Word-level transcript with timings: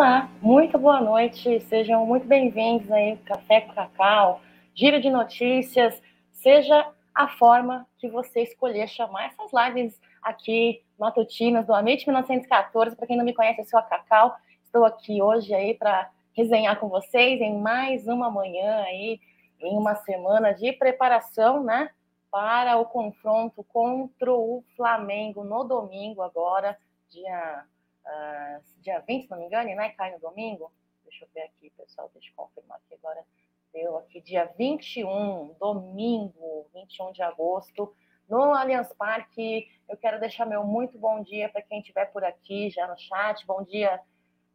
Olá, 0.00 0.30
muito 0.40 0.78
boa 0.78 0.98
noite, 0.98 1.60
sejam 1.60 2.06
muito 2.06 2.26
bem-vindos 2.26 2.90
aí 2.90 3.18
Café 3.18 3.60
com 3.60 3.74
Cacau, 3.74 4.40
giro 4.74 4.98
de 4.98 5.10
notícias, 5.10 6.00
seja 6.32 6.90
a 7.14 7.28
forma 7.28 7.86
que 7.98 8.08
você 8.08 8.40
escolher 8.40 8.88
chamar 8.88 9.26
essas 9.26 9.50
lives 9.52 10.00
aqui 10.22 10.82
matutinas 10.98 11.66
do 11.66 11.74
Amit 11.74 12.06
1914. 12.06 12.96
Para 12.96 13.06
quem 13.06 13.14
não 13.18 13.26
me 13.26 13.34
conhece, 13.34 13.60
eu 13.60 13.66
sou 13.66 13.78
a 13.78 13.82
Cacau, 13.82 14.34
estou 14.64 14.86
aqui 14.86 15.20
hoje 15.20 15.52
aí 15.52 15.74
para 15.74 16.08
resenhar 16.32 16.80
com 16.80 16.88
vocês 16.88 17.38
em 17.38 17.58
mais 17.58 18.08
uma 18.08 18.30
manhã 18.30 18.80
aí, 18.84 19.20
em 19.60 19.76
uma 19.76 19.96
semana 19.96 20.54
de 20.54 20.72
preparação, 20.72 21.62
né, 21.62 21.90
para 22.30 22.78
o 22.78 22.86
confronto 22.86 23.62
contra 23.64 24.32
o 24.32 24.64
Flamengo 24.74 25.44
no 25.44 25.62
domingo 25.62 26.22
agora, 26.22 26.78
dia 27.10 27.66
uh, 28.10 28.62
dia 28.80 29.00
20, 29.00 29.24
se 29.24 29.30
não 29.30 29.38
me 29.38 29.46
engano, 29.46 29.74
né? 29.74 29.90
Cai 29.90 30.12
no 30.12 30.18
domingo. 30.18 30.72
Deixa 31.04 31.24
eu 31.24 31.28
ver 31.34 31.42
aqui, 31.42 31.70
pessoal, 31.70 32.10
deixa 32.12 32.30
eu 32.30 32.34
confirmar 32.36 32.78
aqui 32.78 32.94
agora. 32.94 33.24
Deu 33.72 33.96
aqui 33.98 34.20
dia 34.20 34.52
21, 34.58 35.54
domingo, 35.60 36.66
21 36.74 37.12
de 37.12 37.22
agosto, 37.22 37.94
no 38.28 38.54
Allianz 38.54 38.92
Parque. 38.94 39.68
Eu 39.88 39.96
quero 39.96 40.18
deixar 40.18 40.44
meu 40.44 40.64
muito 40.64 40.98
bom 40.98 41.22
dia 41.22 41.48
para 41.48 41.62
quem 41.62 41.80
estiver 41.80 42.06
por 42.06 42.24
aqui 42.24 42.70
já 42.70 42.86
no 42.88 42.98
chat. 42.98 43.46
Bom 43.46 43.62
dia, 43.62 44.00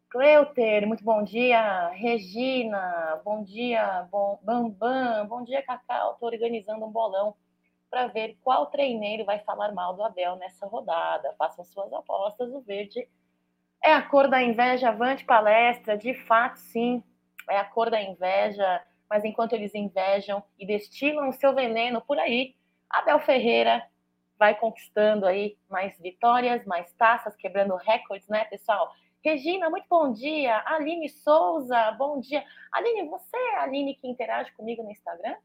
Cleuter, 0.10 0.86
muito 0.88 1.04
bom 1.04 1.24
dia. 1.24 1.90
Regina, 1.90 3.22
bom 3.24 3.44
dia, 3.44 4.08
bom, 4.12 4.40
Bambam, 4.42 5.28
bom 5.28 5.44
dia, 5.44 5.64
Cacau. 5.64 6.14
Estou 6.14 6.30
organizando 6.30 6.86
um 6.86 6.92
bolão 6.92 7.36
para 7.90 8.08
ver 8.08 8.38
qual 8.42 8.66
treineiro 8.68 9.24
vai 9.24 9.40
falar 9.40 9.72
mal 9.74 9.94
do 9.94 10.04
Abel 10.04 10.36
nessa 10.36 10.66
rodada. 10.68 11.34
Façam 11.38 11.64
suas 11.64 11.92
apostas. 11.94 12.54
O 12.54 12.62
verde 12.62 13.08
é 13.86 13.94
a 13.94 14.02
cor 14.02 14.28
da 14.28 14.42
inveja, 14.42 14.90
avante 14.90 15.24
palestra, 15.24 15.96
de 15.96 16.16
fato, 16.26 16.58
sim, 16.58 17.04
é 17.48 17.60
a 17.60 17.64
cor 17.64 17.92
da 17.92 18.02
inveja, 18.02 18.84
mas 19.08 19.24
enquanto 19.24 19.54
eles 19.54 19.76
invejam 19.76 20.44
e 20.58 20.66
destilam 20.66 21.30
o 21.30 21.34
seu 21.34 21.54
veneno 21.54 22.02
por 22.02 22.18
aí, 22.18 22.56
Abel 22.90 23.20
Ferreira 23.20 23.86
vai 24.40 24.56
conquistando 24.56 25.28
aí 25.28 25.56
mais 25.70 25.98
vitórias, 26.00 26.66
mais 26.66 26.92
taças, 26.94 27.36
quebrando 27.36 27.76
recordes, 27.76 28.28
né, 28.28 28.46
pessoal? 28.46 28.92
Regina, 29.24 29.70
muito 29.70 29.86
bom 29.88 30.12
dia. 30.12 30.64
Aline 30.66 31.08
Souza, 31.08 31.92
bom 31.92 32.20
dia. 32.20 32.44
Aline, 32.72 33.08
você 33.08 33.38
é 33.38 33.58
a 33.58 33.64
Aline 33.64 33.96
que 33.96 34.08
interage 34.08 34.52
comigo 34.54 34.82
no 34.82 34.92
Instagram? 34.92 35.36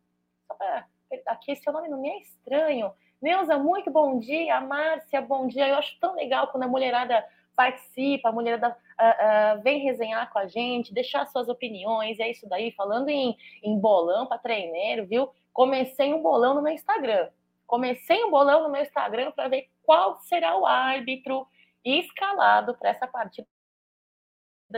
Só 0.46 0.54
para 0.54 0.86
aqui, 1.26 1.54
seu 1.56 1.72
nome 1.72 1.88
não 1.88 2.00
me 2.00 2.08
é 2.08 2.18
estranho. 2.20 2.92
Neuza, 3.20 3.58
muito 3.58 3.90
bom 3.90 4.18
dia. 4.18 4.60
Márcia, 4.60 5.20
bom 5.20 5.46
dia. 5.46 5.68
Eu 5.68 5.76
acho 5.76 5.98
tão 6.00 6.14
legal 6.14 6.48
quando 6.48 6.64
a 6.64 6.68
mulherada 6.68 7.24
participa, 7.56 8.28
a 8.28 8.32
mulher 8.32 8.58
uh, 8.62 8.68
uh, 8.68 9.62
vem 9.62 9.80
resenhar 9.80 10.32
com 10.32 10.38
a 10.38 10.46
gente, 10.46 10.94
deixar 10.94 11.26
suas 11.26 11.48
opiniões, 11.48 12.18
é 12.18 12.30
isso 12.30 12.48
daí, 12.48 12.72
falando 12.72 13.08
em, 13.08 13.36
em 13.62 13.78
bolão 13.78 14.26
para 14.26 14.38
treineiro, 14.38 15.06
viu? 15.06 15.30
Comecei 15.52 16.14
um 16.14 16.22
bolão 16.22 16.54
no 16.54 16.62
meu 16.62 16.72
Instagram. 16.72 17.28
Comecei 17.66 18.24
um 18.24 18.30
bolão 18.30 18.62
no 18.62 18.70
meu 18.70 18.82
Instagram 18.82 19.30
para 19.32 19.48
ver 19.48 19.68
qual 19.82 20.18
será 20.20 20.56
o 20.56 20.66
árbitro 20.66 21.46
escalado 21.84 22.74
para 22.76 22.90
essa 22.90 23.06
partida 23.06 23.46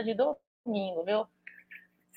de 0.03 0.13
domingo, 0.13 1.03
viu? 1.03 1.27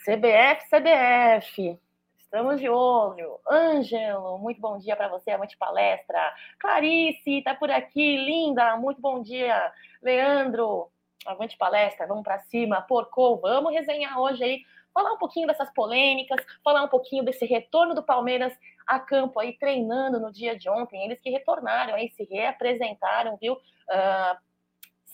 CBF, 0.04 0.68
CBF. 0.68 1.85
Estamos 2.26 2.60
de 2.60 2.68
olho. 2.68 3.38
Ângelo, 3.48 4.36
muito 4.38 4.60
bom 4.60 4.76
dia 4.78 4.96
para 4.96 5.08
você, 5.08 5.30
amante 5.30 5.56
palestra. 5.56 6.18
Clarice, 6.58 7.40
tá 7.42 7.54
por 7.54 7.70
aqui, 7.70 8.16
linda, 8.16 8.76
muito 8.76 9.00
bom 9.00 9.22
dia. 9.22 9.72
Leandro, 10.02 10.90
avante 11.24 11.56
palestra, 11.56 12.04
vamos 12.04 12.24
para 12.24 12.40
cima. 12.40 12.82
Porco, 12.82 13.36
vamos 13.36 13.72
resenhar 13.72 14.18
hoje 14.18 14.42
aí, 14.42 14.62
falar 14.92 15.12
um 15.12 15.18
pouquinho 15.18 15.46
dessas 15.46 15.70
polêmicas, 15.72 16.44
falar 16.64 16.82
um 16.82 16.88
pouquinho 16.88 17.24
desse 17.24 17.46
retorno 17.46 17.94
do 17.94 18.02
Palmeiras 18.02 18.52
a 18.84 18.98
campo 18.98 19.38
aí, 19.38 19.56
treinando 19.56 20.18
no 20.18 20.32
dia 20.32 20.58
de 20.58 20.68
ontem. 20.68 21.04
Eles 21.04 21.20
que 21.20 21.30
retornaram 21.30 21.94
aí, 21.94 22.10
se 22.10 22.24
reapresentaram, 22.24 23.36
viu? 23.36 23.54
Uh, 23.54 24.36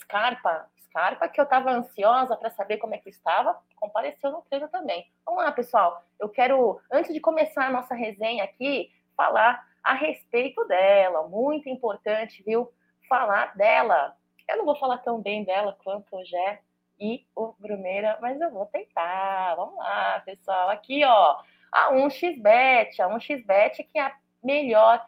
Scarpa, 0.00 0.66
Scarpa, 0.92 1.26
que 1.26 1.40
eu 1.40 1.44
estava 1.44 1.72
ansiosa 1.72 2.36
para 2.36 2.50
saber 2.50 2.76
como 2.76 2.94
é 2.94 2.98
que 2.98 3.08
estava, 3.08 3.58
compareceu 3.76 4.30
no 4.30 4.42
treino 4.42 4.68
também. 4.68 5.10
Vamos 5.24 5.42
lá, 5.42 5.50
pessoal. 5.50 6.04
Eu 6.20 6.28
quero, 6.28 6.78
antes 6.92 7.14
de 7.14 7.18
começar 7.18 7.66
a 7.66 7.70
nossa 7.70 7.94
resenha 7.94 8.44
aqui, 8.44 8.92
falar 9.16 9.66
a 9.82 9.94
respeito 9.94 10.62
dela. 10.66 11.26
Muito 11.28 11.68
importante, 11.68 12.42
viu? 12.44 12.70
Falar 13.08 13.56
dela. 13.56 14.14
Eu 14.46 14.58
não 14.58 14.66
vou 14.66 14.76
falar 14.76 14.98
tão 14.98 15.20
bem 15.20 15.44
dela 15.44 15.76
quanto 15.82 16.14
o 16.14 16.24
Gé 16.26 16.60
e 17.00 17.26
o 17.34 17.54
Brumeira, 17.58 18.18
mas 18.20 18.38
eu 18.38 18.50
vou 18.50 18.66
tentar. 18.66 19.54
Vamos 19.56 19.76
lá, 19.76 20.20
pessoal. 20.20 20.68
Aqui, 20.68 21.02
ó, 21.04 21.38
a 21.72 21.90
1xBet. 21.92 23.00
A 23.00 23.08
1xBet 23.08 23.88
que 23.90 23.98
é 23.98 24.02
a 24.02 24.16
melhor 24.44 25.02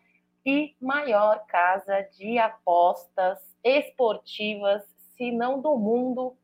e 0.46 0.74
maior 0.80 1.44
casa 1.46 2.02
de 2.16 2.38
apostas 2.38 3.38
esportivas 3.62 4.93
se 5.16 5.32
não 5.32 5.60
do 5.60 5.76
mundo, 5.76 6.36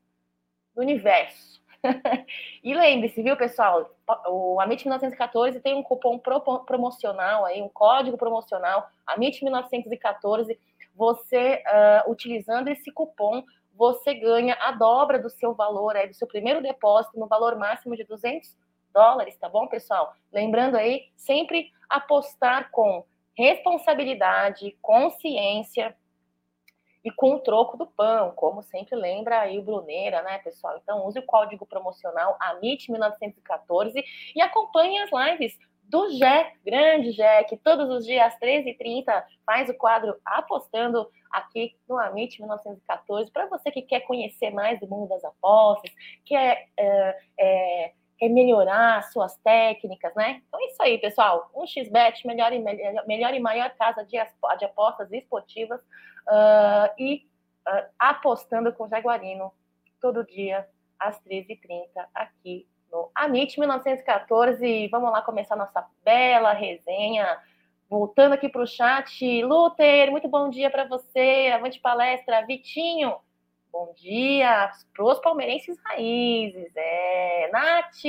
do 0.75 0.81
universo. 0.81 1.61
e 2.63 2.73
lembre-se, 2.73 3.21
viu, 3.21 3.35
pessoal? 3.35 3.95
O 4.27 4.59
Amit 4.59 4.85
1914 4.85 5.59
tem 5.59 5.73
um 5.73 5.83
cupom 5.83 6.19
promocional 6.65 7.45
aí, 7.45 7.61
um 7.61 7.69
código 7.69 8.17
promocional, 8.17 8.87
Amit 9.05 9.43
1914. 9.43 10.59
Você 10.95 11.63
uh, 11.65 12.11
utilizando 12.11 12.67
esse 12.67 12.91
cupom, 12.91 13.43
você 13.73 14.13
ganha 14.13 14.55
a 14.59 14.71
dobra 14.71 15.17
do 15.17 15.29
seu 15.29 15.53
valor 15.53 15.95
aí, 15.95 16.07
do 16.07 16.13
seu 16.13 16.27
primeiro 16.27 16.61
depósito, 16.61 17.19
no 17.19 17.27
valor 17.27 17.55
máximo 17.55 17.95
de 17.95 18.03
200 18.03 18.55
dólares, 18.93 19.37
tá 19.37 19.47
bom, 19.49 19.67
pessoal? 19.67 20.13
Lembrando 20.31 20.75
aí, 20.75 21.07
sempre 21.15 21.71
apostar 21.89 22.69
com 22.71 23.05
responsabilidade, 23.33 24.77
consciência 24.81 25.95
e 27.03 27.11
com 27.11 27.35
o 27.35 27.39
troco 27.39 27.77
do 27.77 27.87
pão, 27.87 28.31
como 28.35 28.61
sempre 28.61 28.95
lembra 28.95 29.41
aí 29.41 29.57
o 29.57 29.63
Bruneira, 29.63 30.21
né, 30.21 30.37
pessoal? 30.39 30.79
Então 30.81 31.05
use 31.05 31.19
o 31.19 31.25
código 31.25 31.65
promocional 31.65 32.37
AMIT1914 32.39 34.03
e 34.35 34.41
acompanhe 34.41 34.99
as 34.99 35.09
lives 35.11 35.57
do 35.83 36.09
Jé, 36.11 36.53
grande 36.65 37.11
Jé, 37.11 37.43
que 37.43 37.57
todos 37.57 37.89
os 37.89 38.05
dias 38.05 38.33
às 38.33 38.39
13h30 38.39 39.23
faz 39.45 39.69
o 39.69 39.73
quadro 39.73 40.15
apostando 40.23 41.09
aqui 41.29 41.75
no 41.87 41.97
Amit 41.97 42.39
1914, 42.39 43.29
para 43.31 43.47
você 43.47 43.71
que 43.71 43.81
quer 43.81 44.01
conhecer 44.01 44.51
mais 44.51 44.79
do 44.79 44.87
mundo 44.87 45.09
das 45.09 45.23
apostas, 45.23 45.91
quer 46.25 46.67
é, 46.77 47.17
é, 47.37 47.93
quer 48.21 48.29
melhorar 48.29 49.03
suas 49.11 49.35
técnicas, 49.37 50.13
né? 50.13 50.41
Então 50.47 50.59
é 50.61 50.67
isso 50.67 50.83
aí, 50.83 50.97
pessoal. 50.99 51.49
Um 51.55 51.65
xbet, 51.65 52.25
melhor 52.27 52.53
e, 52.53 52.59
melhor, 52.59 53.07
melhor 53.07 53.33
e 53.33 53.39
maior 53.39 53.71
casa 53.71 54.05
de, 54.05 54.11
de 54.59 54.65
apostas 54.65 55.11
esportivas 55.11 55.81
uh, 56.27 56.93
e 56.97 57.27
uh, 57.67 57.89
apostando 57.97 58.73
com 58.73 58.85
o 58.85 58.89
Jaguarino 58.89 59.51
todo 59.99 60.25
dia 60.25 60.67
às 60.99 61.19
13h30 61.21 61.87
aqui 62.13 62.67
no 62.91 63.09
Amit 63.15 63.59
1914. 63.59 64.87
Vamos 64.89 65.11
lá 65.11 65.21
começar 65.21 65.55
nossa 65.55 65.85
bela 66.03 66.53
resenha. 66.53 67.39
Voltando 67.89 68.33
aqui 68.33 68.47
para 68.47 68.61
o 68.61 68.67
chat, 68.67 69.43
Luther, 69.43 70.11
muito 70.11 70.27
bom 70.27 70.49
dia 70.49 70.69
para 70.69 70.85
você. 70.85 71.51
Avante 71.53 71.79
palestra, 71.79 72.45
Vitinho. 72.45 73.17
Bom 73.71 73.93
dia 73.95 74.71
para 74.93 75.05
os 75.05 75.19
palmeirenses 75.19 75.77
raízes. 75.85 76.71
É, 76.75 77.49
Nath, 77.51 78.03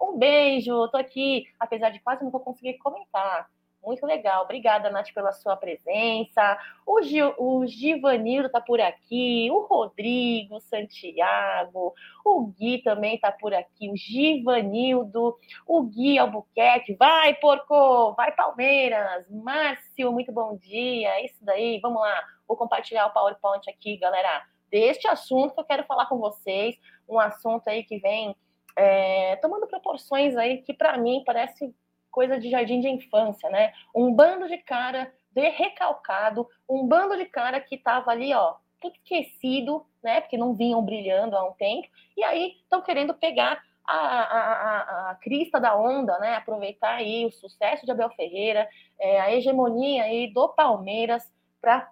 um 0.00 0.16
beijo. 0.18 0.88
Tô 0.88 0.96
aqui, 0.96 1.46
apesar 1.58 1.90
de 1.90 2.00
quase 2.00 2.22
não 2.22 2.30
vou 2.30 2.40
conseguir 2.40 2.78
comentar. 2.78 3.48
Muito 3.82 4.04
legal. 4.04 4.44
Obrigada, 4.44 4.90
Nath, 4.90 5.12
pela 5.14 5.32
sua 5.32 5.56
presença. 5.56 6.58
O, 6.86 7.00
Gil, 7.02 7.34
o 7.38 7.66
Givanildo 7.66 8.50
tá 8.50 8.60
por 8.60 8.80
aqui, 8.80 9.48
o 9.50 9.66
Rodrigo, 9.66 10.60
Santiago, 10.60 11.94
o 12.24 12.46
Gui 12.46 12.82
também 12.82 13.18
tá 13.18 13.32
por 13.32 13.54
aqui, 13.54 13.90
o 13.90 13.96
Givanildo, 13.96 15.36
o 15.66 15.82
Gui 15.82 16.18
Albuquerque. 16.18 16.94
Vai, 16.94 17.34
porco! 17.34 18.14
Vai, 18.14 18.32
Palmeiras! 18.32 19.26
Márcio, 19.30 20.12
muito 20.12 20.32
bom 20.32 20.56
dia. 20.56 21.10
É 21.10 21.24
isso 21.24 21.44
daí, 21.44 21.78
vamos 21.80 22.00
lá. 22.00 22.22
Vou 22.46 22.56
compartilhar 22.56 23.06
o 23.06 23.12
PowerPoint 23.12 23.68
aqui, 23.70 23.96
galera 23.96 24.42
deste 24.70 25.08
assunto 25.08 25.54
que 25.54 25.60
eu 25.60 25.64
quero 25.64 25.84
falar 25.84 26.06
com 26.06 26.18
vocês, 26.18 26.76
um 27.08 27.18
assunto 27.18 27.68
aí 27.68 27.82
que 27.84 27.98
vem 27.98 28.36
é, 28.76 29.36
tomando 29.36 29.66
proporções 29.66 30.36
aí 30.36 30.58
que 30.58 30.72
para 30.72 30.96
mim 30.96 31.22
parece 31.26 31.74
coisa 32.18 32.36
de 32.36 32.50
jardim 32.50 32.80
de 32.80 32.88
infância, 32.88 33.48
né? 33.48 33.72
Um 33.94 34.12
bando 34.12 34.48
de 34.48 34.58
cara 34.58 35.14
de 35.30 35.48
recalcado, 35.50 36.48
um 36.68 36.84
bando 36.84 37.16
de 37.16 37.26
cara 37.26 37.60
que 37.60 37.78
tava 37.78 38.10
ali, 38.10 38.34
ó, 38.34 38.56
tudo 38.80 38.92
esquecido, 38.96 39.86
né? 40.02 40.20
Porque 40.20 40.36
não 40.36 40.52
vinham 40.52 40.82
brilhando 40.82 41.36
há 41.36 41.48
um 41.48 41.52
tempo, 41.52 41.86
e 42.16 42.24
aí 42.24 42.56
estão 42.60 42.82
querendo 42.82 43.14
pegar 43.14 43.62
a, 43.86 43.94
a, 43.94 44.52
a, 44.52 45.10
a, 45.10 45.14
crista 45.14 45.60
da 45.60 45.78
onda, 45.78 46.18
né? 46.18 46.34
Aproveitar 46.34 46.96
aí 46.96 47.24
o 47.24 47.30
sucesso 47.30 47.86
de 47.86 47.92
Abel 47.92 48.10
Ferreira, 48.10 48.68
é, 48.98 49.20
a 49.20 49.32
hegemonia 49.32 50.02
aí 50.02 50.26
do 50.32 50.48
Palmeiras 50.48 51.22
para 51.60 51.88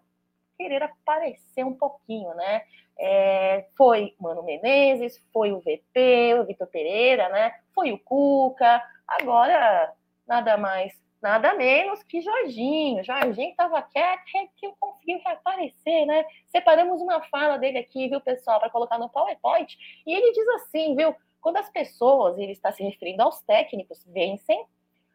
querer 0.58 0.82
aparecer 0.82 1.64
um 1.64 1.74
pouquinho, 1.74 2.34
né? 2.34 2.62
É, 2.98 3.68
foi 3.76 4.16
Mano 4.18 4.42
Menezes, 4.42 5.24
foi 5.32 5.52
o 5.52 5.60
VP, 5.60 6.34
o 6.40 6.44
Vitor 6.46 6.66
Pereira, 6.66 7.28
né? 7.28 7.52
Foi 7.72 7.92
o 7.92 7.98
Cuca. 8.00 8.82
Agora, 9.06 9.94
nada 10.26 10.56
mais, 10.56 10.92
nada 11.22 11.54
menos 11.54 12.02
que 12.02 12.20
Jorginho. 12.20 13.04
Jorginho 13.04 13.50
estava 13.50 13.82
quieto, 13.82 14.24
que 14.56 14.72
conseguiu 14.78 15.20
reaparecer, 15.24 16.06
né? 16.06 16.24
Separamos 16.48 17.00
uma 17.00 17.22
fala 17.24 17.56
dele 17.56 17.78
aqui, 17.78 18.08
viu, 18.08 18.20
pessoal, 18.20 18.60
para 18.60 18.70
colocar 18.70 18.98
no 18.98 19.08
PowerPoint. 19.08 19.76
E 20.06 20.14
ele 20.14 20.32
diz 20.32 20.48
assim, 20.48 20.94
viu? 20.94 21.14
Quando 21.40 21.58
as 21.58 21.70
pessoas, 21.70 22.38
ele 22.38 22.52
está 22.52 22.72
se 22.72 22.82
referindo 22.82 23.22
aos 23.22 23.40
técnicos, 23.42 24.04
vencem, 24.06 24.64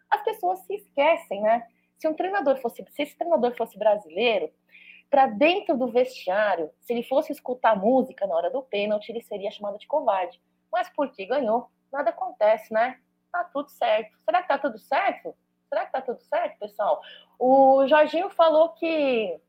as 0.10 0.22
pessoas 0.24 0.60
se 0.60 0.75
esquecem, 0.75 1.42
né? 1.42 1.68
Se 1.98 2.08
um 2.08 2.13
treinador 2.13 2.58
fosse, 2.58 2.84
se 2.90 3.04
esse 3.04 3.18
treinador 3.18 3.56
fosse 3.56 3.78
brasileiro, 3.78 4.52
para 5.10 5.28
dentro 5.28 5.78
do 5.78 5.88
vestiário, 5.92 6.72
se 6.80 6.94
ele 6.94 7.04
fosse 7.04 7.34
escutar 7.34 7.75
música 7.75 8.25
na 8.25 8.36
hora 8.36 8.50
do 8.50 8.63
pênalti, 8.63 9.10
ele 9.10 9.22
seria 9.22 9.52
chamado 9.52 9.78
de 9.78 9.86
covarde. 9.86 10.42
Mas 10.72 10.90
porque 10.96 11.25
ganhou, 11.25 11.68
nada 11.92 12.12
acontece, 12.12 12.74
né? 12.74 12.98
Tá 13.31 13.44
tudo 13.45 13.69
certo. 13.69 14.18
Será 14.25 14.42
que 14.42 14.48
tá 14.48 14.57
tudo 14.57 14.78
certo? 14.78 15.36
Será 15.69 15.86
que 15.86 15.92
tá 15.92 16.01
tudo 16.01 16.22
certo, 16.22 16.60
pessoal? 16.60 17.01
O 17.39 17.88
Jorginho 17.88 18.30
falou 18.30 18.69
que 18.69 19.39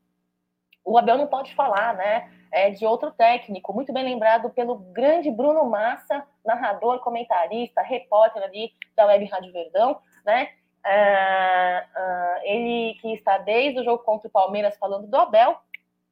o 0.85 0.97
Abel 0.97 1.17
não 1.17 1.27
pode 1.27 1.53
falar, 1.53 1.95
né? 1.95 2.31
É 2.51 2.69
de 2.69 2.85
outro 2.85 3.11
técnico, 3.11 3.73
muito 3.73 3.91
bem 3.91 4.03
lembrado 4.03 4.49
pelo 4.51 4.75
grande 4.75 5.31
Bruno 5.31 5.65
Massa, 5.65 6.25
narrador, 6.45 6.99
comentarista, 6.99 7.81
repórter 7.81 8.43
ali 8.43 8.71
da 8.95 9.05
Web 9.07 9.25
Rádio 9.25 9.51
Verdão, 9.51 9.99
né? 10.25 10.49
Uh, 10.85 11.99
uh, 11.99 12.41
ele 12.43 12.95
que 12.95 13.13
está 13.13 13.37
desde 13.37 13.79
o 13.79 13.83
jogo 13.83 14.03
contra 14.03 14.27
o 14.27 14.31
Palmeiras 14.31 14.77
falando 14.77 15.07
do 15.07 15.17
Abel, 15.17 15.57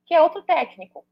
que 0.05 0.13
é 0.13 0.21
outro 0.21 0.41
técnico. 0.41 1.05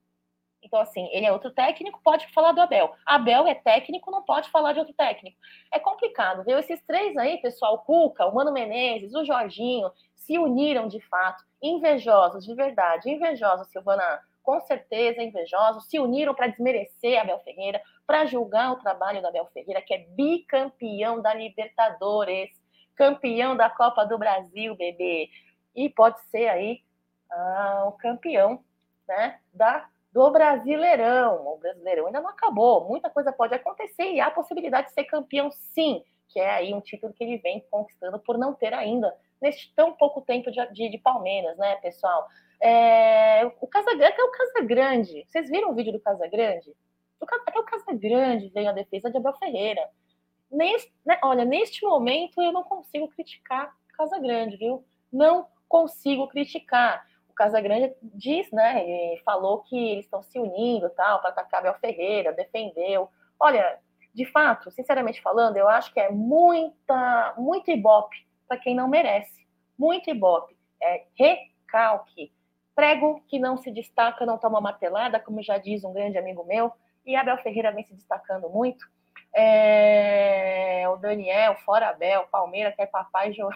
Então, 0.62 0.80
assim, 0.80 1.08
ele 1.12 1.26
é 1.26 1.32
outro 1.32 1.52
técnico, 1.52 2.02
pode 2.04 2.28
falar 2.34 2.52
do 2.52 2.62
Abel. 2.62 2.94
Abel 3.06 3.48
é 3.48 3.56
técnico, 3.56 4.12
não 4.12 4.24
pode 4.24 4.50
falar 4.50 4.74
de 4.74 4.80
outro 4.80 4.94
técnico. 4.94 5.38
É 5.72 5.80
complicado, 5.80 6.44
viu? 6.44 6.60
Esses 6.60 6.82
três 6.84 7.16
aí, 7.18 7.38
pessoal, 7.38 7.76
o 7.76 7.80
Cuca, 7.80 8.26
o 8.26 8.36
Mano 8.36 8.52
Menezes, 8.52 9.14
o 9.14 9.24
Jorginho, 9.24 9.90
se 10.16 10.38
uniram 10.38 10.88
de 10.88 11.00
fato, 11.08 11.44
invejosos, 11.62 12.46
de 12.46 12.54
verdade, 12.54 13.10
invejosos, 13.10 13.68
Silvana, 13.70 14.22
com 14.44 14.60
certeza 14.62 15.24
invejosos, 15.24 15.90
se 15.90 16.00
uniram 16.00 16.36
para 16.36 16.48
desmerecer 16.48 17.20
Abel 17.20 17.40
Ferreira, 17.40 17.82
para 18.06 18.26
julgar 18.26 18.74
o 18.74 18.80
trabalho 18.80 19.22
do 19.22 19.28
Abel 19.28 19.48
Ferreira, 19.54 19.82
que 19.82 19.94
é 19.94 20.06
bicampeão 20.10 21.22
da 21.22 21.34
Libertadores 21.34 22.50
campeão 23.00 23.56
da 23.56 23.70
Copa 23.70 24.06
do 24.06 24.18
Brasil, 24.18 24.76
bebê. 24.76 25.30
E 25.74 25.88
pode 25.90 26.20
ser 26.30 26.50
aí 26.50 26.84
ah, 27.32 27.86
o 27.88 27.94
campeão 27.94 28.62
né, 29.08 29.40
da, 29.54 29.88
do 30.12 30.30
Brasileirão. 30.32 31.48
O 31.48 31.58
Brasileirão 31.58 32.08
ainda 32.08 32.22
não 32.22 32.30
acabou, 32.30 32.88
muita 32.88 33.10
coisa 33.10 33.32
pode 33.32 33.54
acontecer 33.54 34.12
e 34.12 34.20
há 34.20 34.28
a 34.28 34.32
possibilidade 34.32 34.88
de 34.88 34.94
ser 34.94 35.06
campeão, 35.06 35.52
sim, 35.52 36.04
que 36.28 36.40
é 36.40 36.50
aí 36.50 36.74
um 36.74 36.82
título 36.82 37.14
que 37.14 37.24
ele 37.24 37.38
vem 37.38 37.66
conquistando 37.70 38.20
por 38.20 38.38
não 38.38 38.54
ter 38.54 38.74
ainda, 38.74 39.16
neste 39.42 39.74
tão 39.76 39.94
pouco 39.94 40.22
tempo 40.22 40.52
de, 40.52 40.66
de, 40.74 40.90
de 40.90 40.98
Palmeiras, 40.98 41.58
né, 41.58 41.76
pessoal? 41.78 42.28
É, 42.62 43.46
o 43.62 43.68
Casagrande 43.68 44.20
é 44.20 44.24
o 44.24 44.32
Casagrande. 44.32 45.26
Vocês 45.28 45.50
viram 45.50 45.72
o 45.72 45.76
vídeo 45.76 45.94
do 45.94 46.00
Casagrande? 46.00 46.76
Até 47.22 47.60
o 47.60 47.64
Casagrande 47.64 48.50
veio 48.50 48.70
a 48.70 48.74
defesa 48.74 49.10
de 49.10 49.18
Abel 49.18 49.34
Ferreira. 49.38 49.90
Neste, 50.52 50.92
né, 51.06 51.20
olha, 51.24 51.46
neste 51.46 51.86
momento 51.86 52.42
eu 52.42 52.52
não 52.52 52.64
consigo 52.64 53.08
criticar 53.10 53.74
Casa 53.96 54.18
Grande, 54.20 54.58
viu? 54.58 54.86
Não 55.12 55.48
consigo 55.68 56.28
criticar. 56.28 57.06
O 57.40 57.44
Casa 57.44 57.62
Grande 57.62 57.96
diz, 58.02 58.52
né? 58.52 59.16
falou 59.24 59.60
que 59.60 59.92
eles 59.92 60.04
estão 60.04 60.22
se 60.22 60.38
unindo 60.38 60.90
tal 60.90 61.22
para 61.22 61.30
atacar 61.30 61.62
Abel 61.62 61.74
Ferreira, 61.76 62.34
defendeu. 62.34 63.10
Olha, 63.40 63.80
de 64.14 64.26
fato, 64.26 64.70
sinceramente 64.72 65.22
falando, 65.22 65.56
eu 65.56 65.70
acho 65.70 65.94
que 65.94 66.02
é 66.02 66.12
muita, 66.12 67.34
muito 67.38 67.72
ibope 67.72 68.28
para 68.46 68.58
quem 68.58 68.76
não 68.76 68.90
merece. 68.90 69.48
Muito 69.78 70.10
ibope. 70.10 70.54
É 70.84 71.06
recalque. 71.18 72.30
Prego 72.76 73.24
que 73.30 73.40
não 73.40 73.56
se 73.56 73.72
destaca, 73.72 74.26
não 74.26 74.38
toma 74.38 74.60
martelada, 74.60 75.18
como 75.18 75.42
já 75.42 75.58
diz 75.58 75.86
um 75.86 75.94
grande 75.94 76.18
amigo 76.18 76.44
meu, 76.44 76.74
e 77.06 77.16
Abel 77.16 77.38
Ferreira 77.38 77.72
vem 77.72 77.86
se 77.86 77.94
destacando 77.94 78.50
muito. 78.50 78.86
É, 79.34 80.84
o 80.90 80.98
Daniel, 80.98 81.56
fora 81.64 81.88
Abel, 81.88 82.28
Palmeiras, 82.30 82.76
que 82.76 82.82
é 82.82 82.86
papai 82.86 83.32
João. 83.32 83.50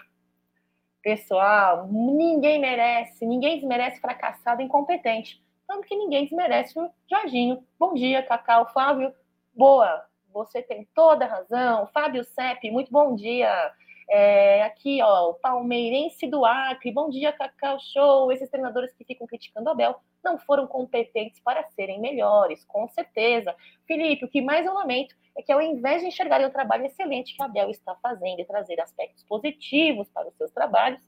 Pessoal, 1.04 1.86
ninguém 1.92 2.62
merece, 2.62 3.26
ninguém 3.26 3.60
desmerece 3.60 4.00
fracassado 4.00 4.62
incompetente. 4.62 5.44
Tanto 5.68 5.86
que 5.86 5.98
ninguém 5.98 6.24
desmerece 6.24 6.80
o 6.80 6.90
Jorginho. 7.10 7.62
Bom 7.78 7.94
dia, 7.94 8.24
Cacau. 8.24 8.72
Flávio, 8.72 9.14
boa, 9.54 10.06
você 10.34 10.62
tem 10.62 10.88
toda 10.96 11.26
a 11.26 11.28
razão. 11.28 11.88
Fábio 11.88 12.24
Sepp, 12.24 12.64
muito 12.72 12.90
bom 12.90 13.16
dia. 13.16 13.74
É, 14.10 14.64
aqui, 14.64 15.02
ó, 15.02 15.30
o 15.30 15.34
palmeirense 15.36 16.28
do 16.28 16.46
Acre. 16.46 16.92
Bom 16.92 17.10
dia, 17.10 17.32
Cacau 17.32 17.78
Show. 17.80 18.32
Esses 18.32 18.50
treinadores 18.50 18.94
que 18.94 19.06
ficam 19.06 19.26
criticando 19.26 19.70
Abel 19.70 19.96
não 20.24 20.38
foram 20.38 20.68
competentes 20.68 21.40
para 21.42 21.64
serem 21.72 22.00
melhores, 22.00 22.64
com 22.66 22.88
certeza. 22.88 23.56
Felipe, 23.86 24.26
o 24.26 24.30
que 24.30 24.42
mais 24.42 24.66
eu 24.66 24.74
lamento 24.74 25.16
é 25.38 25.42
que 25.42 25.52
ao 25.52 25.62
invés 25.62 26.02
de 26.02 26.08
enxergarem 26.08 26.46
o 26.46 26.52
trabalho 26.52 26.86
excelente 26.86 27.36
que 27.36 27.44
Abel 27.44 27.70
está 27.70 27.96
fazendo 27.96 28.40
e 28.40 28.46
trazer 28.46 28.80
aspectos 28.80 29.24
positivos 29.24 30.08
para 30.10 30.30
os 30.30 30.36
seus 30.36 30.52
trabalhos, 30.52 31.02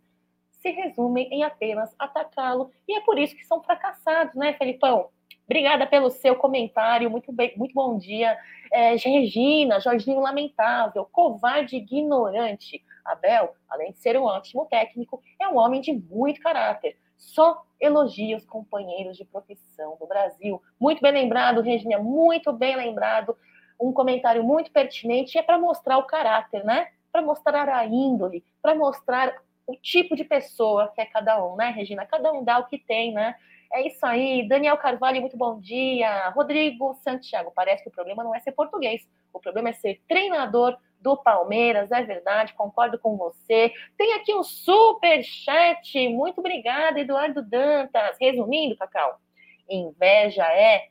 se 0.52 0.72
resumem 0.72 1.28
em 1.32 1.44
apenas 1.44 1.94
atacá-lo. 1.98 2.72
E 2.88 2.98
é 2.98 3.02
por 3.02 3.20
isso 3.20 3.36
que 3.36 3.46
são 3.46 3.62
fracassados, 3.62 4.34
né, 4.36 4.54
Felipão? 4.54 5.10
Obrigada 5.46 5.86
pelo 5.86 6.10
seu 6.10 6.36
comentário, 6.36 7.10
muito, 7.10 7.32
bem, 7.32 7.54
muito 7.56 7.74
bom 7.74 7.98
dia. 7.98 8.38
É, 8.72 8.96
Regina, 8.96 9.80
Jorginho 9.80 10.20
Lamentável, 10.20 11.08
covarde 11.12 11.78
ignorante. 11.78 12.84
Abel, 13.06 13.56
além 13.70 13.92
de 13.92 14.00
ser 14.00 14.18
um 14.18 14.24
ótimo 14.24 14.66
técnico, 14.66 15.22
é 15.40 15.48
um 15.48 15.58
homem 15.58 15.80
de 15.80 15.94
muito 15.94 16.42
caráter. 16.42 16.98
Só 17.16 17.64
elogia 17.80 18.36
os 18.36 18.46
companheiros 18.46 19.16
de 19.16 19.24
profissão 19.24 19.96
do 20.00 20.08
Brasil. 20.08 20.60
Muito 20.80 21.02
bem 21.02 21.12
lembrado, 21.12 21.62
Regina, 21.62 22.00
muito 22.00 22.52
bem 22.52 22.76
lembrado 22.76 23.38
um 23.80 23.92
comentário 23.92 24.44
muito 24.44 24.72
pertinente, 24.72 25.38
é 25.38 25.44
para 25.44 25.60
mostrar 25.60 25.98
o 25.98 26.04
caráter, 26.04 26.64
né? 26.64 26.88
Para 27.12 27.22
mostrar 27.22 27.70
a 27.70 27.86
índole, 27.86 28.44
para 28.62 28.74
mostrar 28.74 29.36
o 29.68 29.76
tipo 29.76 30.16
de 30.16 30.24
pessoa 30.24 30.92
que 30.94 31.02
é 31.02 31.06
cada 31.06 31.44
um, 31.46 31.56
né, 31.56 31.70
Regina? 31.70 32.06
Cada 32.06 32.32
um 32.32 32.44
dá 32.44 32.60
o 32.60 32.66
que 32.66 32.78
tem, 32.78 33.14
né? 33.14 33.36
É 33.72 33.88
isso 33.88 34.06
aí. 34.06 34.48
Daniel 34.48 34.78
Carvalho, 34.78 35.22
muito 35.22 35.38
bom 35.38 35.60
dia. 35.60 36.30
Rodrigo 36.30 36.94
Santiago, 37.04 37.52
parece 37.54 37.84
que 37.84 37.90
o 37.90 37.92
problema 37.92 38.24
não 38.24 38.34
é 38.34 38.40
ser 38.40 38.52
português. 38.52 39.08
O 39.34 39.40
problema 39.40 39.70
é 39.70 39.74
ser 39.74 40.02
treinador 40.08 40.78
do 41.00 41.16
Palmeiras, 41.16 41.92
é 41.92 42.02
verdade, 42.02 42.54
concordo 42.54 42.98
com 42.98 43.16
você. 43.16 43.72
Tem 43.96 44.14
aqui 44.14 44.34
um 44.34 44.44
super 44.44 45.22
chat. 45.24 46.10
Muito 46.10 46.40
obrigada, 46.40 47.00
Eduardo 47.00 47.44
Dantas. 47.44 48.18
Resumindo, 48.20 48.76
Cacau, 48.76 49.20
inveja 49.70 50.46
é 50.46 50.88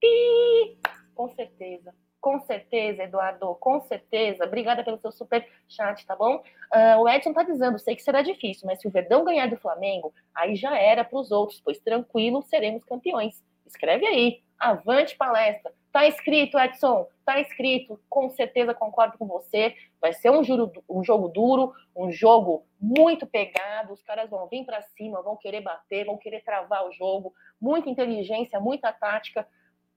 pi 0.00 0.78
com 1.14 1.28
certeza. 1.28 1.94
Com 2.20 2.38
certeza, 2.40 3.04
Eduardo, 3.04 3.54
com 3.54 3.80
certeza. 3.80 4.44
Obrigada 4.44 4.84
pelo 4.84 4.98
seu 4.98 5.10
super 5.10 5.46
chat, 5.66 6.06
tá 6.06 6.14
bom? 6.14 6.36
Uh, 6.36 7.00
o 7.00 7.08
Edson 7.08 7.32
tá 7.32 7.42
dizendo, 7.42 7.78
sei 7.78 7.96
que 7.96 8.02
será 8.02 8.20
difícil, 8.20 8.66
mas 8.66 8.78
se 8.78 8.86
o 8.86 8.90
Verdão 8.90 9.24
ganhar 9.24 9.48
do 9.48 9.56
Flamengo, 9.56 10.12
aí 10.34 10.54
já 10.54 10.78
era 10.78 11.02
para 11.02 11.18
os 11.18 11.30
outros, 11.30 11.60
pois 11.64 11.78
tranquilo, 11.78 12.42
seremos 12.42 12.84
campeões. 12.84 13.42
Escreve 13.66 14.06
aí. 14.06 14.42
Avante 14.58 15.16
palestra. 15.16 15.72
Tá 15.90 16.06
escrito, 16.06 16.58
Edson. 16.58 17.08
Tá 17.24 17.40
escrito. 17.40 17.98
Com 18.08 18.28
certeza 18.28 18.74
concordo 18.74 19.16
com 19.16 19.26
você. 19.26 19.74
Vai 20.00 20.12
ser 20.12 20.30
um, 20.30 20.44
juro, 20.44 20.70
um 20.88 21.02
jogo 21.02 21.28
duro, 21.28 21.72
um 21.96 22.10
jogo 22.10 22.66
muito 22.78 23.26
pegado. 23.26 23.92
Os 23.92 24.02
caras 24.02 24.28
vão 24.28 24.46
vir 24.48 24.64
para 24.66 24.82
cima, 24.82 25.22
vão 25.22 25.36
querer 25.36 25.62
bater, 25.62 26.04
vão 26.04 26.18
querer 26.18 26.42
travar 26.42 26.86
o 26.86 26.92
jogo. 26.92 27.32
Muita 27.60 27.88
inteligência, 27.88 28.60
muita 28.60 28.92
tática. 28.92 29.46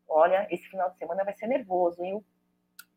Olha, 0.08 0.48
esse 0.52 0.68
final 0.70 0.90
de 0.90 0.98
semana 0.98 1.24
vai 1.24 1.34
ser 1.34 1.48
nervoso, 1.48 2.02
viu? 2.02 2.24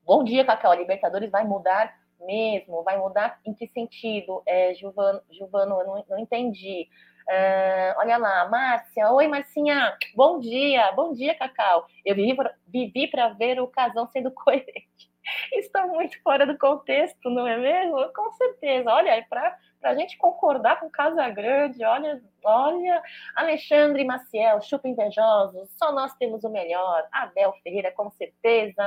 Bom 0.04 0.22
dia, 0.22 0.44
Cacau. 0.44 0.72
A 0.72 0.76
Libertadores 0.76 1.30
vai 1.30 1.44
mudar 1.44 1.94
mesmo? 2.20 2.82
Vai 2.82 2.98
mudar 2.98 3.40
em 3.44 3.54
que 3.54 3.66
sentido? 3.68 4.42
É, 4.46 4.74
Gilvano 4.74 5.22
eu 5.30 5.86
não, 5.86 6.04
não 6.08 6.18
entendi. 6.18 6.88
Uh, 7.28 7.98
olha 7.98 8.16
lá, 8.16 8.48
Márcia. 8.48 9.10
Oi, 9.10 9.26
Marcinha. 9.26 9.96
Bom 10.14 10.38
dia. 10.38 10.92
Bom 10.92 11.12
dia, 11.12 11.34
Cacau. 11.34 11.86
Eu 12.04 12.14
vivi 12.14 13.08
para 13.08 13.28
ver 13.30 13.60
o 13.60 13.66
casão 13.66 14.06
sendo 14.06 14.30
coerente. 14.32 15.10
Está 15.52 15.86
muito 15.86 16.20
fora 16.22 16.46
do 16.46 16.56
contexto, 16.58 17.30
não 17.30 17.46
é 17.46 17.56
mesmo? 17.58 18.12
Com 18.12 18.32
certeza. 18.32 18.90
Olha, 18.90 19.10
é 19.10 19.22
para 19.22 19.58
a 19.82 19.94
gente 19.94 20.16
concordar 20.18 20.80
com 20.80 20.90
Casa 20.90 21.28
Grande, 21.30 21.84
olha, 21.84 22.22
olha, 22.44 23.02
Alexandre 23.34 24.04
Maciel, 24.04 24.60
chupa 24.60 24.88
invejosos, 24.88 25.70
só 25.76 25.92
nós 25.92 26.14
temos 26.14 26.44
o 26.44 26.50
melhor. 26.50 27.06
Abel 27.12 27.52
Ferreira, 27.62 27.92
com 27.92 28.10
certeza. 28.10 28.82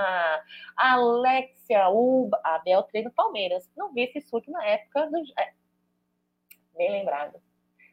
Alexia 0.75 1.89
Uba, 1.89 2.39
Abel 2.43 2.83
treina 2.83 3.11
Palmeiras. 3.15 3.69
Não 3.75 3.93
vi 3.93 4.03
esse 4.03 4.21
surto 4.21 4.51
na 4.51 4.65
época 4.65 5.07
do. 5.07 5.17
É, 5.37 5.53
bem 6.77 6.91
lembrado. 6.91 7.39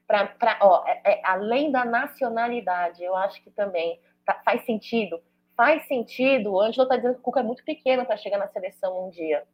Pra, 0.07 0.27
pra, 0.27 0.59
ó, 0.63 0.85
é, 0.87 1.01
é, 1.05 1.23
além 1.25 1.71
da 1.73 1.85
nacionalidade, 1.85 3.03
eu 3.03 3.17
acho 3.17 3.43
que 3.43 3.51
também 3.51 4.01
Tá, 4.27 4.43
faz 4.45 4.67
sentido? 4.67 5.23
Faz 5.57 5.87
sentido. 5.87 6.53
O 6.53 6.61
Ângelo 6.61 6.83
está 6.83 6.97
dizendo 6.97 7.15
que 7.15 7.21
o 7.21 7.23
Cuca 7.23 7.41
é 7.41 7.43
muito 7.43 7.65
pequeno 7.65 8.05
para 8.05 8.19
chegar 8.19 8.37
na 8.37 8.49
seleção 8.49 9.07
um 9.07 9.11
dia. 9.11 9.45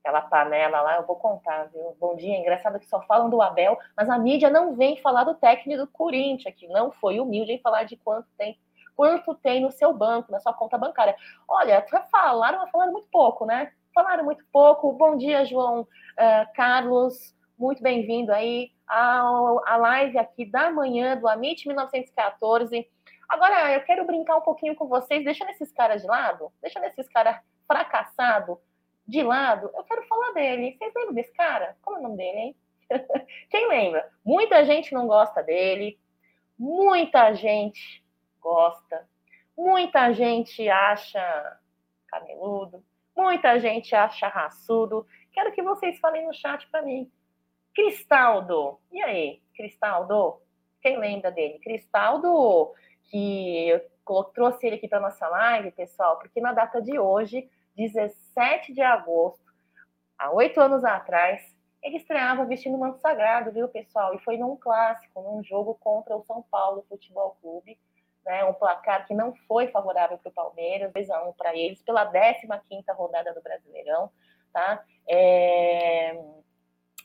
Aquela 0.00 0.22
panela 0.22 0.80
lá, 0.80 0.96
eu 0.96 1.06
vou 1.06 1.16
contar, 1.16 1.64
viu? 1.64 1.96
Bom 2.00 2.16
dia, 2.16 2.36
engraçado 2.36 2.78
que 2.78 2.88
só 2.88 3.00
falam 3.02 3.30
do 3.30 3.40
Abel, 3.40 3.78
mas 3.96 4.08
a 4.08 4.18
mídia 4.18 4.50
não 4.50 4.74
vem 4.74 4.96
falar 5.00 5.24
do 5.24 5.34
técnico 5.34 5.84
do 5.84 5.90
Corinthians, 5.90 6.54
que 6.56 6.66
não 6.66 6.90
foi 6.90 7.20
humilde 7.20 7.52
em 7.52 7.60
falar 7.60 7.84
de 7.84 7.96
quanto 7.96 8.26
tem, 8.36 8.58
quanto 8.96 9.34
tem 9.34 9.60
no 9.60 9.70
seu 9.70 9.92
banco, 9.92 10.32
na 10.32 10.40
sua 10.40 10.52
conta 10.52 10.78
bancária. 10.78 11.14
Olha, 11.46 11.84
falaram, 12.10 12.66
falaram 12.68 12.92
muito 12.92 13.08
pouco, 13.10 13.44
né? 13.44 13.72
Falaram 13.94 14.24
muito 14.24 14.44
pouco. 14.52 14.92
Bom 14.92 15.16
dia, 15.16 15.44
João 15.44 15.82
uh, 15.82 16.54
Carlos, 16.54 17.34
muito 17.56 17.82
bem-vindo 17.82 18.32
aí 18.32 18.72
à 18.88 19.76
live 19.76 20.18
aqui 20.18 20.46
da 20.46 20.70
manhã 20.70 21.16
do 21.16 21.28
Amit 21.28 21.66
1914. 21.66 22.88
Agora, 23.28 23.74
eu 23.74 23.82
quero 23.82 24.06
brincar 24.06 24.36
um 24.36 24.42
pouquinho 24.42 24.74
com 24.74 24.88
vocês, 24.88 25.24
deixando 25.24 25.50
esses 25.50 25.70
caras 25.72 26.00
de 26.00 26.08
lado, 26.08 26.50
deixando 26.62 26.84
esses 26.84 27.08
caras 27.08 27.38
fracassados 27.66 28.58
de 29.08 29.22
lado, 29.22 29.70
eu 29.74 29.84
quero 29.84 30.06
falar 30.06 30.32
dele. 30.32 30.76
Vocês 30.76 30.92
lembram 30.94 31.14
desse 31.14 31.32
cara? 31.32 31.76
Como 31.80 31.96
é 31.96 32.00
o 32.00 32.02
nome 32.02 32.16
dele, 32.18 32.38
hein? 32.38 32.56
Quem 33.50 33.66
lembra? 33.68 34.10
Muita 34.22 34.64
gente 34.66 34.92
não 34.92 35.06
gosta 35.06 35.42
dele, 35.42 35.98
muita 36.58 37.32
gente 37.34 38.04
gosta, 38.38 39.08
muita 39.56 40.12
gente 40.12 40.68
acha 40.68 41.58
cabeludo, 42.06 42.84
muita 43.16 43.58
gente 43.58 43.94
acha 43.94 44.28
raçudo. 44.28 45.06
Quero 45.32 45.52
que 45.52 45.62
vocês 45.62 45.98
falem 46.00 46.26
no 46.26 46.34
chat 46.34 46.68
para 46.70 46.82
mim. 46.82 47.10
Cristaldo, 47.74 48.78
e 48.92 49.00
aí, 49.02 49.42
Cristaldo? 49.54 50.42
Quem 50.82 50.98
lembra 50.98 51.30
dele? 51.30 51.58
Cristaldo 51.60 52.74
que 53.08 53.68
eu 53.68 54.24
trouxe 54.34 54.66
ele 54.66 54.76
aqui 54.76 54.88
para 54.88 55.00
nossa 55.00 55.28
live, 55.28 55.70
pessoal, 55.72 56.18
porque 56.18 56.40
na 56.40 56.52
data 56.52 56.80
de 56.80 56.98
hoje, 56.98 57.48
17 57.76 58.72
de 58.72 58.82
agosto, 58.82 59.44
há 60.18 60.30
oito 60.32 60.60
anos 60.60 60.84
atrás, 60.84 61.42
ele 61.82 61.96
estreava 61.96 62.44
vestindo 62.44 62.76
o 62.76 62.80
manto 62.80 62.98
sagrado, 62.98 63.52
viu, 63.52 63.68
pessoal? 63.68 64.14
E 64.14 64.18
foi 64.20 64.36
num 64.36 64.56
clássico, 64.56 65.22
num 65.22 65.42
jogo 65.44 65.74
contra 65.74 66.16
o 66.16 66.24
São 66.24 66.42
Paulo 66.50 66.84
Futebol 66.88 67.36
Clube, 67.40 67.78
né? 68.24 68.44
Um 68.44 68.54
placar 68.54 69.06
que 69.06 69.14
não 69.14 69.34
foi 69.46 69.68
favorável 69.68 70.18
para 70.18 70.30
o 70.30 70.32
Palmeiras, 70.32 70.92
2 70.92 71.10
a 71.10 71.28
1 71.28 71.32
para 71.34 71.56
eles, 71.56 71.82
pela 71.82 72.04
15 72.04 72.84
rodada 72.92 73.32
do 73.32 73.42
Brasileirão, 73.42 74.10
tá? 74.52 74.82
É 75.08 76.16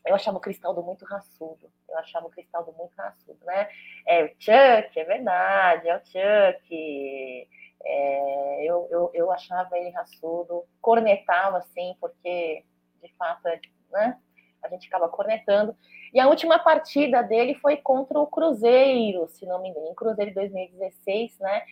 eu 0.06 0.16
achava 0.16 0.38
o 0.38 0.42
Cristaldo 0.42 0.84
muito 0.84 1.06
raçudo. 1.06 1.72
Eu 1.94 2.00
achava 2.00 2.28
o 2.28 2.30
Cristaldo 2.30 2.74
muito 2.74 2.96
raçudo, 2.98 3.40
né? 3.46 3.70
É 4.06 4.24
o 4.24 4.28
Chuck, 4.40 5.00
é 5.00 5.04
verdade, 5.04 5.88
é 5.88 5.96
o 5.96 6.06
Chuck. 6.06 7.48
É, 7.86 8.66
eu, 8.66 8.88
eu, 8.90 9.12
eu 9.14 9.32
achava 9.32 9.78
ele 9.78 9.90
raçudo, 9.90 10.64
cornetava 10.82 11.58
assim, 11.58 11.96
porque 12.00 12.64
de 13.02 13.14
fato, 13.16 13.48
é, 13.48 13.60
né? 13.92 14.18
A 14.64 14.70
gente 14.70 14.88
acaba 14.88 15.10
cornetando. 15.10 15.76
E 16.14 16.20
a 16.20 16.28
última 16.28 16.58
partida 16.58 17.22
dele 17.22 17.54
foi 17.56 17.76
contra 17.76 18.18
o 18.18 18.28
Cruzeiro, 18.28 19.28
se 19.28 19.46
não 19.46 19.62
me 19.62 19.70
engano, 19.70 19.94
Cruzeiro 19.94 20.34
2016, 20.34 21.38
né? 21.40 21.64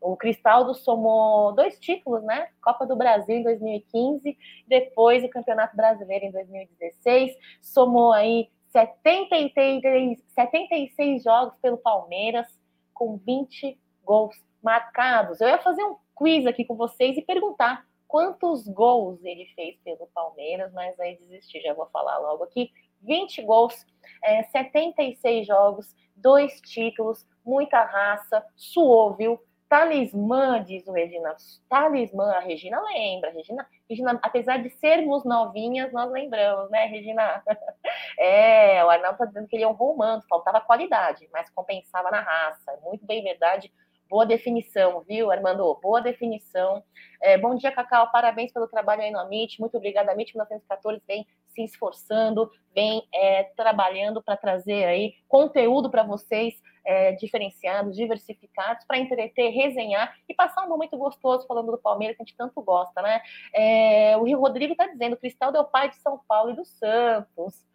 O 0.00 0.16
Cristaldo 0.16 0.74
somou 0.74 1.52
dois 1.52 1.80
títulos, 1.80 2.22
né? 2.22 2.48
Copa 2.62 2.86
do 2.86 2.94
Brasil 2.94 3.36
em 3.36 3.42
2015, 3.42 4.38
depois 4.66 5.24
o 5.24 5.28
Campeonato 5.28 5.74
Brasileiro 5.76 6.26
em 6.26 6.30
2016. 6.30 7.36
Somou 7.60 8.12
aí 8.12 8.48
73, 8.72 10.22
76 10.34 11.22
jogos 11.22 11.56
pelo 11.60 11.78
Palmeiras, 11.78 12.46
com 12.92 13.16
20 13.16 13.78
gols 14.04 14.34
marcados. 14.62 15.40
Eu 15.40 15.48
ia 15.48 15.58
fazer 15.58 15.82
um 15.84 15.96
quiz 16.14 16.46
aqui 16.46 16.64
com 16.64 16.76
vocês 16.76 17.16
e 17.16 17.22
perguntar 17.22 17.86
quantos 18.08 18.66
gols 18.68 19.22
ele 19.24 19.46
fez 19.54 19.76
pelo 19.84 20.08
Palmeiras, 20.14 20.72
mas 20.72 20.98
aí 20.98 21.16
desisti, 21.16 21.60
já 21.60 21.74
vou 21.74 21.86
falar 21.86 22.18
logo 22.18 22.44
aqui. 22.44 22.72
20 23.02 23.42
gols, 23.42 23.84
é, 24.24 24.42
76 24.44 25.46
jogos, 25.46 25.94
dois 26.14 26.60
títulos, 26.62 27.26
muita 27.44 27.84
raça, 27.84 28.44
suou, 28.56 29.14
viu? 29.14 29.38
Talismã, 29.68 30.62
diz 30.62 30.86
o 30.86 30.92
Regina. 30.92 31.34
Talismã, 31.68 32.32
a 32.32 32.40
Regina 32.40 32.80
lembra. 32.80 33.30
Regina, 33.30 33.66
Regina, 33.88 34.18
apesar 34.22 34.62
de 34.62 34.70
sermos 34.70 35.24
novinhas, 35.24 35.92
nós 35.92 36.10
lembramos, 36.10 36.70
né, 36.70 36.86
Regina? 36.86 37.42
É, 38.18 38.82
o 38.82 38.88
Arnaldo 38.88 39.14
está 39.14 39.24
dizendo 39.26 39.46
que 39.46 39.56
ele 39.56 39.64
é 39.64 39.68
um 39.68 39.72
romano, 39.72 40.22
faltava 40.28 40.60
qualidade, 40.60 41.28
mas 41.32 41.50
compensava 41.50 42.10
na 42.10 42.20
raça. 42.20 42.78
Muito 42.82 43.04
bem, 43.04 43.22
verdade. 43.22 43.70
Boa 44.08 44.24
definição, 44.24 45.00
viu, 45.00 45.32
Armando? 45.32 45.74
Boa 45.82 46.00
definição. 46.00 46.82
É, 47.20 47.36
bom 47.36 47.56
dia, 47.56 47.72
Cacau. 47.72 48.10
Parabéns 48.12 48.52
pelo 48.52 48.68
trabalho 48.68 49.02
aí 49.02 49.10
no 49.10 49.18
Amit. 49.18 49.60
Muito 49.60 49.76
obrigada. 49.76 50.12
Amit 50.12 50.32
1914 50.32 51.02
vem 51.08 51.26
se 51.48 51.64
esforçando, 51.64 52.48
vem 52.72 53.02
é, 53.12 53.44
trabalhando 53.56 54.22
para 54.22 54.36
trazer 54.36 54.84
aí 54.84 55.14
conteúdo 55.26 55.90
para 55.90 56.04
vocês 56.04 56.54
é, 56.84 57.12
diferenciados, 57.12 57.96
diversificados, 57.96 58.86
para 58.86 58.98
entreter, 58.98 59.50
resenhar 59.50 60.14
e 60.28 60.34
passar 60.34 60.64
um 60.64 60.68
momento 60.68 60.96
gostoso 60.96 61.44
falando 61.48 61.72
do 61.72 61.78
Palmeiras, 61.78 62.16
que 62.16 62.22
a 62.22 62.26
gente 62.26 62.36
tanto 62.36 62.62
gosta, 62.62 63.02
né? 63.02 63.20
É, 63.52 64.16
o 64.18 64.22
Rio 64.22 64.38
Rodrigo 64.38 64.72
está 64.72 64.86
dizendo: 64.86 65.16
Cristal 65.16 65.52
o 65.52 65.64
pai 65.64 65.90
de 65.90 65.96
São 65.96 66.20
Paulo 66.28 66.52
e 66.52 66.56
do 66.56 66.64
Santos. 66.64 67.66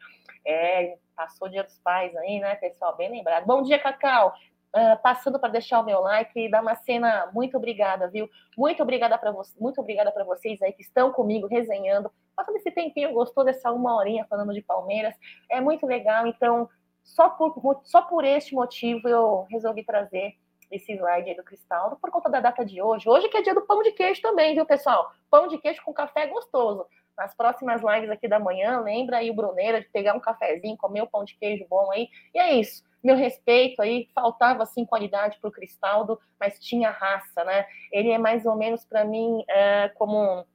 É, 0.48 0.98
passou 1.16 1.48
o 1.48 1.52
dia 1.52 1.64
dos 1.64 1.78
pais 1.80 2.16
aí, 2.16 2.40
né, 2.40 2.56
pessoal? 2.56 2.96
Bem 2.96 3.12
lembrado. 3.12 3.46
Bom 3.46 3.62
dia, 3.62 3.78
Cacau. 3.78 4.34
Uh, 4.74 4.96
passando 5.04 5.38
para 5.38 5.50
deixar 5.50 5.82
o 5.82 5.86
meu 5.86 6.00
like 6.00 6.40
e 6.40 6.50
dar 6.50 6.62
uma 6.62 6.76
cena 6.76 7.30
muito 7.34 7.58
obrigada, 7.58 8.08
viu? 8.08 8.30
Muito 8.58 8.82
obrigada 8.82 9.18
para 9.18 9.30
você, 9.30 9.54
muito 9.60 9.82
obrigada 9.82 10.14
para 10.14 10.24
vocês 10.24 10.62
aí 10.62 10.72
que 10.72 10.82
estão 10.82 11.12
comigo 11.12 11.46
resenhando, 11.46 12.10
passando 12.34 12.56
esse 12.56 12.72
tempinho 12.72 13.12
gostou 13.12 13.44
dessa 13.44 13.70
uma 13.70 13.94
horinha 13.94 14.26
falando 14.30 14.54
de 14.54 14.62
Palmeiras, 14.62 15.14
é 15.50 15.60
muito 15.60 15.86
legal. 15.86 16.26
Então, 16.26 16.70
só 17.04 17.30
por, 17.30 17.82
só 17.84 18.02
por 18.02 18.24
este 18.24 18.54
motivo 18.54 19.10
eu 19.10 19.46
resolvi 19.50 19.84
trazer 19.84 20.36
esse 20.72 20.94
slide 20.94 21.30
aí 21.30 21.36
do 21.36 21.44
Cristaldo, 21.44 21.98
por 21.98 22.10
conta 22.10 22.30
da 22.30 22.40
data 22.40 22.66
de 22.66 22.82
hoje. 22.82 23.10
Hoje 23.10 23.28
que 23.28 23.38
é 23.38 23.42
dia 23.42 23.54
do 23.54 23.62
pão 23.62 23.84
de 23.84 23.92
queijo 23.92 24.22
também, 24.22 24.56
viu, 24.56 24.66
pessoal? 24.66 25.12
Pão 25.30 25.48
de 25.48 25.58
queijo 25.58 25.84
com 25.84 25.94
café 25.94 26.28
gostoso. 26.28 26.86
Nas 27.18 27.36
próximas 27.36 27.82
lives 27.82 28.10
aqui 28.10 28.28
da 28.28 28.40
manhã, 28.40 28.80
lembra 28.80 29.18
aí 29.18 29.30
o 29.30 29.34
Bruneira 29.34 29.82
de 29.82 29.90
pegar 29.90 30.14
um 30.14 30.20
cafezinho, 30.20 30.78
comer 30.78 31.02
o 31.02 31.04
um 31.04 31.08
pão 31.08 31.26
de 31.26 31.36
queijo 31.36 31.66
bom 31.70 31.92
aí. 31.92 32.08
E 32.34 32.40
é 32.40 32.54
isso. 32.54 32.84
Meu 33.04 33.16
respeito 33.16 33.82
aí, 33.82 34.10
faltava 34.14 34.64
assim 34.64 34.86
qualidade 34.86 35.40
para 35.40 35.50
o 35.50 35.52
Cristaldo, 35.52 36.20
mas 36.40 36.60
tinha 36.60 36.92
raça, 36.92 37.44
né? 37.44 37.66
Ele 37.92 38.12
é 38.12 38.18
mais 38.18 38.46
ou 38.46 38.56
menos 38.56 38.86
para 38.86 39.04
mim 39.04 39.44
é, 39.50 39.90
como 39.90 40.46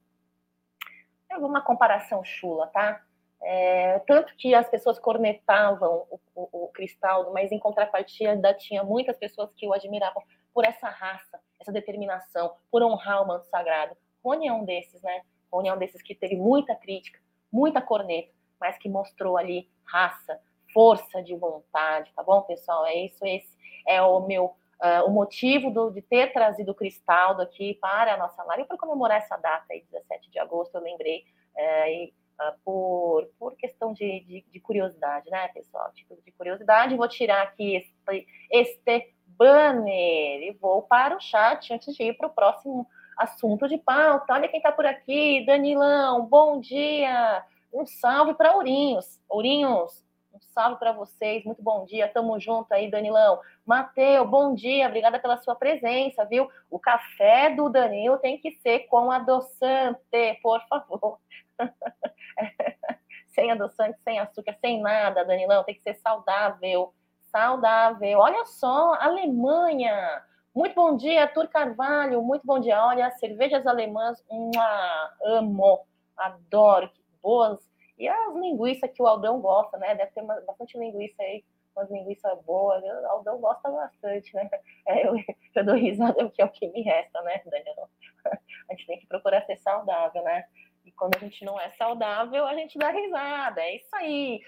uma 1.39 1.61
comparação 1.61 2.23
chula, 2.23 2.67
tá? 2.67 3.01
É, 3.41 3.99
tanto 3.99 4.35
que 4.35 4.55
as 4.55 4.67
pessoas 4.69 4.97
cornetavam 4.97 6.07
o, 6.09 6.19
o, 6.33 6.65
o 6.65 6.67
Cristaldo, 6.69 7.31
mas 7.31 7.51
em 7.51 7.59
contrapartida 7.59 8.53
tinha 8.53 8.83
muitas 8.83 9.17
pessoas 9.17 9.53
que 9.53 9.67
o 9.67 9.73
admiravam 9.73 10.23
por 10.53 10.65
essa 10.65 10.89
raça, 10.89 11.39
essa 11.59 11.71
determinação, 11.71 12.55
por 12.71 12.81
honrar 12.81 13.21
o 13.21 13.27
manto 13.27 13.45
sagrado. 13.45 13.95
Rony 14.23 14.47
é 14.47 14.53
um 14.53 14.65
desses, 14.65 15.01
né? 15.03 15.21
Rony 15.51 15.69
é 15.69 15.73
um 15.73 15.77
desses 15.77 16.01
que 16.01 16.15
teve 16.15 16.35
muita 16.35 16.75
crítica, 16.75 17.19
muita 17.51 17.81
corneta, 17.81 18.33
mas 18.59 18.77
que 18.77 18.89
mostrou 18.89 19.37
ali 19.37 19.69
raça, 19.85 20.39
força 20.77 21.23
de 21.23 21.35
vontade, 21.35 22.13
tá 22.15 22.21
bom, 22.21 22.39
pessoal? 22.43 22.85
É 22.85 22.93
isso, 22.93 23.25
esse 23.25 23.49
é 23.87 23.99
o 23.99 24.19
meu 24.27 24.55
uh, 24.79 25.07
o 25.07 25.09
motivo 25.09 25.71
do, 25.71 25.89
de 25.89 26.03
ter 26.03 26.31
trazido 26.31 26.71
o 26.71 26.75
Cristaldo 26.75 27.41
aqui 27.41 27.73
para 27.81 28.13
a 28.13 28.17
nossa 28.17 28.43
live 28.43 28.65
para 28.65 28.77
comemorar 28.77 29.17
essa 29.17 29.35
data 29.37 29.65
aí, 29.71 29.83
17 29.91 30.29
de 30.29 30.37
agosto, 30.37 30.75
eu 30.75 30.81
lembrei. 30.81 31.25
Uh, 31.55 31.87
e 31.87 32.13
uh, 32.39 32.59
por, 32.63 33.27
por 33.39 33.55
questão 33.55 33.91
de, 33.91 34.19
de, 34.19 34.45
de, 34.47 34.59
curiosidade, 34.59 35.31
né, 35.31 35.47
pessoal? 35.47 35.91
Tipo 35.93 36.15
de 36.23 36.31
curiosidade, 36.33 36.95
vou 36.95 37.07
tirar 37.07 37.41
aqui 37.41 37.75
este, 37.77 38.27
este 38.51 39.15
banner 39.25 40.43
e 40.43 40.57
vou 40.61 40.83
para 40.83 41.17
o 41.17 41.19
chat 41.19 41.73
antes 41.73 41.95
de 41.95 42.03
ir 42.03 42.13
para 42.15 42.27
o 42.27 42.33
próximo 42.35 42.87
assunto 43.17 43.67
de 43.67 43.79
pauta. 43.79 44.31
Olha 44.31 44.47
quem 44.47 44.59
está 44.59 44.71
por 44.71 44.85
aqui, 44.85 45.43
Danilão, 45.43 46.27
bom 46.27 46.59
dia! 46.59 47.43
Um 47.73 47.83
salve 47.83 48.35
para 48.35 48.55
Ourinhos. 48.55 49.19
Ourinhos, 49.27 50.06
um 50.37 50.53
salve 50.53 50.77
para 50.77 50.91
vocês, 50.91 51.43
muito 51.43 51.61
bom 51.63 51.83
dia, 51.85 52.07
tamo 52.07 52.39
junto 52.39 52.71
aí, 52.71 52.91
Danilão. 52.91 53.39
Mateu, 53.65 54.25
bom 54.25 54.53
dia, 54.53 54.87
obrigada 54.87 55.19
pela 55.19 55.37
sua 55.37 55.55
presença, 55.55 56.23
viu? 56.25 56.49
O 56.69 56.79
café 56.79 57.49
do 57.49 57.69
Danilo 57.69 58.17
tem 58.19 58.37
que 58.37 58.51
ser 58.61 58.81
com 58.81 59.11
adoçante, 59.11 60.39
por 60.41 60.61
favor. 60.67 61.19
sem 63.33 63.51
adoçante, 63.51 63.97
sem 64.03 64.19
açúcar, 64.19 64.55
sem 64.61 64.79
nada, 64.79 65.25
Danilão, 65.25 65.63
tem 65.63 65.75
que 65.75 65.81
ser 65.81 65.95
saudável. 65.95 66.93
Saudável. 67.31 68.19
Olha 68.19 68.45
só, 68.45 68.93
Alemanha. 68.95 70.23
Muito 70.55 70.75
bom 70.75 70.95
dia, 70.95 71.23
Arthur 71.23 71.47
Carvalho. 71.47 72.21
Muito 72.21 72.45
bom 72.45 72.59
dia. 72.59 72.83
Olha, 72.83 73.11
cervejas 73.11 73.65
alemãs, 73.67 74.23
uma, 74.29 75.11
amo, 75.23 75.85
adoro, 76.15 76.89
que 76.89 77.01
boas. 77.21 77.59
E 77.97 78.07
as 78.07 78.35
linguiças 78.35 78.91
que 78.91 79.01
o 79.01 79.07
Aldão 79.07 79.39
gosta, 79.41 79.77
né? 79.77 79.95
Deve 79.95 80.11
ter 80.11 80.21
uma, 80.21 80.39
bastante 80.41 80.77
linguiça 80.77 81.21
aí 81.21 81.43
umas 81.77 81.89
linguiças 81.91 82.41
boas. 82.43 82.83
O 82.83 83.07
Aldão 83.07 83.39
gosta 83.39 83.69
bastante, 83.69 84.33
né? 84.35 84.49
É, 84.87 85.05
eu, 85.05 85.15
eu 85.55 85.65
dou 85.65 85.75
risada 85.75 86.13
porque 86.13 86.41
é 86.41 86.45
o 86.45 86.49
que 86.49 86.67
me 86.69 86.81
resta, 86.81 87.21
né, 87.23 87.41
Daniel? 87.45 87.89
A 88.69 88.73
gente 88.73 88.87
tem 88.87 88.99
que 88.99 89.05
procurar 89.05 89.45
ser 89.45 89.57
saudável, 89.57 90.23
né? 90.23 90.45
E 90.85 90.91
quando 90.93 91.17
a 91.17 91.19
gente 91.19 91.43
não 91.43 91.59
é 91.59 91.69
saudável, 91.71 92.45
a 92.45 92.55
gente 92.55 92.77
dá 92.77 92.89
risada. 92.89 93.61
É 93.61 93.75
isso 93.75 93.93
aí. 93.93 94.39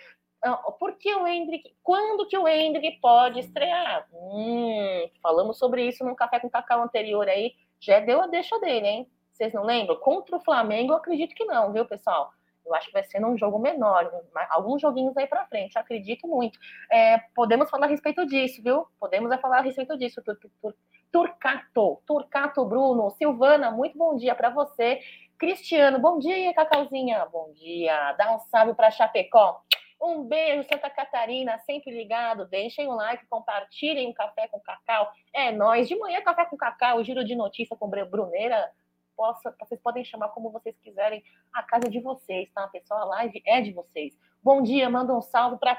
Ah, 0.42 0.56
por 0.56 0.98
que 0.98 1.14
o 1.14 1.28
Hendrick? 1.28 1.76
Quando 1.84 2.28
que 2.28 2.38
o 2.38 2.48
Hendrick 2.48 3.00
pode 3.02 3.40
estrear? 3.40 4.08
Hum, 4.14 5.10
falamos 5.22 5.58
sobre 5.58 5.86
isso 5.86 6.06
num 6.06 6.16
café 6.16 6.40
com 6.40 6.50
cacau 6.50 6.82
anterior 6.82 7.28
aí. 7.28 7.56
Já 7.82 8.00
deu 8.00 8.22
a 8.22 8.28
deixa 8.28 8.58
dele, 8.60 8.88
hein? 8.88 9.12
Vocês 9.34 9.54
não 9.54 9.64
lembram? 9.64 9.98
Contra 9.98 10.38
o 10.38 10.44
Flamengo, 10.44 10.94
eu 10.94 10.98
acredito 10.98 11.36
que 11.36 11.44
não, 11.44 11.74
viu, 11.74 11.86
pessoal? 11.86 12.32
Eu 12.70 12.76
acho 12.76 12.88
que 12.88 12.94
vai 12.94 13.04
ser 13.04 13.20
num 13.20 13.38
jogo 13.38 13.58
menor, 13.58 14.12
alguns 14.50 14.82
joguinhos 14.82 15.18
aí 15.18 15.26
para 15.26 15.46
frente, 15.48 15.78
acredito 15.78 16.28
muito. 16.28 16.60
É, 16.92 17.18
podemos 17.36 17.70
falar 17.70 17.88
a 17.88 17.90
respeito 17.90 18.26
disso, 18.26 18.62
viu? 18.62 18.86
Podemos 19.00 19.36
falar 19.42 19.58
a 19.58 19.62
respeito 19.62 19.98
disso. 19.98 20.22
Tur, 20.22 20.38
tur, 20.62 20.76
Turcato, 21.12 22.02
Turcato 22.06 22.64
Bruno, 22.66 23.10
Silvana, 23.10 23.72
muito 23.72 23.98
bom 23.98 24.16
dia 24.16 24.36
para 24.36 24.52
você. 24.52 25.00
Cristiano, 25.40 25.98
bom 25.98 26.20
dia, 26.20 26.54
Cacauzinha, 26.54 27.26
bom 27.26 27.52
dia. 27.54 28.14
Dá 28.14 28.36
um 28.36 28.40
salve 28.40 28.76
para 28.76 28.92
Chapecó. 28.92 29.64
Um 30.02 30.24
beijo, 30.24 30.68
Santa 30.70 30.90
Catarina, 30.90 31.58
sempre 31.60 31.92
ligado. 31.92 32.46
Deixem 32.46 32.88
o 32.88 32.92
um 32.92 32.96
like, 32.96 33.26
compartilhem 33.28 34.08
o 34.08 34.10
um 34.12 34.14
café 34.14 34.48
com 34.48 34.60
cacau. 34.60 35.12
É 35.34 35.52
nós. 35.52 35.88
De 35.88 35.96
manhã, 35.98 36.22
café 36.22 36.46
com 36.46 36.56
cacau, 36.56 37.04
giro 37.04 37.26
de 37.26 37.36
notícia 37.36 37.76
com 37.76 37.90
Bruneira. 37.90 38.72
Possa, 39.20 39.54
vocês 39.60 39.82
podem 39.82 40.02
chamar 40.06 40.30
como 40.30 40.50
vocês 40.50 40.80
quiserem. 40.80 41.22
A 41.54 41.62
casa 41.62 41.88
é 41.88 41.90
de 41.90 42.00
vocês, 42.00 42.50
tá? 42.54 42.66
Pessoal, 42.70 43.02
a 43.02 43.06
live 43.06 43.44
é 43.46 43.60
de 43.60 43.74
vocês. 43.74 44.18
Bom 44.42 44.62
dia, 44.62 44.90
manda 44.90 45.14
um 45.14 45.22
salve 45.22 45.58
para 45.58 45.78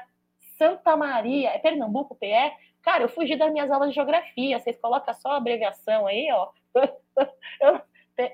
Santa 0.59 0.95
Maria. 0.95 1.49
É 1.49 1.57
Pernambuco, 1.57 2.13
PE? 2.13 2.53
Cara, 2.83 3.01
eu 3.03 3.09
fugi 3.09 3.35
das 3.35 3.51
minhas 3.51 3.71
aulas 3.71 3.89
de 3.89 3.95
geografia. 3.95 4.59
Vocês 4.59 4.79
colocam 4.79 5.11
só 5.15 5.29
a 5.31 5.37
abreviação 5.37 6.05
aí, 6.05 6.29
ó. 6.31 6.51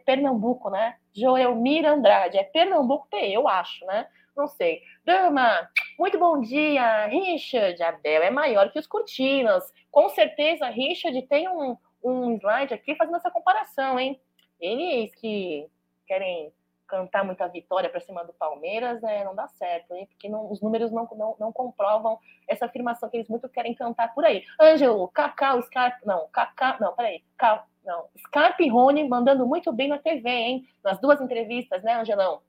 Pernambuco, 0.05 0.69
né? 0.69 0.97
Joelmir 1.15 1.85
Andrade. 1.85 2.37
É 2.37 2.43
Pernambuco 2.43 3.07
PE, 3.09 3.31
eu 3.31 3.47
acho, 3.47 3.85
né? 3.85 4.07
não 4.35 4.45
sei. 4.45 4.81
Dama, 5.05 5.69
muito 5.97 6.19
bom 6.19 6.41
dia. 6.41 7.05
Richard, 7.05 7.81
Abel 7.81 8.23
é 8.23 8.29
maior 8.29 8.69
que 8.73 8.77
os 8.77 8.85
cortinas. 8.85 9.73
Com 9.89 10.09
certeza, 10.09 10.67
Richard 10.67 11.21
tem 11.27 11.47
um, 11.47 11.77
um 12.03 12.35
slide 12.35 12.73
aqui 12.73 12.93
fazendo 12.95 13.15
essa 13.15 13.31
comparação, 13.31 13.97
hein? 13.97 14.21
Eles 14.59 15.13
que 15.15 15.67
querem 16.05 16.51
cantar 16.87 17.23
muita 17.23 17.47
vitória 17.47 17.89
para 17.89 17.99
cima 17.99 18.23
do 18.23 18.33
Palmeiras, 18.33 19.01
né, 19.01 19.23
não 19.25 19.35
dá 19.35 19.47
certo, 19.49 19.93
hein? 19.93 20.07
porque 20.07 20.29
não, 20.29 20.49
os 20.49 20.61
números 20.61 20.89
não, 20.89 21.07
não, 21.17 21.35
não, 21.37 21.51
comprovam 21.51 22.17
essa 22.47 22.65
afirmação 22.65 23.09
que 23.09 23.17
eles 23.17 23.27
muito 23.27 23.49
querem 23.49 23.75
cantar 23.75 24.13
por 24.13 24.23
aí. 24.23 24.45
Ângelo, 24.59 25.09
Cacau, 25.09 25.61
Scarpe, 25.63 26.05
não, 26.05 26.29
Cacau, 26.29 26.77
não, 26.79 26.95
peraí, 26.95 27.21
Cal, 27.37 27.67
não, 27.85 28.05
Scarpe 28.17 28.63
e 28.63 28.69
Rony 28.69 29.07
mandando 29.07 29.45
muito 29.45 29.71
bem 29.73 29.89
na 29.89 29.97
TV, 29.97 30.29
hein? 30.29 30.67
Nas 30.81 30.99
duas 30.99 31.19
entrevistas, 31.19 31.83
né, 31.83 31.93
Angelão? 31.93 32.41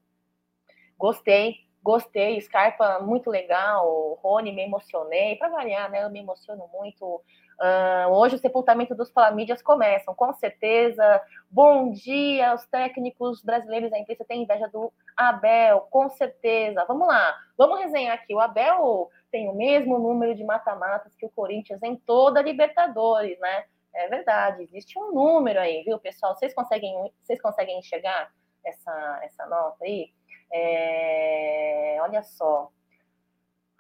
Gostei, 0.97 1.69
Gostei, 1.83 2.41
Scarpa 2.41 2.99
muito 3.01 3.31
legal, 3.31 4.19
Rony 4.23 4.53
me 4.53 4.63
emocionei, 4.63 5.37
para 5.37 5.49
variar, 5.49 5.91
né? 5.91 6.05
Eu 6.05 6.11
me 6.11 6.19
emociono 6.19 6.69
muito. 6.73 7.23
Uh, 7.61 8.13
hoje 8.13 8.37
o 8.37 8.39
sepultamento 8.39 8.95
dos 8.95 9.11
Flamídias 9.11 9.61
começam, 9.61 10.15
com 10.15 10.33
certeza. 10.33 11.21
Bom 11.51 11.91
dia, 11.91 12.55
os 12.55 12.65
técnicos 12.67 13.43
brasileiros 13.43 13.91
da 13.91 13.99
imprensa 13.99 14.25
têm 14.25 14.43
inveja 14.43 14.69
do 14.69 14.93
Abel, 15.17 15.81
com 15.91 16.09
certeza. 16.09 16.85
Vamos 16.87 17.09
lá, 17.09 17.37
vamos 17.57 17.81
resenhar 17.81 18.15
aqui. 18.15 18.33
O 18.33 18.39
Abel 18.39 19.11
tem 19.33 19.49
o 19.49 19.55
mesmo 19.55 19.99
número 19.99 20.37
de 20.37 20.45
mata-matas 20.45 21.15
que 21.17 21.27
o 21.27 21.31
Corinthians 21.31 21.83
em 21.83 21.97
toda 21.97 22.39
a 22.39 22.43
Libertadores, 22.43 23.39
né? 23.41 23.65
É 23.93 24.07
verdade, 24.09 24.63
existe 24.63 24.97
um 24.97 25.13
número 25.13 25.59
aí, 25.59 25.83
viu, 25.83 25.99
pessoal? 25.99 26.37
Vocês 26.37 26.55
conseguem, 26.55 27.13
vocês 27.23 27.41
conseguem 27.43 27.81
enxergar 27.81 28.31
essa, 28.65 29.21
essa 29.25 29.47
nota 29.47 29.85
aí? 29.85 30.13
É, 30.53 31.99
olha 32.01 32.23
só. 32.23 32.71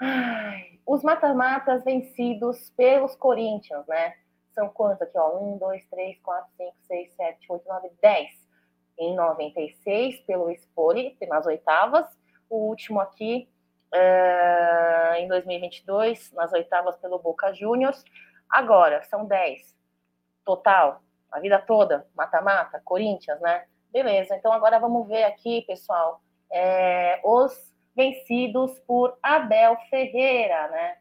Ai, 0.00 0.77
os 0.88 1.02
mata-matas 1.02 1.84
vencidos 1.84 2.70
pelos 2.70 3.14
Corinthians, 3.14 3.86
né? 3.86 4.14
São 4.54 4.70
quantos 4.70 5.02
aqui, 5.02 5.18
ó? 5.18 5.38
1, 5.38 5.58
2, 5.58 5.84
3, 5.84 6.18
4, 6.22 6.50
5, 6.56 6.76
6, 6.86 7.14
7, 7.14 7.46
8, 7.52 7.68
9, 7.68 7.90
10. 8.00 8.48
Em 8.98 9.14
96, 9.14 10.20
pelo 10.20 10.50
Spoli, 10.50 11.14
nas 11.28 11.44
oitavas. 11.44 12.06
O 12.48 12.68
último 12.68 13.02
aqui, 13.02 13.46
uh, 13.94 15.14
em 15.16 15.28
2022, 15.28 16.32
nas 16.32 16.54
oitavas 16.54 16.96
pelo 16.96 17.18
Boca 17.18 17.52
Juniors. 17.52 18.02
Agora, 18.48 19.02
são 19.02 19.26
10. 19.26 19.76
Total, 20.42 21.02
a 21.30 21.38
vida 21.38 21.58
toda, 21.58 22.06
mata-mata, 22.16 22.80
Corinthians, 22.82 23.38
né? 23.42 23.66
Beleza, 23.92 24.34
então 24.34 24.50
agora 24.54 24.78
vamos 24.78 25.06
ver 25.06 25.24
aqui, 25.24 25.60
pessoal, 25.66 26.22
é, 26.50 27.20
os 27.22 27.67
vencidos 27.98 28.78
por 28.86 29.18
Abel 29.20 29.76
Ferreira, 29.90 30.68
né? 30.68 30.98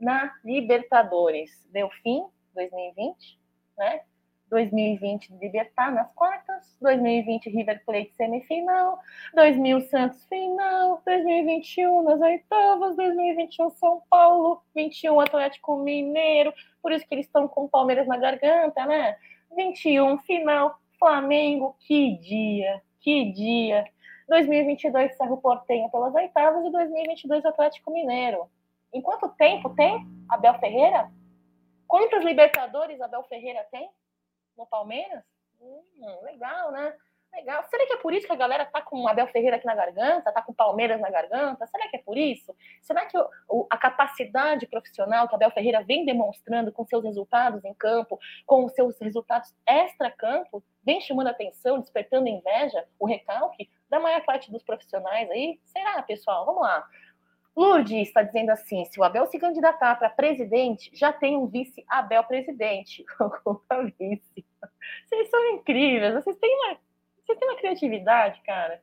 Na 0.00 0.32
Libertadores. 0.44 1.50
Deu 1.72 1.90
fim 2.04 2.24
2020, 2.54 3.40
né? 3.76 4.02
2020 4.48 5.34
Libertar 5.40 5.92
nas 5.92 6.08
quartas, 6.14 6.78
2020 6.80 7.50
River 7.50 7.84
Plate 7.84 8.14
semifinal, 8.14 9.00
2000 9.34 9.80
Santos 9.88 10.24
final, 10.26 11.02
2021 11.04 12.02
nas 12.04 12.20
oitavas, 12.20 12.94
2021 12.94 13.70
São 13.70 14.00
Paulo, 14.08 14.62
21 14.72 15.18
Atlético 15.18 15.76
Mineiro, 15.78 16.54
por 16.80 16.92
isso 16.92 17.04
que 17.08 17.14
eles 17.16 17.26
estão 17.26 17.48
com 17.48 17.64
o 17.64 17.68
Palmeiras 17.68 18.06
na 18.06 18.16
garganta, 18.16 18.86
né? 18.86 19.16
21 19.56 20.18
final, 20.18 20.78
Flamengo, 20.96 21.74
que 21.80 22.16
dia, 22.18 22.80
que 23.00 23.32
dia. 23.32 23.84
2022 24.28 25.16
Cerro 25.16 25.36
Portenho 25.38 25.90
pelas 25.90 26.14
oitavas 26.14 26.64
e 26.64 26.70
2022 26.70 27.44
Atlético 27.44 27.92
Mineiro. 27.92 28.50
Em 28.92 29.00
quanto 29.00 29.28
tempo 29.30 29.74
tem 29.74 30.06
Abel 30.28 30.58
Ferreira? 30.58 31.10
Quantas 31.86 32.24
Libertadores 32.24 33.00
Abel 33.00 33.22
Ferreira 33.24 33.66
tem 33.70 33.88
no 34.56 34.66
Palmeiras? 34.66 35.24
Hum, 35.60 35.82
legal, 36.22 36.72
né? 36.72 36.94
Legal. 37.36 37.62
Será 37.68 37.86
que 37.86 37.92
é 37.92 37.96
por 37.98 38.14
isso 38.14 38.26
que 38.26 38.32
a 38.32 38.36
galera 38.36 38.64
tá 38.64 38.80
com 38.80 39.06
Abel 39.06 39.26
Ferreira 39.26 39.56
aqui 39.56 39.66
na 39.66 39.74
garganta, 39.74 40.32
tá 40.32 40.40
com 40.40 40.54
Palmeiras 40.54 40.98
na 40.98 41.10
garganta? 41.10 41.66
Será 41.66 41.86
que 41.86 41.96
é 41.96 41.98
por 41.98 42.16
isso? 42.16 42.56
Será 42.80 43.04
que 43.04 43.18
o, 43.46 43.66
a 43.68 43.76
capacidade 43.76 44.66
profissional 44.66 45.28
que 45.28 45.34
Abel 45.34 45.50
Ferreira 45.50 45.84
vem 45.84 46.06
demonstrando 46.06 46.72
com 46.72 46.86
seus 46.86 47.04
resultados 47.04 47.62
em 47.62 47.74
campo, 47.74 48.18
com 48.46 48.64
os 48.64 48.72
seus 48.72 48.98
resultados 48.98 49.54
extra-campo, 49.66 50.64
vem 50.82 50.98
chamando 51.02 51.26
atenção, 51.26 51.78
despertando 51.78 52.26
inveja, 52.26 52.86
o 52.98 53.06
recalque 53.06 53.68
da 53.90 54.00
maior 54.00 54.24
parte 54.24 54.50
dos 54.50 54.62
profissionais 54.62 55.30
aí? 55.30 55.60
Será, 55.66 56.02
pessoal? 56.02 56.46
Vamos 56.46 56.62
lá. 56.62 56.88
Lourdes 57.54 58.08
está 58.08 58.22
dizendo 58.22 58.50
assim: 58.50 58.84
se 58.86 58.98
o 58.98 59.04
Abel 59.04 59.26
se 59.26 59.38
candidatar 59.38 59.94
para 59.96 60.08
presidente, 60.08 60.90
já 60.94 61.12
tem 61.12 61.36
um 61.36 61.46
vice 61.46 61.84
Abel 61.86 62.24
presidente. 62.24 63.04
vice. 63.98 64.44
Vocês 65.06 65.28
são 65.28 65.50
incríveis, 65.52 66.14
vocês 66.14 66.36
têm 66.36 66.54
uma 66.54 66.85
você 67.26 67.36
tem 67.36 67.48
uma 67.48 67.58
criatividade, 67.58 68.40
cara. 68.42 68.80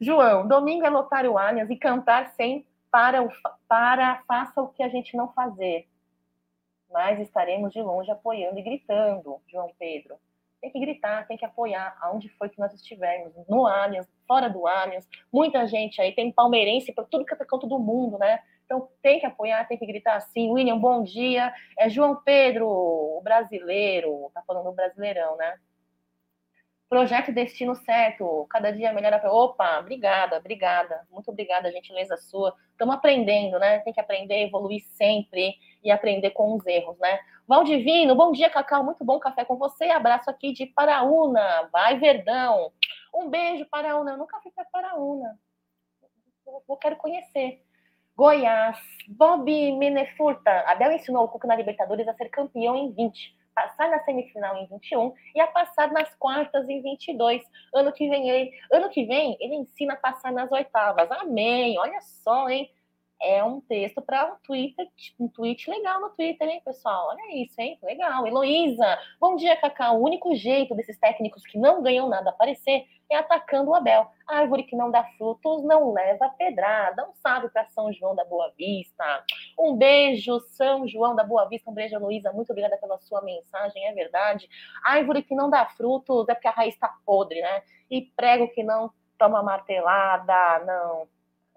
João, 0.00 0.48
domingo 0.48 0.86
é 0.86 0.90
lotar 0.90 1.26
o 1.26 1.36
Allianz 1.36 1.68
e 1.68 1.76
cantar 1.76 2.30
sem 2.30 2.66
para, 2.90 3.22
o, 3.22 3.30
para 3.68 4.22
faça 4.26 4.62
o 4.62 4.68
que 4.68 4.82
a 4.82 4.88
gente 4.88 5.16
não 5.16 5.32
fazer. 5.32 5.86
Mas 6.90 7.20
estaremos 7.20 7.72
de 7.72 7.80
longe 7.82 8.10
apoiando 8.10 8.58
e 8.58 8.62
gritando, 8.62 9.40
João 9.46 9.70
Pedro. 9.78 10.16
Tem 10.60 10.70
que 10.70 10.80
gritar, 10.80 11.26
tem 11.26 11.36
que 11.36 11.44
apoiar 11.44 11.96
aonde 12.00 12.28
foi 12.30 12.48
que 12.48 12.58
nós 12.58 12.72
estivermos, 12.74 13.32
no 13.48 13.66
Allianz, 13.66 14.08
fora 14.26 14.48
do 14.48 14.66
Allianz. 14.66 15.08
Muita 15.32 15.66
gente 15.66 16.00
aí 16.00 16.12
tem 16.12 16.32
palmeirense 16.32 16.92
para 16.92 17.04
tudo 17.04 17.24
que 17.24 17.32
é 17.32 17.36
canto 17.36 17.66
do 17.66 17.78
mundo, 17.78 18.18
né? 18.18 18.40
Então 18.64 18.88
tem 19.02 19.20
que 19.20 19.26
apoiar, 19.26 19.66
tem 19.66 19.78
que 19.78 19.86
gritar 19.86 20.16
assim. 20.16 20.50
William, 20.50 20.78
bom 20.78 21.02
dia. 21.02 21.52
É 21.78 21.88
João 21.88 22.16
Pedro, 22.16 22.66
o 22.68 23.20
brasileiro, 23.22 24.30
tá 24.34 24.42
falando 24.46 24.64
do 24.64 24.72
brasileirão, 24.72 25.36
né? 25.36 25.58
Projeto 26.90 27.30
Destino 27.30 27.76
Certo, 27.76 28.48
cada 28.50 28.72
dia 28.72 28.92
melhor. 28.92 29.12
Opa, 29.26 29.78
obrigada, 29.78 30.36
obrigada. 30.38 31.06
Muito 31.08 31.30
obrigada, 31.30 31.70
gentileza 31.70 32.16
sua. 32.16 32.52
Estamos 32.72 32.96
aprendendo, 32.96 33.60
né? 33.60 33.78
Tem 33.78 33.92
que 33.92 34.00
aprender, 34.00 34.48
evoluir 34.48 34.82
sempre 34.96 35.54
e 35.84 35.90
aprender 35.92 36.30
com 36.30 36.52
os 36.56 36.66
erros, 36.66 36.98
né? 36.98 37.20
Valdivino, 37.46 38.16
bom 38.16 38.32
dia, 38.32 38.50
Cacau. 38.50 38.82
Muito 38.82 39.04
bom 39.04 39.20
café 39.20 39.44
com 39.44 39.56
você. 39.56 39.84
Abraço 39.84 40.28
aqui 40.28 40.52
de 40.52 40.66
Paraúna. 40.66 41.68
Vai, 41.72 41.96
Verdão. 41.96 42.72
Um 43.14 43.30
beijo, 43.30 43.64
Paraúna. 43.66 44.10
Eu 44.10 44.18
nunca 44.18 44.40
fui 44.40 44.50
para 44.50 44.64
Paraúna. 44.64 45.38
Eu 46.68 46.76
quero 46.76 46.96
conhecer. 46.96 47.64
Goiás, 48.16 48.80
Bob 49.06 49.48
Menefurta. 49.78 50.64
Abel 50.66 50.90
ensinou 50.90 51.22
o 51.22 51.28
Cuca 51.28 51.46
na 51.46 51.54
Libertadores 51.54 52.08
a 52.08 52.14
ser 52.14 52.30
campeão 52.30 52.74
em 52.74 52.90
20 52.90 53.38
passar 53.60 53.90
na 53.90 53.98
semifinal 54.04 54.56
em 54.56 54.66
21 54.66 55.12
e 55.34 55.40
a 55.40 55.46
passar 55.46 55.92
nas 55.92 56.14
quartas 56.14 56.68
em 56.68 56.80
22. 56.80 57.42
Ano 57.74 57.92
que 57.92 58.08
vem 58.08 58.28
ele, 58.30 58.50
ano 58.72 58.88
que 58.88 59.04
vem 59.04 59.36
ele 59.40 59.54
ensina 59.54 59.94
a 59.94 59.96
passar 59.96 60.32
nas 60.32 60.50
oitavas. 60.50 61.10
Amém. 61.10 61.78
Olha 61.78 62.00
só, 62.00 62.48
hein? 62.48 62.70
É 63.22 63.44
um 63.44 63.60
texto 63.60 64.00
para 64.00 64.32
um 64.32 64.36
Twitter, 64.42 64.88
um 65.18 65.28
tweet 65.28 65.68
legal 65.68 66.00
no 66.00 66.10
Twitter, 66.10 66.48
hein, 66.48 66.62
pessoal? 66.64 67.08
Olha 67.08 67.42
isso, 67.42 67.60
hein? 67.60 67.78
Legal. 67.82 68.26
Heloísa, 68.26 68.98
bom 69.20 69.36
dia, 69.36 69.56
Cacá. 69.56 69.92
O 69.92 70.02
único 70.02 70.34
jeito 70.34 70.74
desses 70.74 70.98
técnicos 70.98 71.42
que 71.44 71.58
não 71.58 71.82
ganham 71.82 72.08
nada 72.08 72.30
aparecer 72.30 72.86
é 73.10 73.16
atacando 73.16 73.70
o 73.70 73.74
Abel. 73.74 74.10
A 74.26 74.38
árvore 74.38 74.62
que 74.62 74.74
não 74.74 74.90
dá 74.90 75.04
frutos 75.18 75.62
não 75.64 75.92
leva 75.92 76.30
pedrada. 76.30 77.06
Um 77.08 77.12
salve 77.14 77.50
para 77.50 77.66
São 77.66 77.92
João 77.92 78.14
da 78.14 78.24
Boa 78.24 78.52
Vista. 78.56 79.24
Um 79.58 79.76
beijo, 79.76 80.40
São 80.40 80.88
João 80.88 81.14
da 81.14 81.24
Boa 81.24 81.46
Vista. 81.48 81.70
Um 81.70 81.74
beijo, 81.74 81.96
Heloísa. 81.96 82.32
Muito 82.32 82.50
obrigada 82.50 82.78
pela 82.78 82.98
sua 83.00 83.20
mensagem, 83.20 83.86
é 83.86 83.92
verdade. 83.92 84.48
A 84.84 84.92
árvore 84.92 85.22
que 85.22 85.34
não 85.34 85.50
dá 85.50 85.66
frutos 85.66 86.28
é 86.28 86.34
porque 86.34 86.48
a 86.48 86.52
raiz 86.52 86.74
está 86.74 86.88
podre, 87.04 87.40
né? 87.40 87.62
E 87.90 88.02
prego 88.16 88.48
que 88.48 88.62
não 88.62 88.90
toma 89.18 89.42
martelada, 89.42 90.64
não 90.64 91.06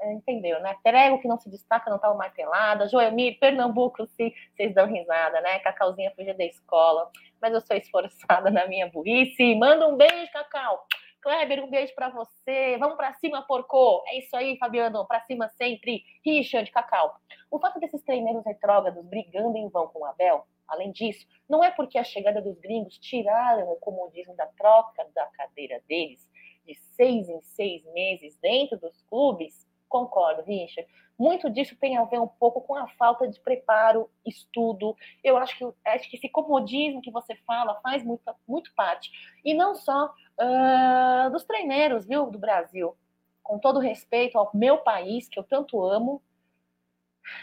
entendeu, 0.01 0.59
né? 0.61 0.75
Prego 0.83 1.19
que 1.19 1.27
não 1.27 1.39
se 1.39 1.49
destaca, 1.49 1.89
não 1.89 1.99
tá 1.99 2.13
martelada. 2.13 2.87
Joelmir, 2.87 3.39
Pernambuco, 3.39 4.05
se 4.07 4.33
vocês 4.55 4.73
dão 4.73 4.87
risada, 4.87 5.39
né? 5.41 5.59
Cacauzinha 5.59 6.11
fugiu 6.15 6.35
da 6.35 6.45
escola, 6.45 7.09
mas 7.41 7.53
eu 7.53 7.61
sou 7.61 7.75
esforçada 7.75 8.49
na 8.51 8.67
minha 8.67 8.87
burrice. 8.87 9.55
Manda 9.55 9.87
um 9.87 9.95
beijo, 9.95 10.31
Cacau. 10.31 10.85
Kleber, 11.21 11.63
um 11.63 11.69
beijo 11.69 11.95
para 11.95 12.09
você. 12.09 12.77
Vamos 12.77 12.97
para 12.97 13.13
cima, 13.13 13.41
porco. 13.43 14.03
É 14.07 14.19
isso 14.19 14.35
aí, 14.35 14.57
Fabiano. 14.57 15.05
Para 15.07 15.21
cima 15.21 15.47
sempre. 15.57 16.03
Richard, 16.25 16.69
Cacau. 16.69 17.15
O 17.49 17.59
fato 17.59 17.79
desses 17.79 18.03
treineiros 18.03 18.43
retrógrados 18.45 19.05
brigando 19.05 19.57
em 19.57 19.69
vão 19.69 19.87
com 19.87 19.99
o 19.99 20.05
Abel, 20.05 20.45
além 20.67 20.91
disso, 20.91 21.25
não 21.47 21.63
é 21.63 21.71
porque 21.71 21.97
a 21.97 22.03
chegada 22.03 22.41
dos 22.41 22.59
gringos 22.59 22.97
tiraram 22.97 23.71
o 23.71 23.77
comodismo 23.77 24.35
da 24.35 24.47
troca 24.47 25.07
da 25.15 25.25
cadeira 25.27 25.81
deles 25.87 26.27
de 26.65 26.75
seis 26.75 27.29
em 27.29 27.41
seis 27.41 27.83
meses 27.93 28.37
dentro 28.41 28.77
dos 28.77 29.01
clubes 29.03 29.67
Concordo, 29.93 30.41
Richard. 30.41 30.89
Muito 31.19 31.51
disso 31.51 31.77
tem 31.79 31.97
a 31.97 32.03
ver 32.03 32.19
um 32.19 32.27
pouco 32.27 32.59
com 32.61 32.75
a 32.75 32.87
falta 32.87 33.27
de 33.27 33.39
preparo, 33.39 34.09
estudo. 34.25 34.97
Eu 35.23 35.37
acho 35.37 35.55
que, 35.55 35.71
acho 35.85 36.09
que 36.09 36.17
esse 36.17 36.27
comodismo 36.27 36.99
que 36.99 37.11
você 37.11 37.35
fala 37.45 37.79
faz 37.79 38.03
muito, 38.03 38.23
muito 38.47 38.73
parte. 38.73 39.11
E 39.45 39.53
não 39.53 39.75
só 39.75 40.05
uh, 40.07 41.29
dos 41.29 41.43
treineiros, 41.43 42.07
viu, 42.07 42.25
do 42.25 42.39
Brasil. 42.39 42.97
Com 43.43 43.59
todo 43.59 43.77
respeito 43.77 44.35
ao 44.35 44.49
meu 44.51 44.79
país, 44.79 45.29
que 45.29 45.37
eu 45.37 45.43
tanto 45.43 45.79
amo, 45.85 46.23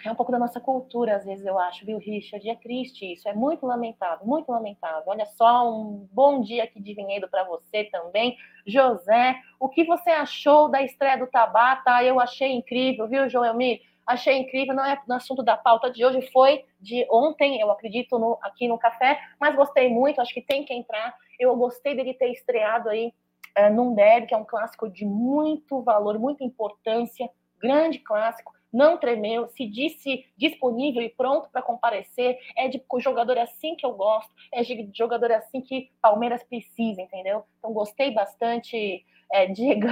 é 0.05 0.11
um 0.11 0.15
pouco 0.15 0.33
da 0.33 0.39
nossa 0.39 0.61
cultura, 0.61 1.17
às 1.17 1.25
vezes, 1.25 1.45
eu 1.45 1.59
acho, 1.59 1.85
viu, 1.85 1.99
Richard? 1.99 2.49
É 2.49 2.55
triste 2.55 3.13
isso, 3.13 3.29
é 3.29 3.35
muito 3.35 3.67
lamentável, 3.67 4.27
muito 4.27 4.51
lamentável. 4.51 5.03
Olha 5.07 5.27
só, 5.27 5.71
um 5.71 6.09
bom 6.13 6.41
dia 6.41 6.65
aqui 6.65 6.81
de 6.81 6.95
vinhedo 6.95 7.29
para 7.29 7.45
você 7.45 7.85
também. 7.85 8.37
José, 8.67 9.37
o 9.59 9.69
que 9.69 9.85
você 9.85 10.11
achou 10.11 10.69
da 10.69 10.83
estreia 10.83 11.19
do 11.19 11.27
Tabata? 11.27 12.03
Eu 12.03 12.21
achei 12.21 12.53
incrível, 12.53 13.09
viu, 13.09 13.29
Joelmir? 13.29 13.81
Achei 14.07 14.37
incrível, 14.39 14.75
não 14.75 14.85
é 14.85 15.01
no 15.07 15.15
assunto 15.15 15.43
da 15.43 15.57
pauta 15.57 15.91
de 15.91 16.05
hoje, 16.05 16.21
foi 16.33 16.65
de 16.81 17.07
ontem, 17.11 17.61
eu 17.61 17.71
acredito, 17.71 18.19
no, 18.19 18.39
aqui 18.43 18.67
no 18.67 18.79
café, 18.79 19.21
mas 19.39 19.55
gostei 19.55 19.89
muito, 19.89 20.21
acho 20.21 20.35
que 20.35 20.43
tem 20.43 20.65
que 20.65 20.75
entrar. 20.75 21.15
Eu 21.39 21.55
gostei 21.57 21.95
dele 21.95 22.15
ter 22.15 22.33
estreado 22.33 22.89
aí 22.89 23.13
é, 23.55 23.71
num 23.71 23.95
derby, 23.95 24.27
que 24.27 24.35
é 24.35 24.37
um 24.37 24.45
clássico 24.45 24.89
de 24.89 25.05
muito 25.05 25.81
valor, 25.83 26.19
muita 26.19 26.43
importância, 26.43 27.31
grande 27.61 27.99
clássico 27.99 28.53
não 28.73 28.97
tremeu, 28.97 29.49
se 29.49 29.67
disse 29.67 30.27
disponível 30.37 31.03
e 31.03 31.09
pronto 31.09 31.49
para 31.51 31.63
comparecer. 31.63 32.39
É 32.57 32.69
de 32.69 32.83
jogador 32.99 33.39
assim 33.39 33.75
que 33.77 33.85
eu 33.85 33.93
gosto, 33.93 34.33
é 34.53 34.63
de 34.63 34.91
jogador 34.95 35.33
assim 35.33 35.61
que 35.61 35.91
Palmeiras 36.01 36.43
precisa, 36.45 37.03
entendeu? 37.03 37.45
Então 37.59 37.73
gostei 37.73 38.13
bastante. 38.13 39.05
É, 39.33 39.47
Diego, 39.49 39.89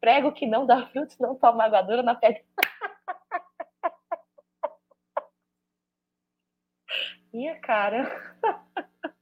prego 0.00 0.32
que 0.32 0.46
não 0.46 0.66
dá 0.66 0.86
frutos, 0.86 1.18
não 1.18 1.34
toma 1.34 1.64
aguadura 1.64 2.02
na 2.02 2.14
pele. 2.14 2.42
Minha 7.32 7.58
cara. 7.60 8.10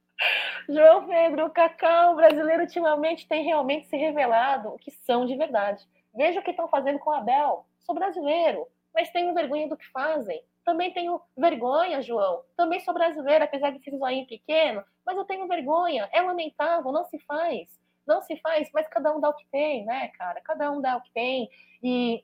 João 0.69 1.07
Pedro, 1.07 1.47
o 1.47 1.49
Cacau 1.49 2.15
brasileiro 2.15 2.63
ultimamente 2.63 3.27
tem 3.27 3.43
realmente 3.43 3.87
se 3.87 3.97
revelado 3.97 4.69
o 4.69 4.77
que 4.77 4.91
são 4.91 5.25
de 5.25 5.35
verdade. 5.35 5.83
Veja 6.13 6.39
o 6.39 6.43
que 6.43 6.51
estão 6.51 6.67
fazendo 6.67 6.99
com 6.99 7.09
o 7.09 7.13
Abel. 7.13 7.65
Sou 7.79 7.95
brasileiro 7.95 8.67
mas 8.93 9.11
tenho 9.11 9.33
vergonha 9.33 9.67
do 9.67 9.77
que 9.77 9.87
fazem. 9.91 10.43
Também 10.63 10.93
tenho 10.93 11.19
vergonha, 11.35 12.01
João. 12.01 12.43
Também 12.55 12.79
sou 12.81 12.93
brasileira, 12.93 13.45
apesar 13.45 13.71
de 13.71 13.83
ser 13.83 13.97
zoinho 13.97 14.27
pequeno, 14.27 14.83
mas 15.05 15.17
eu 15.17 15.25
tenho 15.25 15.47
vergonha. 15.47 16.09
É 16.11 16.21
lamentável, 16.21 16.91
não 16.91 17.05
se 17.05 17.17
faz. 17.19 17.67
Não 18.05 18.21
se 18.21 18.35
faz, 18.37 18.69
mas 18.73 18.87
cada 18.87 19.15
um 19.15 19.19
dá 19.19 19.29
o 19.29 19.35
que 19.35 19.45
tem, 19.51 19.85
né, 19.85 20.09
cara? 20.17 20.41
Cada 20.41 20.71
um 20.71 20.81
dá 20.81 20.97
o 20.97 21.01
que 21.01 21.11
tem. 21.11 21.49
E 21.81 22.23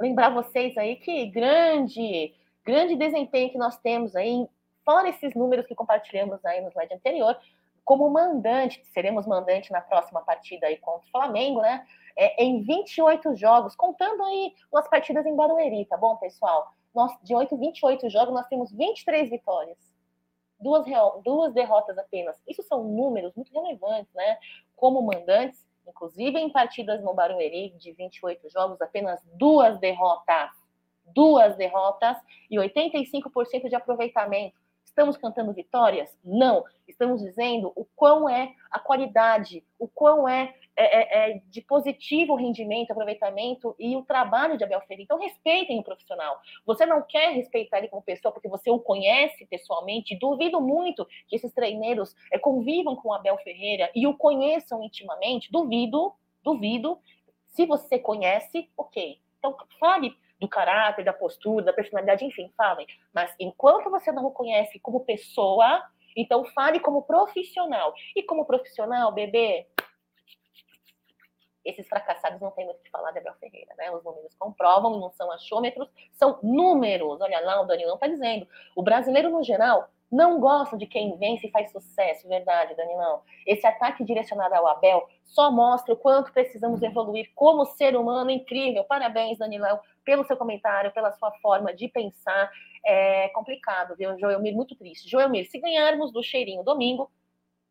lembrar 0.00 0.30
vocês 0.30 0.76
aí 0.78 0.96
que 0.96 1.26
grande, 1.26 2.34
grande 2.64 2.96
desempenho 2.96 3.50
que 3.50 3.58
nós 3.58 3.78
temos 3.78 4.16
aí, 4.16 4.46
fora 4.84 5.08
esses 5.08 5.34
números 5.34 5.66
que 5.66 5.74
compartilhamos 5.74 6.44
aí 6.44 6.60
no 6.60 6.68
slide 6.70 6.94
anterior, 6.94 7.36
como 7.84 8.08
mandante, 8.10 8.84
seremos 8.92 9.26
mandante 9.26 9.72
na 9.72 9.80
próxima 9.80 10.20
partida 10.20 10.66
aí 10.66 10.76
contra 10.76 11.06
o 11.06 11.10
Flamengo, 11.10 11.60
né? 11.60 11.86
é, 12.16 12.44
em 12.44 12.62
28 12.62 13.34
jogos, 13.34 13.74
contando 13.74 14.22
aí 14.22 14.54
as 14.74 14.88
partidas 14.88 15.24
em 15.24 15.34
Barueri, 15.34 15.86
tá 15.86 15.96
bom, 15.96 16.16
pessoal? 16.16 16.72
Nós, 16.94 17.12
de 17.22 17.34
8, 17.34 17.56
28 17.56 18.10
jogos, 18.10 18.34
nós 18.34 18.46
temos 18.46 18.70
23 18.72 19.30
vitórias. 19.30 19.78
Duas, 20.58 20.84
duas 21.24 21.54
derrotas 21.54 21.96
apenas. 21.96 22.36
Isso 22.46 22.62
são 22.64 22.84
números 22.84 23.34
muito 23.34 23.52
relevantes, 23.52 24.12
né? 24.12 24.38
Como 24.76 25.00
mandantes, 25.00 25.64
inclusive 25.86 26.38
em 26.38 26.50
partidas 26.50 27.02
no 27.02 27.14
Barueri, 27.14 27.70
de 27.78 27.92
28 27.92 28.50
jogos, 28.50 28.80
apenas 28.82 29.20
duas 29.34 29.78
derrotas. 29.78 30.50
Duas 31.06 31.56
derrotas 31.56 32.18
e 32.50 32.56
85% 32.56 33.68
de 33.68 33.74
aproveitamento. 33.74 34.60
Estamos 34.90 35.16
cantando 35.16 35.52
vitórias? 35.52 36.18
Não. 36.24 36.64
Estamos 36.86 37.22
dizendo 37.22 37.72
o 37.76 37.84
quão 37.94 38.28
é 38.28 38.52
a 38.70 38.78
qualidade, 38.80 39.64
o 39.78 39.86
quão 39.86 40.28
é 40.28 40.52
é, 40.76 40.84
é, 40.84 41.30
é, 41.30 41.42
de 41.48 41.60
positivo 41.60 42.34
rendimento, 42.34 42.90
aproveitamento 42.90 43.74
e 43.78 43.94
o 43.96 44.02
trabalho 44.02 44.56
de 44.56 44.64
Abel 44.64 44.80
Ferreira. 44.80 45.02
Então, 45.02 45.18
respeitem 45.18 45.78
o 45.78 45.82
profissional. 45.82 46.40
Você 46.64 46.86
não 46.86 47.02
quer 47.02 47.34
respeitar 47.34 47.78
ele 47.78 47.88
como 47.88 48.02
pessoa 48.02 48.32
porque 48.32 48.48
você 48.48 48.70
o 48.70 48.78
conhece 48.78 49.46
pessoalmente. 49.46 50.18
Duvido 50.18 50.60
muito 50.60 51.06
que 51.28 51.36
esses 51.36 51.52
treineiros 51.52 52.16
é, 52.32 52.38
convivam 52.38 52.96
com 52.96 53.12
Abel 53.12 53.36
Ferreira 53.38 53.90
e 53.94 54.06
o 54.06 54.16
conheçam 54.16 54.82
intimamente. 54.82 55.52
Duvido, 55.52 56.14
duvido. 56.42 56.98
Se 57.48 57.66
você 57.66 57.98
conhece, 57.98 58.68
ok. 58.76 59.20
Então, 59.38 59.56
fale 59.78 60.16
do 60.40 60.48
caráter, 60.48 61.04
da 61.04 61.12
postura, 61.12 61.66
da 61.66 61.72
personalidade, 61.72 62.24
enfim, 62.24 62.50
falem. 62.56 62.86
Mas 63.12 63.34
enquanto 63.38 63.90
você 63.90 64.10
não 64.10 64.24
o 64.24 64.30
conhece 64.30 64.80
como 64.80 65.04
pessoa, 65.04 65.82
então 66.16 66.44
fale 66.46 66.80
como 66.80 67.02
profissional. 67.02 67.92
E 68.16 68.22
como 68.22 68.46
profissional, 68.46 69.12
bebê, 69.12 69.66
esses 71.64 71.86
fracassados 71.86 72.40
não 72.40 72.50
têm 72.52 72.64
muito 72.64 72.78
o 72.78 72.82
que 72.82 72.90
falar 72.90 73.10
Abel 73.10 73.34
Ferreira, 73.34 73.74
né? 73.76 73.90
Os 73.90 74.02
números 74.02 74.34
comprovam, 74.38 74.98
não 74.98 75.10
são 75.12 75.30
achômetros, 75.30 75.88
são 76.12 76.38
números. 76.42 77.20
Olha 77.20 77.40
lá, 77.40 77.60
o 77.60 77.66
Danilão 77.66 77.94
está 77.94 78.06
dizendo. 78.06 78.48
O 78.74 78.82
brasileiro, 78.82 79.28
no 79.28 79.42
geral, 79.42 79.90
não 80.10 80.40
gosta 80.40 80.76
de 80.76 80.86
quem 80.86 81.16
vence 81.16 81.46
e 81.46 81.50
faz 81.50 81.70
sucesso, 81.70 82.28
verdade, 82.28 82.74
Danilão. 82.74 83.22
Esse 83.46 83.66
ataque 83.66 84.04
direcionado 84.04 84.54
ao 84.54 84.66
Abel 84.66 85.08
só 85.24 85.50
mostra 85.50 85.94
o 85.94 85.96
quanto 85.96 86.32
precisamos 86.32 86.82
evoluir 86.82 87.30
como 87.34 87.64
ser 87.64 87.94
humano 87.94 88.30
incrível. 88.30 88.82
Parabéns, 88.84 89.38
Danilão, 89.38 89.78
pelo 90.04 90.24
seu 90.24 90.36
comentário, 90.36 90.92
pela 90.92 91.12
sua 91.12 91.30
forma 91.40 91.72
de 91.72 91.86
pensar. 91.88 92.50
É 92.84 93.28
complicado, 93.28 93.94
viu, 93.96 94.18
Joelmir? 94.18 94.54
Muito 94.54 94.74
triste. 94.74 95.08
Joelmir, 95.08 95.48
se 95.48 95.60
ganharmos 95.60 96.12
do 96.12 96.22
cheirinho 96.22 96.64
domingo, 96.64 97.10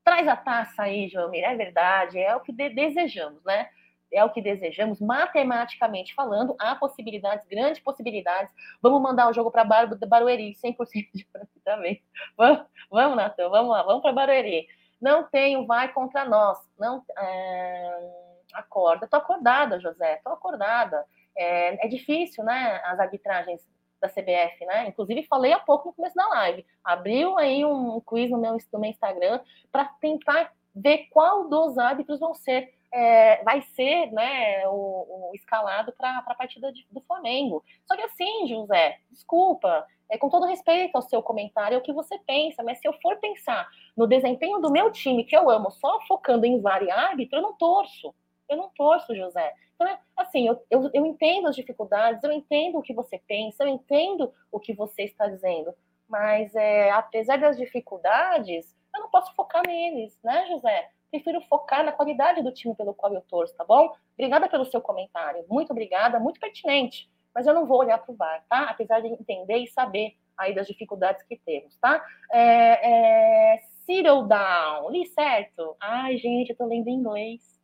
traz 0.04 0.28
a 0.28 0.38
taça 0.38 0.84
aí, 0.84 1.10
Joelmir. 1.10 1.44
É 1.44 1.56
verdade, 1.56 2.20
é 2.20 2.34
o 2.36 2.40
que 2.40 2.54
de 2.54 2.70
desejamos, 2.70 3.44
né? 3.44 3.70
É 4.12 4.24
o 4.24 4.30
que 4.30 4.42
desejamos, 4.42 5.00
matematicamente 5.00 6.14
falando, 6.14 6.56
há 6.60 6.76
possibilidades, 6.76 7.46
grandes 7.48 7.82
possibilidades. 7.82 8.54
Vamos 8.82 9.02
mandar 9.02 9.30
o 9.30 9.34
jogo 9.34 9.52
para 9.52 9.64
Bar 9.64 9.88
Barueri, 10.08 10.56
100% 10.56 11.10
de 11.14 11.28
aproveitamento. 11.30 12.02
Vamos, 12.38 12.66
vamos, 12.90 13.18
Natan, 13.18 13.50
vamos 13.50 13.72
lá, 13.72 13.84
vamos 13.84 14.02
para 14.02 14.14
Barueri. 14.14 14.68
Não 15.00 15.24
tenho, 15.24 15.66
vai 15.66 15.92
contra 15.94 16.26
nós. 16.26 16.58
Não, 16.78 17.04
é, 17.18 18.12
acorda. 18.54 19.06
Estou 19.06 19.20
acordada, 19.20 19.80
José, 19.80 20.16
estou 20.16 20.34
acordada. 20.34 21.06
É, 21.38 21.86
é 21.86 21.88
difícil, 21.88 22.44
né, 22.44 22.82
as 22.84 23.00
arbitragens 23.00 23.62
da 24.02 24.08
CBF, 24.08 24.66
né? 24.66 24.88
Inclusive, 24.88 25.24
falei 25.24 25.52
há 25.52 25.60
pouco 25.60 25.90
no 25.90 25.94
começo 25.94 26.16
da 26.16 26.28
live. 26.28 26.66
Abriu 26.84 27.38
aí 27.38 27.66
um 27.66 28.00
quiz 28.02 28.32
no 28.32 28.38
meu, 28.38 28.58
no 28.72 28.80
meu 28.80 28.90
Instagram 28.90 29.42
para 29.72 29.86
tentar 30.00 30.54
ver 30.74 31.08
qual 31.12 31.50
dos 31.50 31.78
árbitros 31.78 32.20
vão 32.20 32.34
ser 32.34 32.74
é, 32.92 33.44
vai 33.44 33.62
ser 33.62 34.12
né, 34.12 34.68
o, 34.68 35.30
o 35.30 35.36
escalado 35.36 35.94
para 35.94 36.24
a 36.26 36.36
partida 36.36 36.72
de, 36.72 36.86
do 36.92 37.02
Flamengo. 37.02 37.64
Só 37.86 37.96
que 37.96 38.02
assim, 38.02 38.48
José, 38.48 39.00
desculpa, 39.12 39.86
é, 40.10 40.18
com 40.18 40.30
todo 40.30 40.46
respeito 40.46 40.96
ao 40.96 41.02
seu 41.02 41.22
comentário, 41.22 41.76
é 41.76 41.78
o 41.78 41.84
que 41.84 41.94
você 41.94 42.18
pensa, 42.20 42.64
mas 42.64 42.80
se 42.80 42.88
eu 42.88 42.94
for 42.94 43.18
pensar 43.18 43.70
no 43.96 44.08
desempenho 44.08 44.60
do 44.60 44.72
meu 44.72 44.92
time, 44.92 45.24
que 45.24 45.36
eu 45.36 45.50
amo, 45.50 45.72
só 45.72 46.00
focando 46.08 46.46
em 46.46 46.60
variável, 46.60 47.28
eu 47.32 47.42
não 47.42 47.54
torço. 47.54 48.14
Eu 48.50 48.58
não 48.58 48.70
torço, 48.70 49.16
José. 49.16 49.54
Então, 49.76 49.88
assim, 50.18 50.48
eu, 50.48 50.66
eu, 50.70 50.90
eu 50.94 51.06
entendo 51.06 51.48
as 51.48 51.56
dificuldades, 51.56 52.24
eu 52.24 52.32
entendo 52.32 52.80
o 52.80 52.82
que 52.82 52.94
você 52.94 53.20
pensa, 53.28 53.64
eu 53.64 53.68
entendo 53.68 54.34
o 54.52 54.60
que 54.60 54.74
você 54.74 55.04
está 55.04 55.28
dizendo, 55.28 55.74
mas 56.08 56.54
é, 56.56 56.90
apesar 56.90 57.38
das 57.38 57.56
dificuldades, 57.56 58.76
eu 58.94 59.02
não 59.02 59.10
posso 59.10 59.34
focar 59.36 59.62
neles, 59.66 60.20
né, 60.24 60.48
José? 60.48 60.90
Prefiro 61.12 61.42
focar 61.42 61.84
na 61.84 61.92
qualidade 61.92 62.44
do 62.44 62.52
time 62.52 62.76
pelo 62.76 62.94
qual 62.94 63.14
eu 63.14 63.22
torço, 63.22 63.56
tá 63.56 63.64
bom? 63.64 63.94
Obrigada 64.14 64.48
pelo 64.48 64.66
seu 64.66 64.80
comentário, 64.80 65.44
muito 65.50 65.72
obrigada, 65.72 66.20
muito 66.20 66.40
pertinente. 66.40 67.10
Mas 67.34 67.48
eu 67.48 67.54
não 67.54 67.66
vou 67.66 67.80
olhar 67.80 67.98
para 67.98 68.12
o 68.12 68.16
VAR, 68.16 68.44
tá? 68.50 68.64
Apesar 68.70 69.02
de 69.02 69.08
entender 69.08 69.58
e 69.58 69.68
saber 69.68 70.16
aí 70.38 70.54
das 70.54 70.68
dificuldades 70.68 71.24
que 71.24 71.36
temos, 71.38 71.76
tá? 71.78 72.04
É, 72.32 73.56
é, 73.56 73.58
settle 73.86 74.28
down, 74.28 74.90
li 74.90 75.06
certo? 75.08 75.76
Ai, 75.80 76.18
gente, 76.18 76.52
eu 76.52 76.56
tô 76.56 76.66
lendo 76.66 76.88
em 76.88 76.96
inglês. 76.96 77.60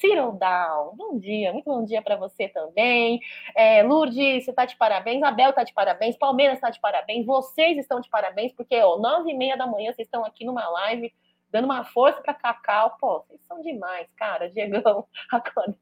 Settle 0.00 0.32
down. 0.32 0.94
Bom 0.96 1.18
dia, 1.18 1.52
muito 1.52 1.64
bom 1.64 1.84
dia 1.84 2.02
para 2.02 2.16
você 2.16 2.48
também. 2.48 3.20
É, 3.54 3.82
Lourdes, 3.82 4.44
você 4.44 4.52
tá 4.52 4.64
de 4.64 4.76
parabéns. 4.76 5.22
Abel 5.22 5.52
tá 5.52 5.62
de 5.64 5.72
parabéns. 5.72 6.16
Palmeiras 6.16 6.60
tá 6.60 6.68
de 6.70 6.80
parabéns. 6.80 7.24
Vocês 7.24 7.78
estão 7.78 8.00
de 8.00 8.08
parabéns, 8.08 8.52
porque, 8.52 8.76
ó, 8.82 8.98
nove 8.98 9.30
e 9.30 9.34
meia 9.34 9.56
da 9.56 9.66
manhã 9.66 9.92
vocês 9.92 10.06
estão 10.06 10.24
aqui 10.24 10.44
numa 10.44 10.68
live 10.68 11.12
dando 11.56 11.64
uma 11.64 11.84
força 11.84 12.20
para 12.20 12.34
Cacau. 12.34 12.98
Pô, 13.00 13.20
vocês 13.20 13.40
são 13.46 13.62
demais, 13.62 14.06
cara. 14.14 14.50
Diegão, 14.50 15.06
acorda, 15.32 15.78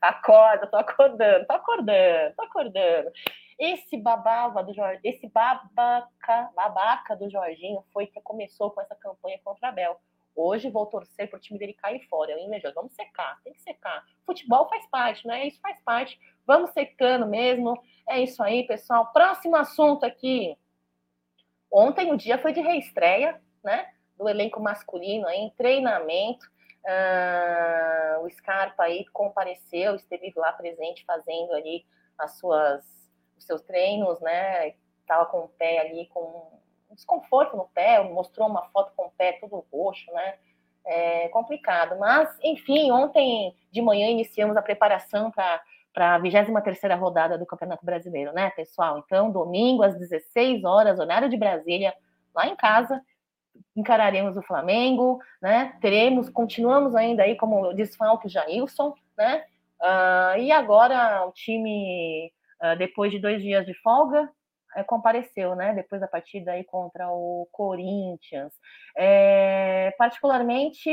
acorda, 0.00 0.66
tô 0.68 0.76
acordando, 0.76 1.46
tô 1.46 1.52
acordando, 1.54 2.34
tô 2.36 2.42
acordando. 2.44 3.10
Esse 3.58 3.96
babava 3.96 4.62
do 4.62 4.72
Jorge, 4.72 5.00
esse 5.02 5.26
babaca, 5.28 6.50
babaca 6.54 7.16
do 7.16 7.28
Jorginho 7.28 7.82
foi 7.92 8.06
que 8.06 8.20
começou 8.20 8.70
com 8.70 8.80
essa 8.80 8.94
campanha 8.94 9.40
contra 9.42 9.68
a 9.68 9.70
Abel. 9.70 10.00
Hoje 10.36 10.70
vou 10.70 10.86
torcer 10.86 11.28
pro 11.28 11.40
time 11.40 11.58
dele 11.58 11.72
cair 11.72 12.06
fora. 12.08 12.30
Eu 12.30 12.38
invejoso. 12.38 12.74
Vamos 12.74 12.92
secar, 12.92 13.40
tem 13.42 13.54
que 13.54 13.62
secar. 13.62 14.04
Futebol 14.24 14.68
faz 14.68 14.86
parte, 14.86 15.26
né? 15.26 15.48
Isso 15.48 15.58
faz 15.60 15.80
parte. 15.82 16.20
Vamos 16.46 16.70
secando 16.70 17.26
mesmo. 17.26 17.82
É 18.08 18.20
isso 18.20 18.40
aí, 18.42 18.64
pessoal. 18.66 19.12
Próximo 19.12 19.56
assunto 19.56 20.04
aqui. 20.04 20.56
Ontem 21.72 22.12
o 22.12 22.16
dia 22.16 22.38
foi 22.38 22.52
de 22.52 22.60
reestreia, 22.60 23.40
né? 23.64 23.95
Do 24.16 24.28
elenco 24.28 24.60
masculino 24.60 25.26
aí, 25.26 25.38
em 25.38 25.50
treinamento. 25.50 26.46
Uh, 26.84 28.24
o 28.24 28.30
Scarpa 28.30 28.84
aí 28.84 29.04
compareceu, 29.12 29.96
esteve 29.96 30.32
lá 30.36 30.52
presente 30.52 31.04
fazendo 31.04 31.52
ali 31.52 31.84
as 32.16 32.38
suas, 32.38 32.84
os 33.36 33.44
seus 33.44 33.60
treinos, 33.62 34.20
né? 34.20 34.74
Estava 35.00 35.26
com 35.26 35.40
o 35.40 35.48
pé 35.48 35.80
ali 35.80 36.06
com 36.06 36.60
desconforto 36.90 37.56
no 37.56 37.68
pé, 37.68 38.02
mostrou 38.02 38.48
uma 38.48 38.62
foto 38.70 38.92
com 38.96 39.06
o 39.06 39.10
pé 39.10 39.32
todo 39.32 39.66
roxo, 39.72 40.10
né? 40.12 40.38
É 40.84 41.28
complicado. 41.28 41.98
Mas, 41.98 42.38
enfim, 42.42 42.90
ontem 42.92 43.54
de 43.72 43.82
manhã 43.82 44.08
iniciamos 44.08 44.56
a 44.56 44.62
preparação 44.62 45.30
para 45.30 45.60
para 45.96 46.16
a 46.16 46.18
23 46.18 47.00
rodada 47.00 47.38
do 47.38 47.46
Campeonato 47.46 47.82
Brasileiro, 47.82 48.30
né, 48.30 48.50
pessoal? 48.50 48.98
Então, 48.98 49.30
domingo 49.30 49.82
às 49.82 49.96
16 49.96 50.62
horas, 50.62 50.98
horário 50.98 51.26
de 51.26 51.38
Brasília, 51.38 51.94
lá 52.34 52.46
em 52.46 52.54
casa, 52.54 53.00
encararemos 53.74 54.36
o 54.36 54.42
Flamengo, 54.42 55.20
né? 55.40 55.76
Teremos, 55.80 56.28
continuamos 56.28 56.94
ainda 56.94 57.22
aí 57.22 57.36
como 57.36 57.72
desfalque 57.72 58.28
Jailson, 58.28 58.94
né? 59.16 59.44
Uh, 59.80 60.38
e 60.40 60.50
agora 60.50 61.26
o 61.26 61.32
time, 61.32 62.32
uh, 62.62 62.76
depois 62.78 63.12
de 63.12 63.18
dois 63.18 63.42
dias 63.42 63.66
de 63.66 63.74
folga, 63.82 64.30
é, 64.76 64.84
compareceu, 64.84 65.56
né? 65.56 65.72
Depois 65.74 66.02
da 66.02 66.06
partida 66.06 66.52
aí 66.52 66.62
contra 66.62 67.08
o 67.10 67.48
Corinthians. 67.50 68.52
É, 68.94 69.94
particularmente, 69.96 70.90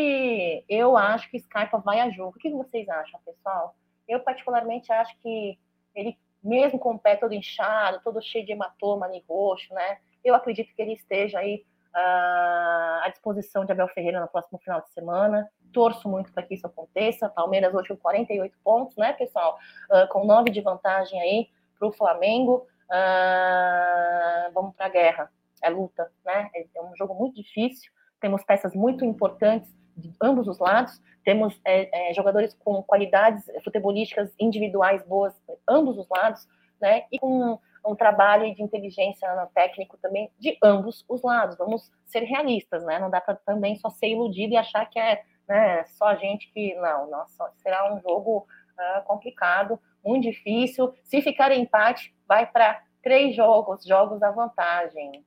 eu 0.70 0.96
acho 0.96 1.30
que 1.30 1.40
Scarpa 1.40 1.78
vai 1.80 2.00
a 2.00 2.10
jogo. 2.10 2.38
O 2.38 2.40
que 2.40 2.50
vocês 2.50 2.88
acham, 2.88 3.20
pessoal? 3.26 3.76
Eu 4.08 4.22
particularmente 4.22 4.92
acho 4.92 5.14
que 5.20 5.60
ele, 5.94 6.18
mesmo 6.42 6.80
com 6.80 6.94
o 6.94 7.00
pé 7.00 7.18
todo 7.18 7.34
inchado, 7.34 8.02
todo 8.04 8.22
cheio 8.22 8.46
de 8.46 8.54
hematoma 8.54 9.06
ali 9.06 9.22
roxo, 9.28 9.74
né? 9.74 9.98
Eu 10.24 10.34
acredito 10.34 10.74
que 10.74 10.82
ele 10.82 10.94
esteja 10.94 11.40
aí 11.40 11.66
à 11.94 13.08
disposição 13.10 13.66
de 13.66 13.72
Abel 13.72 13.88
Ferreira 13.90 14.20
no 14.20 14.28
próximo 14.28 14.60
final 14.60 14.82
de 14.82 14.90
semana. 14.92 15.48
Torço 15.72 16.10
muito 16.10 16.32
para 16.32 16.44
que 16.44 16.56
isso 16.56 16.66
aconteça. 16.66 17.30
Palmeiras 17.30 17.74
hoje 17.74 17.90
com 17.90 17.98
48 17.98 18.58
pontos, 18.64 18.96
né, 18.98 19.14
pessoal? 19.14 19.58
Uh, 19.92 20.08
com 20.10 20.26
9 20.26 20.50
de 20.50 20.62
vantagem 20.62 21.20
aí 21.22 21.50
para 21.78 21.88
o 21.88 21.92
Flamengo. 21.92 22.68
Uh, 22.90 24.54
vamos 24.54 24.76
para 24.76 24.86
a 24.86 24.90
guerra, 24.90 25.32
é 25.62 25.70
luta, 25.70 26.12
né? 26.26 26.50
É 26.54 26.82
um 26.82 26.96
jogo 26.96 27.16
muito 27.16 27.36
difícil, 27.36 27.92
temos 28.20 28.44
peças 28.44 28.76
muito 28.76 29.04
importantes 29.04 29.74
de 29.96 30.14
ambos 30.22 30.48
os 30.48 30.60
lados, 30.60 31.02
temos 31.24 31.60
é, 31.66 32.10
é, 32.10 32.14
jogadores 32.14 32.54
com 32.54 32.82
qualidades 32.84 33.46
futebolísticas 33.64 34.32
individuais 34.40 35.04
boas, 35.04 35.34
ambos 35.68 35.98
os 35.98 36.08
lados, 36.10 36.48
né? 36.82 37.06
E 37.12 37.20
com 37.20 37.60
um 37.86 37.96
trabalho 37.96 38.54
de 38.56 38.64
inteligência 38.64 39.28
técnico 39.54 39.98
também 39.98 40.32
de 40.40 40.58
ambos 40.64 41.04
os 41.08 41.22
lados. 41.22 41.58
Vamos 41.58 41.92
ser 42.06 42.22
realistas, 42.22 42.84
né? 42.86 43.00
Não 43.00 43.10
dá 43.10 43.20
para 43.20 43.36
também 43.36 43.76
só 43.76 43.90
ser 43.90 44.08
iludido 44.08 44.54
e 44.54 44.58
achar 44.58 44.86
que 44.90 45.00
é 45.00 45.24
né, 45.48 45.84
só 45.86 46.06
a 46.06 46.16
gente 46.16 46.52
que 46.52 46.74
não. 46.76 47.10
Nossa, 47.10 47.52
será 47.58 47.94
um 47.94 48.00
jogo 48.02 48.48
uh, 48.78 49.04
complicado, 49.06 49.80
muito 50.04 50.24
difícil. 50.24 50.94
Se 51.04 51.22
ficar 51.22 51.52
empate, 51.52 52.16
vai 52.28 52.46
para 52.46 52.82
três 53.02 53.36
jogos, 53.36 53.86
jogos 53.86 54.24
à 54.24 54.32
vantagem. 54.32 55.26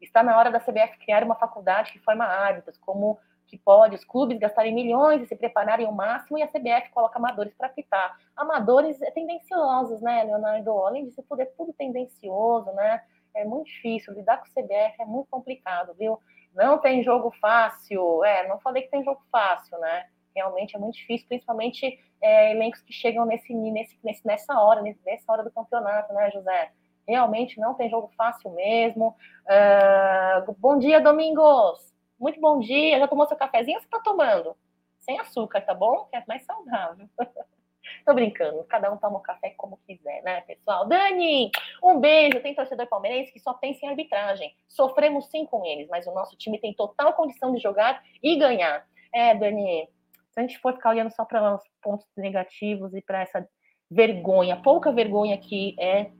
Está 0.00 0.22
na 0.22 0.38
hora 0.38 0.50
da 0.50 0.60
CBF 0.60 0.98
criar 0.98 1.24
uma 1.24 1.34
faculdade 1.34 1.92
que 1.92 1.98
forma 1.98 2.24
árbitros, 2.24 2.76
como 2.78 3.18
que 3.46 3.58
pode 3.58 3.94
os 3.94 4.04
clubes 4.04 4.38
gastarem 4.38 4.74
milhões 4.74 5.22
e 5.22 5.26
se 5.26 5.36
prepararem 5.36 5.86
ao 5.86 5.92
máximo 5.92 6.38
e 6.38 6.42
a 6.42 6.48
CBF 6.48 6.90
coloca 6.92 7.18
amadores 7.18 7.54
para 7.54 7.68
apitar. 7.68 8.18
Amadores 8.34 9.00
é 9.02 9.10
tendenciosos, 9.10 10.00
né, 10.00 10.24
Leonardo? 10.24 10.70
Além 10.84 11.04
disso, 11.06 11.24
tudo 11.28 11.40
é 11.40 11.46
tudo 11.46 11.72
tendencioso, 11.72 12.72
né? 12.72 13.02
É 13.34 13.44
muito 13.44 13.66
difícil, 13.66 14.14
lidar 14.14 14.38
com 14.38 14.46
o 14.46 14.50
CBF 14.50 15.00
é 15.00 15.04
muito 15.04 15.28
complicado, 15.30 15.94
viu? 15.98 16.18
Não 16.54 16.78
tem 16.78 17.02
jogo 17.02 17.30
fácil, 17.40 18.24
é, 18.24 18.48
não 18.48 18.58
falei 18.60 18.82
que 18.82 18.90
tem 18.90 19.04
jogo 19.04 19.20
fácil, 19.30 19.78
né? 19.78 20.06
realmente 20.36 20.76
é 20.76 20.78
muito 20.78 20.96
difícil, 20.96 21.26
principalmente 21.26 21.98
é, 22.20 22.52
elencos 22.52 22.82
que 22.82 22.92
chegam 22.92 23.24
nesse, 23.24 23.52
nesse, 23.54 23.96
nessa 24.24 24.60
hora, 24.60 24.82
nessa 24.82 25.32
hora 25.32 25.42
do 25.42 25.50
campeonato, 25.50 26.12
né, 26.12 26.30
José? 26.30 26.70
Realmente 27.08 27.58
não 27.58 27.74
tem 27.74 27.88
jogo 27.88 28.10
fácil 28.16 28.50
mesmo. 28.50 29.16
Uh, 29.46 30.54
bom 30.58 30.76
dia, 30.78 31.00
Domingos! 31.00 31.95
Muito 32.18 32.40
bom 32.40 32.58
dia. 32.58 32.98
Já 32.98 33.06
tomou 33.06 33.26
seu 33.26 33.36
cafezinho? 33.36 33.78
Você 33.78 33.84
está 33.84 34.00
tomando? 34.00 34.56
Sem 34.98 35.18
açúcar, 35.20 35.60
tá 35.60 35.74
bom? 35.74 36.06
Que 36.06 36.16
é 36.16 36.24
mais 36.26 36.44
saudável. 36.44 37.08
Tô 38.04 38.14
brincando, 38.14 38.64
cada 38.64 38.92
um 38.92 38.96
toma 38.96 39.18
o 39.18 39.22
café 39.22 39.50
como 39.56 39.78
quiser, 39.86 40.22
né, 40.22 40.40
pessoal? 40.40 40.86
Dani, 40.86 41.50
um 41.82 42.00
beijo. 42.00 42.40
Tem 42.40 42.54
torcedor 42.54 42.86
palmeirense 42.86 43.32
que 43.32 43.38
só 43.38 43.54
pensa 43.54 43.84
em 43.84 43.88
arbitragem. 43.88 44.54
Sofremos 44.68 45.28
sim 45.30 45.46
com 45.46 45.64
eles, 45.64 45.88
mas 45.88 46.06
o 46.06 46.12
nosso 46.12 46.36
time 46.36 46.58
tem 46.58 46.74
total 46.74 47.12
condição 47.14 47.52
de 47.52 47.60
jogar 47.60 48.02
e 48.22 48.36
ganhar. 48.36 48.86
É, 49.14 49.34
Dani, 49.34 49.88
se 50.30 50.40
a 50.40 50.42
gente 50.42 50.58
for 50.58 50.74
ficar 50.74 50.90
olhando 50.90 51.10
só 51.12 51.24
para 51.24 51.54
os 51.54 51.62
pontos 51.82 52.06
negativos 52.16 52.94
e 52.94 53.02
para 53.02 53.22
essa 53.22 53.48
vergonha, 53.90 54.60
pouca 54.62 54.90
vergonha 54.90 55.38
que 55.38 55.76
é 55.78 56.10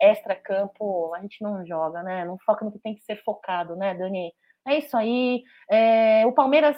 extra-campo, 0.00 1.14
a 1.14 1.20
gente 1.20 1.40
não 1.42 1.64
joga, 1.64 2.02
né? 2.02 2.24
Não 2.24 2.36
foca 2.38 2.64
no 2.64 2.72
que 2.72 2.78
tem 2.78 2.94
que 2.94 3.02
ser 3.02 3.22
focado, 3.22 3.76
né, 3.76 3.94
Dani? 3.94 4.34
É 4.66 4.78
isso 4.78 4.96
aí. 4.96 5.42
É, 5.70 6.24
o 6.26 6.32
Palmeiras, 6.32 6.76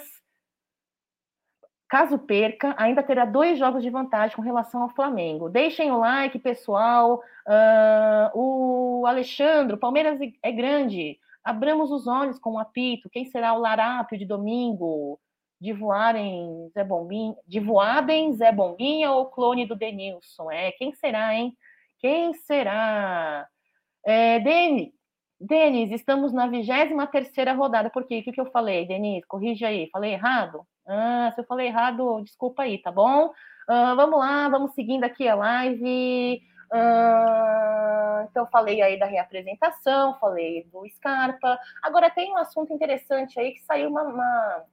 caso 1.89 2.19
perca, 2.19 2.75
ainda 2.79 3.03
terá 3.03 3.25
dois 3.25 3.59
jogos 3.59 3.83
de 3.83 3.91
vantagem 3.91 4.37
com 4.37 4.43
relação 4.43 4.83
ao 4.83 4.91
Flamengo. 4.91 5.49
Deixem 5.49 5.91
o 5.91 5.99
like, 5.99 6.39
pessoal. 6.39 7.21
Uh, 7.47 8.39
o 9.03 9.07
Alexandre, 9.07 9.75
o 9.75 9.79
Palmeiras 9.79 10.19
é 10.43 10.53
grande. 10.53 11.19
Abramos 11.43 11.91
os 11.91 12.07
olhos 12.07 12.39
com 12.39 12.53
o 12.55 12.59
apito. 12.59 13.11
Quem 13.11 13.27
será 13.27 13.53
o 13.53 13.61
Larápio 13.61 14.19
de 14.19 14.25
domingo? 14.25 15.21
de 15.65 15.73
voarem 15.73 16.69
Zé 16.75 16.85
Bombinha, 16.85 17.35
de 17.47 17.59
voarem 17.59 18.35
Zé 18.35 18.53
Bombinha 18.53 19.11
ou 19.13 19.31
clone 19.31 19.67
do 19.67 19.75
Denilson? 19.75 20.51
É, 20.51 20.73
quem 20.73 20.93
será, 20.93 21.35
hein? 21.35 21.57
Quem 21.99 22.35
será? 22.35 23.49
É, 24.05 24.39
Denis, 24.41 24.93
Denis, 25.47 25.91
estamos 25.91 26.33
na 26.33 26.47
23 26.47 27.11
terceira 27.11 27.53
rodada. 27.53 27.91
Por 27.91 28.05
quê? 28.07 28.21
O 28.21 28.25
que, 28.25 28.33
que 28.33 28.41
eu 28.41 28.51
falei, 28.51 28.87
Denis? 28.87 29.25
Corrija 29.27 29.69
aí. 29.69 29.91
Falei 29.93 30.15
errado? 30.15 30.67
Ah, 30.87 31.31
se 31.35 31.41
eu 31.41 31.45
falei 31.45 31.67
errado, 31.67 32.23
desculpa 32.23 32.63
aí, 32.63 32.79
tá 32.79 32.91
bom? 32.91 33.31
Ah, 33.69 33.95
vamos 33.95 34.19
lá, 34.19 34.49
vamos 34.49 34.73
seguindo 34.75 35.05
aqui 35.05 35.29
a 35.29 35.35
live. 35.35 36.43
Ah, 36.73 38.27
então, 38.31 38.47
falei 38.47 38.81
aí 38.81 38.99
da 38.99 39.07
reapresentação, 39.07 40.19
falei 40.19 40.65
do 40.73 40.83
Scarpa. 40.89 41.59
Agora, 41.83 42.11
tem 42.11 42.33
um 42.33 42.39
assunto 42.39 42.73
interessante 42.73 43.39
aí 43.39 43.53
que 43.53 43.61
saiu 43.63 43.91
uma, 43.91 44.03
uma 44.03 44.65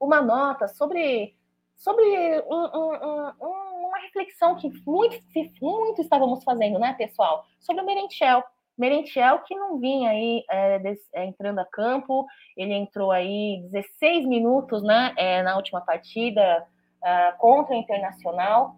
uma 0.00 0.20
nota 0.20 0.66
sobre, 0.66 1.36
sobre 1.76 2.04
um, 2.48 2.64
um, 2.76 3.32
um, 3.40 3.86
uma 3.86 3.98
reflexão 4.00 4.56
que 4.56 4.68
muito, 4.84 5.22
muito 5.60 6.02
estávamos 6.02 6.42
fazendo, 6.42 6.80
né, 6.80 6.94
pessoal? 6.94 7.46
Sobre 7.60 7.82
o 7.82 7.86
Merentiel. 7.86 8.42
Merentiel 8.76 9.40
que 9.40 9.54
não 9.54 9.78
vinha 9.78 10.10
aí 10.10 10.44
é, 10.50 10.78
des, 10.78 10.98
é, 11.14 11.24
entrando 11.24 11.58
a 11.58 11.64
campo, 11.64 12.26
ele 12.56 12.72
entrou 12.72 13.10
aí 13.10 13.62
16 13.70 14.26
minutos 14.26 14.82
né, 14.82 15.14
é, 15.16 15.42
na 15.42 15.56
última 15.56 15.80
partida 15.80 16.66
é, 17.04 17.32
contra 17.32 17.74
o 17.74 17.78
Internacional, 17.78 18.76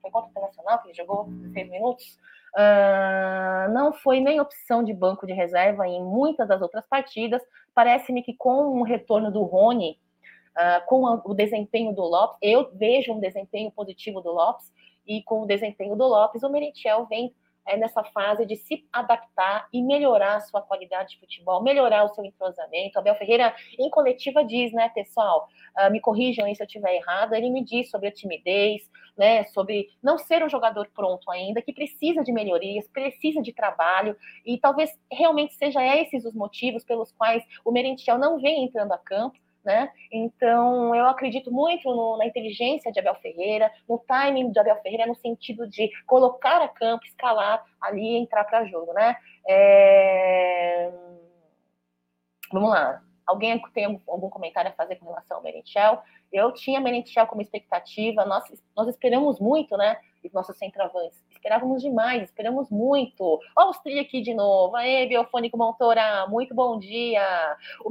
foi 0.00 0.10
contra 0.10 0.28
o 0.28 0.30
Internacional, 0.30 0.78
que 0.80 0.88
ele 0.88 0.94
jogou 0.94 1.24
16 1.24 1.70
minutos, 1.70 2.18
uh, 2.56 3.72
não 3.72 3.92
foi 3.92 4.20
nem 4.20 4.40
opção 4.40 4.82
de 4.82 4.92
banco 4.92 5.26
de 5.26 5.32
reserva 5.32 5.86
em 5.86 6.02
muitas 6.02 6.48
das 6.48 6.60
outras 6.62 6.86
partidas. 6.86 7.42
Parece-me 7.74 8.22
que 8.22 8.34
com 8.34 8.80
o 8.80 8.82
retorno 8.82 9.30
do 9.30 9.42
Rony, 9.42 9.98
uh, 10.56 10.86
com 10.86 11.04
o 11.24 11.34
desempenho 11.34 11.94
do 11.94 12.02
Lopes, 12.02 12.38
eu 12.42 12.70
vejo 12.74 13.12
um 13.12 13.20
desempenho 13.20 13.70
positivo 13.70 14.20
do 14.20 14.32
Lopes, 14.32 14.72
e 15.06 15.22
com 15.22 15.42
o 15.42 15.46
desempenho 15.46 15.96
do 15.96 16.06
Lopes, 16.06 16.42
o 16.42 16.48
Merentiel 16.48 17.06
vem 17.06 17.34
é, 17.66 17.76
nessa 17.76 18.02
fase 18.04 18.44
de 18.46 18.56
se 18.56 18.86
adaptar 18.92 19.68
e 19.72 19.82
melhorar 19.82 20.36
a 20.36 20.40
sua 20.40 20.62
qualidade 20.62 21.10
de 21.10 21.20
futebol, 21.20 21.62
melhorar 21.62 22.04
o 22.04 22.14
seu 22.14 22.24
entrosamento. 22.24 22.98
Abel 22.98 23.14
Ferreira, 23.14 23.54
em 23.78 23.90
coletiva, 23.90 24.44
diz, 24.44 24.72
né, 24.72 24.88
pessoal, 24.90 25.48
uh, 25.78 25.90
me 25.90 26.00
corrijam 26.00 26.46
aí 26.46 26.54
se 26.54 26.62
eu 26.62 26.66
estiver 26.66 26.94
errado, 26.96 27.34
ele 27.34 27.50
me 27.50 27.64
diz 27.64 27.90
sobre 27.90 28.08
a 28.08 28.12
timidez, 28.12 28.88
né, 29.16 29.44
sobre 29.44 29.88
não 30.02 30.18
ser 30.18 30.42
um 30.42 30.48
jogador 30.48 30.88
pronto 30.94 31.30
ainda, 31.30 31.62
que 31.62 31.72
precisa 31.72 32.22
de 32.22 32.32
melhorias, 32.32 32.88
precisa 32.88 33.42
de 33.42 33.52
trabalho, 33.52 34.16
e 34.44 34.58
talvez 34.58 34.90
realmente 35.10 35.54
seja 35.54 35.84
esses 35.96 36.24
os 36.24 36.34
motivos 36.34 36.84
pelos 36.84 37.12
quais 37.12 37.44
o 37.64 37.70
Merentiel 37.70 38.18
não 38.18 38.40
vem 38.40 38.64
entrando 38.64 38.92
a 38.92 38.98
campo, 38.98 39.38
né? 39.64 39.90
Então, 40.10 40.94
eu 40.94 41.06
acredito 41.06 41.50
muito 41.52 41.88
no, 41.88 42.16
na 42.16 42.26
inteligência 42.26 42.90
de 42.90 42.98
Abel 42.98 43.14
Ferreira, 43.16 43.70
no 43.88 43.98
timing 43.98 44.50
de 44.50 44.58
Abel 44.58 44.80
Ferreira, 44.82 45.06
no 45.06 45.14
sentido 45.14 45.68
de 45.68 45.90
colocar 46.06 46.62
a 46.62 46.68
campo, 46.68 47.04
escalar 47.04 47.64
ali 47.80 48.02
e 48.02 48.16
entrar 48.16 48.44
para 48.44 48.64
jogo, 48.64 48.92
né? 48.92 49.16
É... 49.48 50.92
Vamos 52.52 52.70
lá. 52.70 53.02
Alguém 53.26 53.62
tem 53.72 53.84
algum 54.08 54.28
comentário 54.28 54.70
a 54.70 54.74
fazer 54.74 54.96
com 54.96 55.06
relação 55.06 55.36
ao 55.36 55.42
Merentiel? 55.42 56.02
Eu 56.32 56.52
tinha 56.52 56.80
Merentiel 56.80 57.28
como 57.28 57.40
expectativa, 57.40 58.24
nós, 58.24 58.44
nós 58.76 58.88
esperamos 58.88 59.38
muito, 59.38 59.76
né? 59.76 59.98
Os 60.24 60.32
nossos 60.32 60.56
centroavantes. 60.58 61.22
Esperávamos 61.30 61.80
demais, 61.80 62.24
esperamos 62.24 62.68
muito. 62.70 63.40
Os 63.56 63.78
tri 63.78 64.00
aqui 64.00 64.20
de 64.20 64.34
novo. 64.34 64.74
Aê, 64.74 65.06
Biofônico 65.06 65.56
Montora, 65.56 66.26
muito 66.26 66.54
bom 66.54 66.78
dia. 66.78 67.56
O 67.84 67.90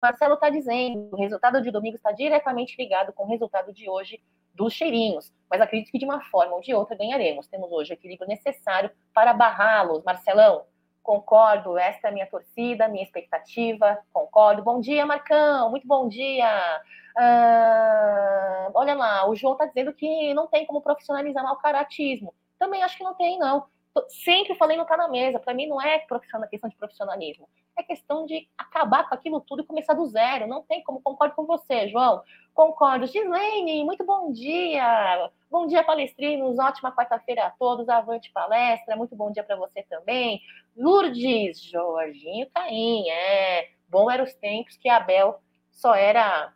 Marcelo 0.00 0.34
está 0.34 0.48
dizendo, 0.48 1.10
o 1.12 1.16
resultado 1.16 1.60
de 1.60 1.70
domingo 1.70 1.96
está 1.96 2.12
diretamente 2.12 2.76
ligado 2.78 3.12
com 3.12 3.24
o 3.24 3.28
resultado 3.28 3.72
de 3.72 3.88
hoje 3.90 4.22
dos 4.54 4.72
cheirinhos, 4.72 5.32
mas 5.50 5.60
acredito 5.60 5.90
que 5.90 5.98
de 5.98 6.04
uma 6.04 6.20
forma 6.30 6.54
ou 6.54 6.60
de 6.60 6.74
outra 6.74 6.96
ganharemos. 6.96 7.46
Temos 7.48 7.70
hoje 7.70 7.92
o 7.92 7.94
equilíbrio 7.94 8.28
necessário 8.28 8.90
para 9.12 9.32
barrá-los. 9.32 10.04
Marcelão, 10.04 10.64
concordo, 11.02 11.78
esta 11.78 12.08
é 12.08 12.10
a 12.10 12.12
minha 12.12 12.26
torcida, 12.26 12.88
minha 12.88 13.04
expectativa, 13.04 13.98
concordo. 14.12 14.62
Bom 14.62 14.80
dia, 14.80 15.04
Marcão, 15.06 15.70
muito 15.70 15.86
bom 15.86 16.08
dia. 16.08 16.48
Ah, 17.16 18.70
olha 18.74 18.94
lá, 18.94 19.28
o 19.28 19.34
João 19.34 19.54
está 19.54 19.66
dizendo 19.66 19.92
que 19.92 20.32
não 20.34 20.46
tem 20.46 20.66
como 20.66 20.82
profissionalizar 20.82 21.42
mal 21.42 21.56
caratismo. 21.56 22.34
Também 22.58 22.82
acho 22.82 22.96
que 22.96 23.04
não 23.04 23.14
tem, 23.14 23.38
não 23.38 23.66
sempre 24.08 24.54
falei 24.54 24.76
não 24.76 24.84
tá 24.84 24.96
na 24.96 25.08
mesa. 25.08 25.38
Para 25.38 25.54
mim 25.54 25.66
não 25.66 25.80
é 25.80 25.98
questão 26.50 26.70
de 26.70 26.76
profissionalismo, 26.76 27.48
é 27.76 27.82
questão 27.82 28.26
de 28.26 28.48
acabar 28.56 29.08
com 29.08 29.14
aquilo 29.14 29.40
tudo 29.40 29.62
e 29.62 29.66
começar 29.66 29.94
do 29.94 30.06
zero. 30.06 30.46
Não 30.46 30.62
tem 30.62 30.82
como. 30.82 31.00
Concordo 31.00 31.34
com 31.34 31.46
você, 31.46 31.88
João. 31.88 32.22
Concordo. 32.54 33.06
Gislene, 33.06 33.84
muito 33.84 34.04
bom 34.04 34.32
dia. 34.32 35.30
Bom 35.50 35.66
dia, 35.66 35.84
palestrinos. 35.84 36.58
Ótima 36.58 36.94
quarta-feira 36.94 37.46
a 37.46 37.50
todos. 37.50 37.88
Avante 37.88 38.30
palestra. 38.32 38.96
Muito 38.96 39.14
bom 39.14 39.30
dia 39.30 39.44
para 39.44 39.56
você 39.56 39.82
também. 39.84 40.42
Lourdes, 40.76 41.62
Jorginho 41.62 42.48
Caim. 42.54 43.08
É, 43.08 43.70
bom 43.88 44.10
eram 44.10 44.24
os 44.24 44.34
tempos 44.34 44.76
que 44.76 44.88
Abel 44.88 45.40
só 45.70 45.94
era 45.94 46.52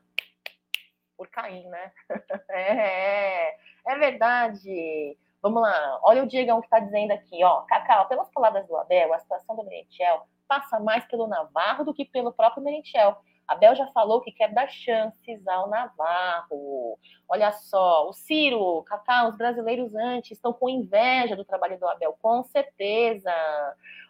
por 1.17 1.29
Caim, 1.29 1.69
né? 1.69 1.93
é, 2.51 3.57
é 3.87 3.99
verdade. 3.99 5.17
Vamos 5.43 5.61
lá, 5.61 5.99
olha 6.05 6.23
o 6.23 6.27
Diegão 6.27 6.61
que 6.61 6.67
está 6.67 6.79
dizendo 6.79 7.11
aqui, 7.11 7.43
ó. 7.43 7.63
Cacau, 7.63 8.07
pelas 8.07 8.31
palavras 8.31 8.65
do 8.69 8.77
Abel, 8.77 9.13
a 9.13 9.19
situação 9.19 9.57
do 9.57 9.65
Merentiel 9.65 10.27
passa 10.47 10.79
mais 10.79 11.05
pelo 11.07 11.27
Navarro 11.27 11.85
do 11.85 11.93
que 11.93 12.05
pelo 12.05 12.33
próprio 12.33 12.63
Merentiel. 12.63 13.17
Abel 13.49 13.75
já 13.75 13.87
falou 13.89 14.21
que 14.21 14.31
quer 14.31 14.53
dar 14.53 14.69
chances 14.69 15.47
ao 15.49 15.69
Navarro. 15.69 16.97
Olha 17.29 17.51
só, 17.51 18.09
o 18.09 18.13
Ciro, 18.13 18.85
Cacau, 18.85 19.31
os 19.31 19.37
brasileiros 19.37 19.95
antes 19.95 20.33
estão 20.33 20.53
com 20.53 20.69
inveja 20.69 21.35
do 21.35 21.45
trabalho 21.45 21.79
do 21.79 21.89
Abel, 21.89 22.17
com 22.23 22.45
certeza. 22.45 23.33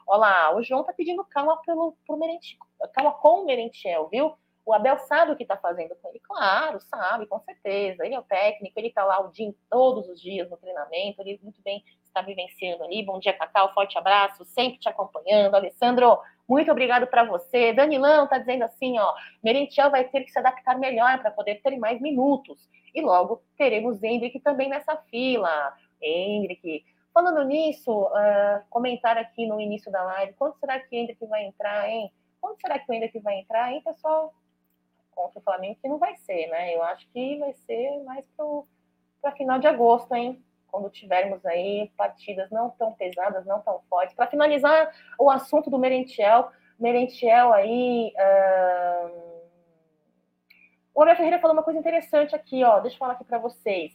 Olha 0.06 0.18
lá, 0.18 0.56
o 0.56 0.62
João 0.62 0.84
tá 0.84 0.92
pedindo 0.92 1.24
calma 1.24 1.56
pelo, 1.62 1.96
pro 2.06 2.18
Merentiel, 2.18 2.60
calma 2.92 3.12
com 3.12 3.42
o 3.42 3.46
Merentiel, 3.46 4.08
viu? 4.08 4.36
O 4.64 4.72
Abel 4.72 4.98
sabe 5.00 5.32
o 5.32 5.36
que 5.36 5.42
está 5.42 5.56
fazendo 5.56 5.94
com 5.96 6.08
ele? 6.08 6.20
Claro, 6.20 6.80
sabe, 6.80 7.26
com 7.26 7.40
certeza. 7.40 8.04
Ele 8.04 8.14
é 8.14 8.18
o 8.18 8.22
técnico, 8.22 8.78
ele 8.78 8.88
está 8.88 9.04
lá 9.04 9.20
o 9.20 9.32
dia, 9.32 9.52
todos 9.68 10.08
os 10.08 10.20
dias 10.20 10.48
no 10.48 10.56
treinamento, 10.56 11.20
ele 11.20 11.40
muito 11.42 11.60
bem 11.62 11.84
está 12.12 12.20
vivenciando 12.20 12.84
ali. 12.84 13.02
Bom 13.02 13.18
dia, 13.18 13.32
Cacau, 13.32 13.72
forte 13.72 13.96
abraço, 13.96 14.44
sempre 14.44 14.78
te 14.78 14.88
acompanhando. 14.88 15.54
Alessandro, 15.54 16.20
muito 16.46 16.70
obrigado 16.70 17.06
para 17.06 17.24
você. 17.24 17.72
Danilão 17.72 18.24
está 18.24 18.38
dizendo 18.38 18.64
assim, 18.64 18.98
ó, 18.98 19.14
Merentiel 19.42 19.90
vai 19.90 20.04
ter 20.04 20.22
que 20.22 20.30
se 20.30 20.38
adaptar 20.38 20.78
melhor 20.78 21.18
para 21.20 21.30
poder 21.30 21.60
ter 21.62 21.76
mais 21.78 22.00
minutos. 22.00 22.68
E 22.94 23.00
logo 23.00 23.42
teremos 23.56 24.02
Hendrick 24.02 24.38
também 24.40 24.68
nessa 24.68 24.96
fila. 25.10 25.74
Hendrick. 26.00 26.84
Falando 27.14 27.42
nisso, 27.44 27.90
uh, 27.90 28.62
comentar 28.68 29.16
aqui 29.16 29.46
no 29.46 29.60
início 29.60 29.90
da 29.90 30.02
live, 30.02 30.34
quando 30.34 30.56
será 30.58 30.78
que 30.80 30.94
Hendrick 30.94 31.24
vai 31.26 31.44
entrar, 31.44 31.88
hein? 31.88 32.12
Quando 32.40 32.60
será 32.60 32.78
que 32.78 32.90
o 32.90 32.94
Hendrick 32.94 33.18
vai 33.20 33.38
entrar, 33.38 33.72
hein, 33.72 33.82
pessoal? 33.82 34.34
Contra 35.14 35.38
o 35.38 35.42
Flamengo, 35.42 35.78
que 35.80 35.88
não 35.88 35.98
vai 35.98 36.16
ser, 36.16 36.48
né? 36.48 36.74
Eu 36.74 36.82
acho 36.82 37.08
que 37.10 37.38
vai 37.38 37.52
ser 37.54 38.02
mais 38.04 38.26
para 39.20 39.32
final 39.32 39.58
de 39.58 39.66
agosto, 39.66 40.14
hein? 40.14 40.44
Quando 40.70 40.90
tivermos 40.90 41.44
aí 41.44 41.90
partidas 41.96 42.50
não 42.50 42.70
tão 42.70 42.92
pesadas, 42.94 43.46
não 43.46 43.60
tão 43.60 43.80
fortes. 43.88 44.16
Para 44.16 44.26
finalizar 44.26 44.92
o 45.18 45.30
assunto 45.30 45.70
do 45.70 45.78
Merentiel, 45.78 46.50
Merentiel 46.78 47.52
aí. 47.52 48.12
Uh... 48.16 49.32
O 50.94 51.02
Abel 51.02 51.16
Ferreira 51.16 51.38
falou 51.38 51.56
uma 51.56 51.62
coisa 51.62 51.78
interessante 51.78 52.34
aqui, 52.34 52.62
ó. 52.64 52.80
Deixa 52.80 52.96
eu 52.96 52.98
falar 52.98 53.14
aqui 53.14 53.24
para 53.24 53.38
vocês. 53.38 53.92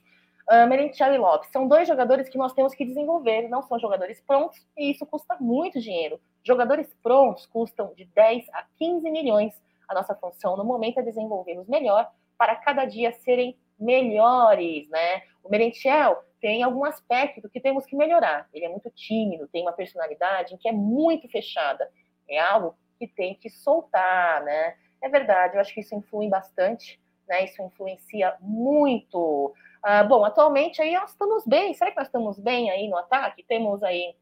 Uh, 0.49 0.65
Merentiel 0.65 1.13
e 1.13 1.17
Lopes 1.17 1.51
são 1.51 1.67
dois 1.67 1.87
jogadores 1.87 2.29
que 2.29 2.37
nós 2.37 2.53
temos 2.53 2.73
que 2.73 2.85
desenvolver, 2.85 3.49
não 3.49 3.61
são 3.61 3.77
jogadores 3.77 4.21
prontos, 4.21 4.65
e 4.77 4.91
isso 4.91 5.05
custa 5.05 5.35
muito 5.41 5.79
dinheiro. 5.79 6.21
Jogadores 6.41 6.87
prontos 7.03 7.45
custam 7.45 7.93
de 7.93 8.05
10 8.05 8.47
a 8.53 8.63
15 8.77 9.11
milhões 9.11 9.53
a 9.87 9.93
nossa 9.93 10.15
função 10.15 10.57
no 10.57 10.63
momento 10.63 10.99
é 10.99 11.03
desenvolvê-los 11.03 11.67
melhor 11.67 12.11
para 12.37 12.55
cada 12.55 12.85
dia 12.85 13.11
serem 13.11 13.57
melhores, 13.79 14.89
né? 14.89 15.21
O 15.43 15.49
Merentiel 15.49 16.23
tem 16.39 16.61
algum 16.63 16.85
aspecto 16.85 17.49
que 17.49 17.59
temos 17.59 17.85
que 17.85 17.95
melhorar. 17.95 18.47
Ele 18.53 18.65
é 18.65 18.69
muito 18.69 18.89
tímido, 18.91 19.47
tem 19.47 19.63
uma 19.63 19.73
personalidade 19.73 20.57
que 20.57 20.67
é 20.67 20.71
muito 20.71 21.27
fechada. 21.29 21.89
É 22.29 22.39
algo 22.39 22.75
que 22.99 23.07
tem 23.07 23.35
que 23.35 23.49
soltar, 23.49 24.43
né? 24.43 24.75
É 25.01 25.09
verdade, 25.09 25.55
eu 25.55 25.61
acho 25.61 25.73
que 25.73 25.79
isso 25.79 25.95
influi 25.95 26.27
bastante, 26.27 26.99
né? 27.27 27.45
Isso 27.45 27.61
influencia 27.61 28.35
muito. 28.39 29.53
Ah, 29.81 30.03
bom, 30.03 30.25
atualmente 30.25 30.81
aí 30.81 30.93
nós 30.93 31.11
estamos 31.11 31.45
bem. 31.45 31.73
Será 31.73 31.91
que 31.91 31.97
nós 31.97 32.07
estamos 32.07 32.39
bem 32.39 32.69
aí 32.69 32.87
no 32.87 32.97
ataque? 32.97 33.43
Temos 33.43 33.83
aí, 33.83 34.15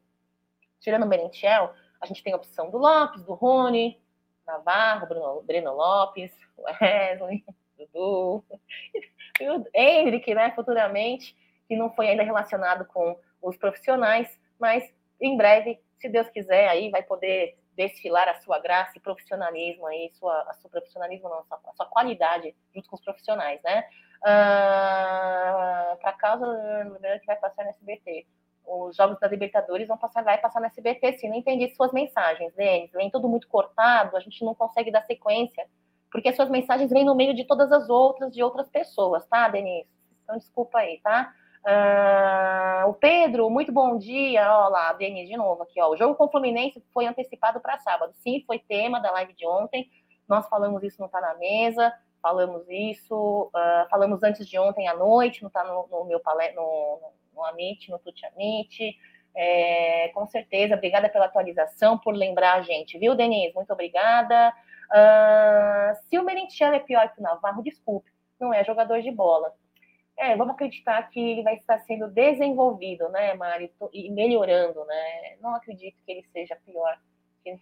tirando 0.80 1.04
o 1.04 1.08
Merentiel, 1.08 1.72
a 2.00 2.06
gente 2.06 2.22
tem 2.22 2.32
a 2.32 2.36
opção 2.36 2.70
do 2.70 2.78
Lopes, 2.78 3.24
do 3.24 3.34
Rony, 3.34 4.00
Navarro, 4.46 5.06
Bruno, 5.06 5.42
Breno 5.42 5.74
Lopes, 5.74 6.32
Wesley, 6.58 7.44
Dudu, 7.76 8.44
e 9.40 9.50
o 9.50 10.34
né, 10.34 10.52
futuramente, 10.54 11.36
que 11.68 11.76
não 11.76 11.92
foi 11.94 12.08
ainda 12.08 12.22
relacionado 12.22 12.84
com 12.86 13.18
os 13.42 13.56
profissionais, 13.56 14.38
mas 14.58 14.84
em 15.20 15.36
breve, 15.36 15.80
se 15.98 16.08
Deus 16.08 16.28
quiser, 16.30 16.68
aí 16.68 16.90
vai 16.90 17.02
poder 17.02 17.58
desfilar 17.76 18.28
a 18.28 18.40
sua 18.40 18.58
graça 18.58 18.92
e 18.96 19.00
profissionalismo 19.00 19.86
aí, 19.86 20.10
sua, 20.14 20.42
a 20.48 20.54
seu 20.54 20.70
profissionalismo 20.70 21.28
não, 21.28 21.40
a 21.40 21.44
sua, 21.44 21.60
a 21.66 21.72
sua 21.74 21.86
qualidade 21.86 22.54
junto 22.74 22.88
com 22.88 22.96
os 22.96 23.04
profissionais, 23.04 23.60
né? 23.62 23.86
Uh, 24.22 25.96
Para 26.00 26.12
causa 26.18 26.46
que 27.20 27.26
vai 27.26 27.36
passar 27.36 27.64
no 27.64 27.70
SBT 27.70 28.26
os 28.66 28.96
jogos 28.96 29.18
da 29.20 29.28
Libertadores 29.28 29.88
vão 29.88 29.96
passar, 29.96 30.22
vai 30.22 30.38
passar 30.38 30.60
na 30.60 30.66
SBT, 30.66 31.14
sim. 31.14 31.28
Não 31.28 31.36
entendi 31.36 31.68
suas 31.74 31.92
mensagens, 31.92 32.52
Denis. 32.54 32.90
Vem 32.92 33.10
tudo 33.10 33.28
muito 33.28 33.48
cortado, 33.48 34.16
a 34.16 34.20
gente 34.20 34.44
não 34.44 34.54
consegue 34.54 34.90
dar 34.90 35.02
sequência, 35.02 35.66
porque 36.10 36.32
suas 36.32 36.50
mensagens 36.50 36.90
vêm 36.90 37.04
no 37.04 37.14
meio 37.14 37.34
de 37.34 37.44
todas 37.44 37.70
as 37.72 37.88
outras, 37.88 38.32
de 38.32 38.42
outras 38.42 38.68
pessoas, 38.68 39.26
tá, 39.26 39.48
Denise? 39.48 39.88
Então, 40.24 40.36
desculpa 40.36 40.78
aí, 40.78 41.00
tá? 41.02 41.32
Uh, 41.64 42.88
o 42.90 42.94
Pedro, 42.94 43.50
muito 43.50 43.72
bom 43.72 43.96
dia. 43.98 44.42
Olha 44.42 44.68
lá, 44.68 44.92
Denise, 44.92 45.30
de 45.30 45.36
novo 45.36 45.62
aqui, 45.62 45.80
ó. 45.80 45.90
O 45.90 45.96
jogo 45.96 46.14
com 46.14 46.24
o 46.24 46.30
Fluminense 46.30 46.82
foi 46.92 47.06
antecipado 47.06 47.60
para 47.60 47.78
sábado. 47.78 48.12
Sim, 48.16 48.42
foi 48.46 48.58
tema 48.58 49.00
da 49.00 49.10
live 49.12 49.32
de 49.34 49.46
ontem. 49.46 49.90
Nós 50.28 50.48
falamos 50.48 50.82
isso 50.82 51.00
não 51.00 51.08
tá 51.08 51.20
na 51.20 51.34
mesa 51.34 51.92
falamos 52.26 52.68
isso, 52.68 53.50
uh, 53.54 53.88
falamos 53.88 54.20
antes 54.24 54.48
de 54.48 54.58
ontem 54.58 54.88
à 54.88 54.94
noite, 54.96 55.42
não 55.42 55.46
está 55.46 55.62
no, 55.62 55.86
no, 55.86 56.04
meu 56.06 56.18
palestra, 56.18 56.56
no, 56.56 56.98
no 57.36 57.44
Amit, 57.44 57.90
no 57.90 57.98
Tuti 57.98 58.24
Amit. 58.26 58.96
É, 59.38 60.08
com 60.14 60.26
certeza, 60.26 60.74
obrigada 60.74 61.10
pela 61.10 61.26
atualização, 61.26 61.98
por 61.98 62.14
lembrar 62.14 62.54
a 62.54 62.62
gente, 62.62 62.98
viu, 62.98 63.14
Denise? 63.14 63.54
Muito 63.54 63.70
obrigada. 63.70 64.52
Uh, 64.90 66.08
se 66.08 66.18
o 66.18 66.24
Merentiel 66.24 66.72
é 66.72 66.78
pior 66.78 67.12
que 67.12 67.20
o 67.20 67.22
Navarro, 67.22 67.62
desculpe, 67.62 68.10
não 68.40 68.54
é 68.54 68.64
jogador 68.64 69.02
de 69.02 69.10
bola. 69.10 69.52
É, 70.18 70.34
vamos 70.34 70.54
acreditar 70.54 71.02
que 71.10 71.20
ele 71.20 71.42
vai 71.42 71.56
estar 71.56 71.78
sendo 71.80 72.08
desenvolvido, 72.08 73.08
né, 73.10 73.34
Mari, 73.34 73.70
e 73.92 74.10
melhorando, 74.10 74.82
né? 74.86 75.36
Não 75.42 75.54
acredito 75.54 75.96
que 76.06 76.10
ele 76.10 76.24
seja 76.32 76.56
pior 76.64 76.98
que, 77.44 77.58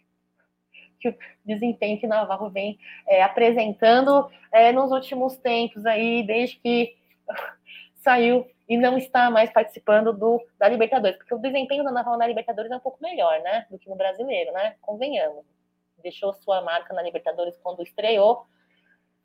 que 1.00 1.08
o 1.08 1.16
desempenho 1.44 1.98
que 1.98 2.06
o 2.06 2.08
Navarro 2.08 2.48
vem 2.50 2.78
é, 3.08 3.22
apresentando 3.22 4.30
é, 4.52 4.70
nos 4.70 4.92
últimos 4.92 5.36
tempos 5.38 5.84
aí, 5.84 6.22
desde 6.22 6.56
que 6.60 6.96
saiu 7.96 8.46
e 8.68 8.76
não 8.76 8.96
está 8.96 9.30
mais 9.30 9.52
participando 9.52 10.12
do, 10.12 10.40
da 10.58 10.68
Libertadores, 10.68 11.16
porque 11.16 11.34
o 11.34 11.38
desempenho 11.38 11.84
do 11.84 11.92
Navarro 11.92 12.16
na 12.16 12.26
Libertadores 12.26 12.70
é 12.70 12.76
um 12.76 12.80
pouco 12.80 13.02
melhor, 13.02 13.40
né, 13.40 13.66
do 13.70 13.78
que 13.78 13.88
no 13.88 13.96
brasileiro, 13.96 14.52
né? 14.52 14.76
Convenhamos. 14.80 15.44
Deixou 16.02 16.32
sua 16.32 16.62
marca 16.62 16.94
na 16.94 17.02
Libertadores 17.02 17.56
quando 17.62 17.82
estreou, 17.82 18.46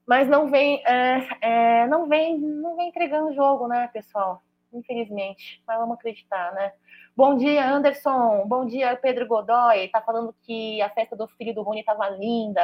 mas 0.05 0.27
não 0.27 0.49
vem, 0.49 0.83
é, 0.85 1.27
é, 1.41 1.87
não 1.87 2.07
vem, 2.07 2.37
não 2.37 2.75
vem 2.75 2.89
entregando 2.89 3.29
o 3.29 3.33
jogo, 3.33 3.67
né, 3.67 3.89
pessoal? 3.93 4.41
Infelizmente, 4.73 5.63
mas 5.65 5.79
vamos 5.79 5.97
acreditar, 5.97 6.53
né? 6.53 6.73
Bom 7.15 7.35
dia, 7.35 7.67
Anderson. 7.67 8.45
Bom 8.47 8.65
dia, 8.65 8.95
Pedro 8.95 9.27
Godoy. 9.27 9.87
Tá 9.89 9.99
falando 10.01 10.33
que 10.43 10.81
a 10.81 10.89
festa 10.89 11.15
do 11.15 11.27
filho 11.27 11.53
do 11.53 11.63
Rony 11.63 11.79
estava 11.79 12.07
linda. 12.09 12.61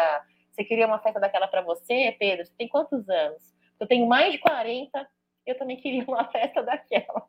Você 0.52 0.64
queria 0.64 0.88
uma 0.88 1.00
festa 1.00 1.20
daquela 1.20 1.48
para 1.48 1.62
você, 1.62 2.16
Pedro? 2.18 2.46
Você 2.46 2.54
tem 2.58 2.68
quantos 2.68 3.10
anos? 3.10 3.54
Eu 3.80 3.88
tenho 3.88 4.08
mais 4.08 4.32
de 4.32 4.38
40. 4.38 5.08
Eu 5.46 5.58
também 5.58 5.78
queria 5.78 6.04
uma 6.08 6.26
festa 6.32 6.64
daquela. 6.64 7.28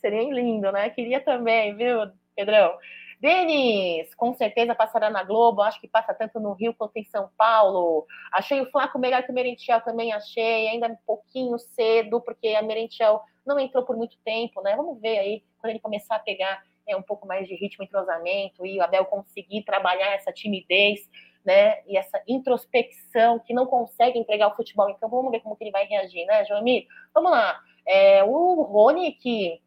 Seria 0.00 0.22
lindo, 0.22 0.70
né? 0.72 0.90
Queria 0.90 1.20
também, 1.20 1.74
viu, 1.76 2.10
Pedrão? 2.34 2.76
Denis, 3.20 4.14
com 4.14 4.32
certeza 4.32 4.74
passará 4.74 5.10
na 5.10 5.22
Globo, 5.22 5.60
acho 5.60 5.78
que 5.78 5.86
passa 5.86 6.14
tanto 6.14 6.40
no 6.40 6.54
Rio 6.54 6.72
quanto 6.72 6.96
em 6.96 7.04
São 7.04 7.28
Paulo. 7.36 8.06
Achei 8.32 8.62
o 8.62 8.70
Flaco 8.70 8.98
melhor 8.98 9.22
que 9.22 9.30
o 9.30 9.34
Merentiel, 9.34 9.82
também 9.82 10.10
achei, 10.10 10.68
ainda 10.68 10.86
um 10.86 10.96
pouquinho 11.06 11.58
cedo, 11.58 12.18
porque 12.22 12.48
a 12.48 12.62
Merentiel 12.62 13.22
não 13.44 13.60
entrou 13.60 13.84
por 13.84 13.94
muito 13.94 14.16
tempo, 14.24 14.62
né? 14.62 14.74
Vamos 14.74 14.98
ver 15.02 15.18
aí, 15.18 15.44
quando 15.58 15.72
ele 15.72 15.80
começar 15.80 16.16
a 16.16 16.20
pegar 16.20 16.62
é, 16.88 16.96
um 16.96 17.02
pouco 17.02 17.26
mais 17.26 17.46
de 17.46 17.54
ritmo, 17.54 17.84
entrosamento, 17.84 18.64
e 18.64 18.78
o 18.78 18.82
Abel 18.82 19.04
conseguir 19.04 19.64
trabalhar 19.64 20.14
essa 20.14 20.32
timidez, 20.32 21.06
né? 21.44 21.82
E 21.86 21.96
essa 21.96 22.22
introspecção 22.26 23.38
que 23.38 23.54
não 23.54 23.66
consegue 23.66 24.18
entregar 24.18 24.48
o 24.48 24.56
futebol. 24.56 24.90
Então, 24.90 25.08
vamos 25.08 25.30
ver 25.30 25.40
como 25.40 25.56
que 25.56 25.64
ele 25.64 25.70
vai 25.70 25.84
reagir, 25.86 26.26
né, 26.26 26.44
Joamir? 26.44 26.86
Vamos 27.14 27.30
lá. 27.30 27.60
É, 27.86 28.22
o 28.24 28.62
Rony, 28.62 29.12
que 29.12 29.60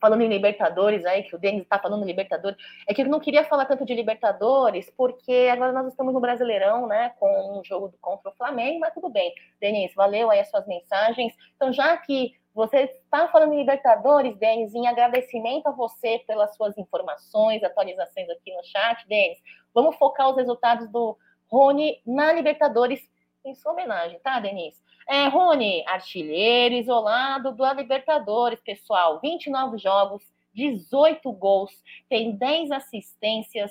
falando 0.00 0.20
em 0.20 0.28
Libertadores 0.28 1.02
aí, 1.06 1.22
que 1.22 1.34
o 1.34 1.38
Denis 1.38 1.62
está 1.62 1.78
falando 1.78 2.02
em 2.02 2.06
Libertadores, 2.06 2.58
é 2.86 2.92
que 2.92 3.00
eu 3.00 3.06
não 3.06 3.18
queria 3.18 3.42
falar 3.42 3.64
tanto 3.64 3.86
de 3.86 3.94
Libertadores, 3.94 4.92
porque 4.94 5.48
agora 5.50 5.72
nós 5.72 5.86
estamos 5.86 6.12
no 6.12 6.20
Brasileirão, 6.20 6.86
né, 6.86 7.14
com 7.18 7.58
um 7.58 7.64
jogo 7.64 7.90
contra 8.02 8.30
o 8.30 8.34
Flamengo, 8.34 8.80
mas 8.80 8.92
tudo 8.92 9.08
bem. 9.08 9.32
Denis, 9.58 9.94
valeu 9.94 10.30
aí 10.30 10.40
as 10.40 10.50
suas 10.50 10.66
mensagens. 10.66 11.32
Então, 11.56 11.72
já 11.72 11.96
que 11.96 12.34
você 12.54 12.84
está 12.84 13.28
falando 13.28 13.52
em 13.52 13.58
Libertadores, 13.58 14.36
Denis, 14.38 14.74
em 14.74 14.86
agradecimento 14.86 15.66
a 15.66 15.72
você 15.72 16.20
pelas 16.26 16.54
suas 16.54 16.78
informações, 16.78 17.64
atualizações 17.64 18.30
aqui 18.30 18.54
no 18.54 18.62
chat, 18.64 19.06
Denis, 19.08 19.38
vamos 19.74 19.96
focar 19.96 20.30
os 20.30 20.36
resultados 20.36 20.88
do 20.90 21.18
Rony 21.48 22.00
na 22.06 22.32
Libertadores 22.32 23.00
em 23.44 23.54
sua 23.54 23.72
homenagem, 23.72 24.18
tá, 24.20 24.40
Denise? 24.40 24.82
É, 25.08 25.28
Rony, 25.28 25.84
artilheiro 25.86 26.74
isolado 26.76 27.52
do 27.52 27.72
Libertadores, 27.74 28.60
pessoal. 28.60 29.20
29 29.20 29.76
jogos, 29.76 30.22
18 30.54 31.30
gols, 31.32 31.70
tem 32.08 32.34
10 32.36 32.70
assistências, 32.70 33.70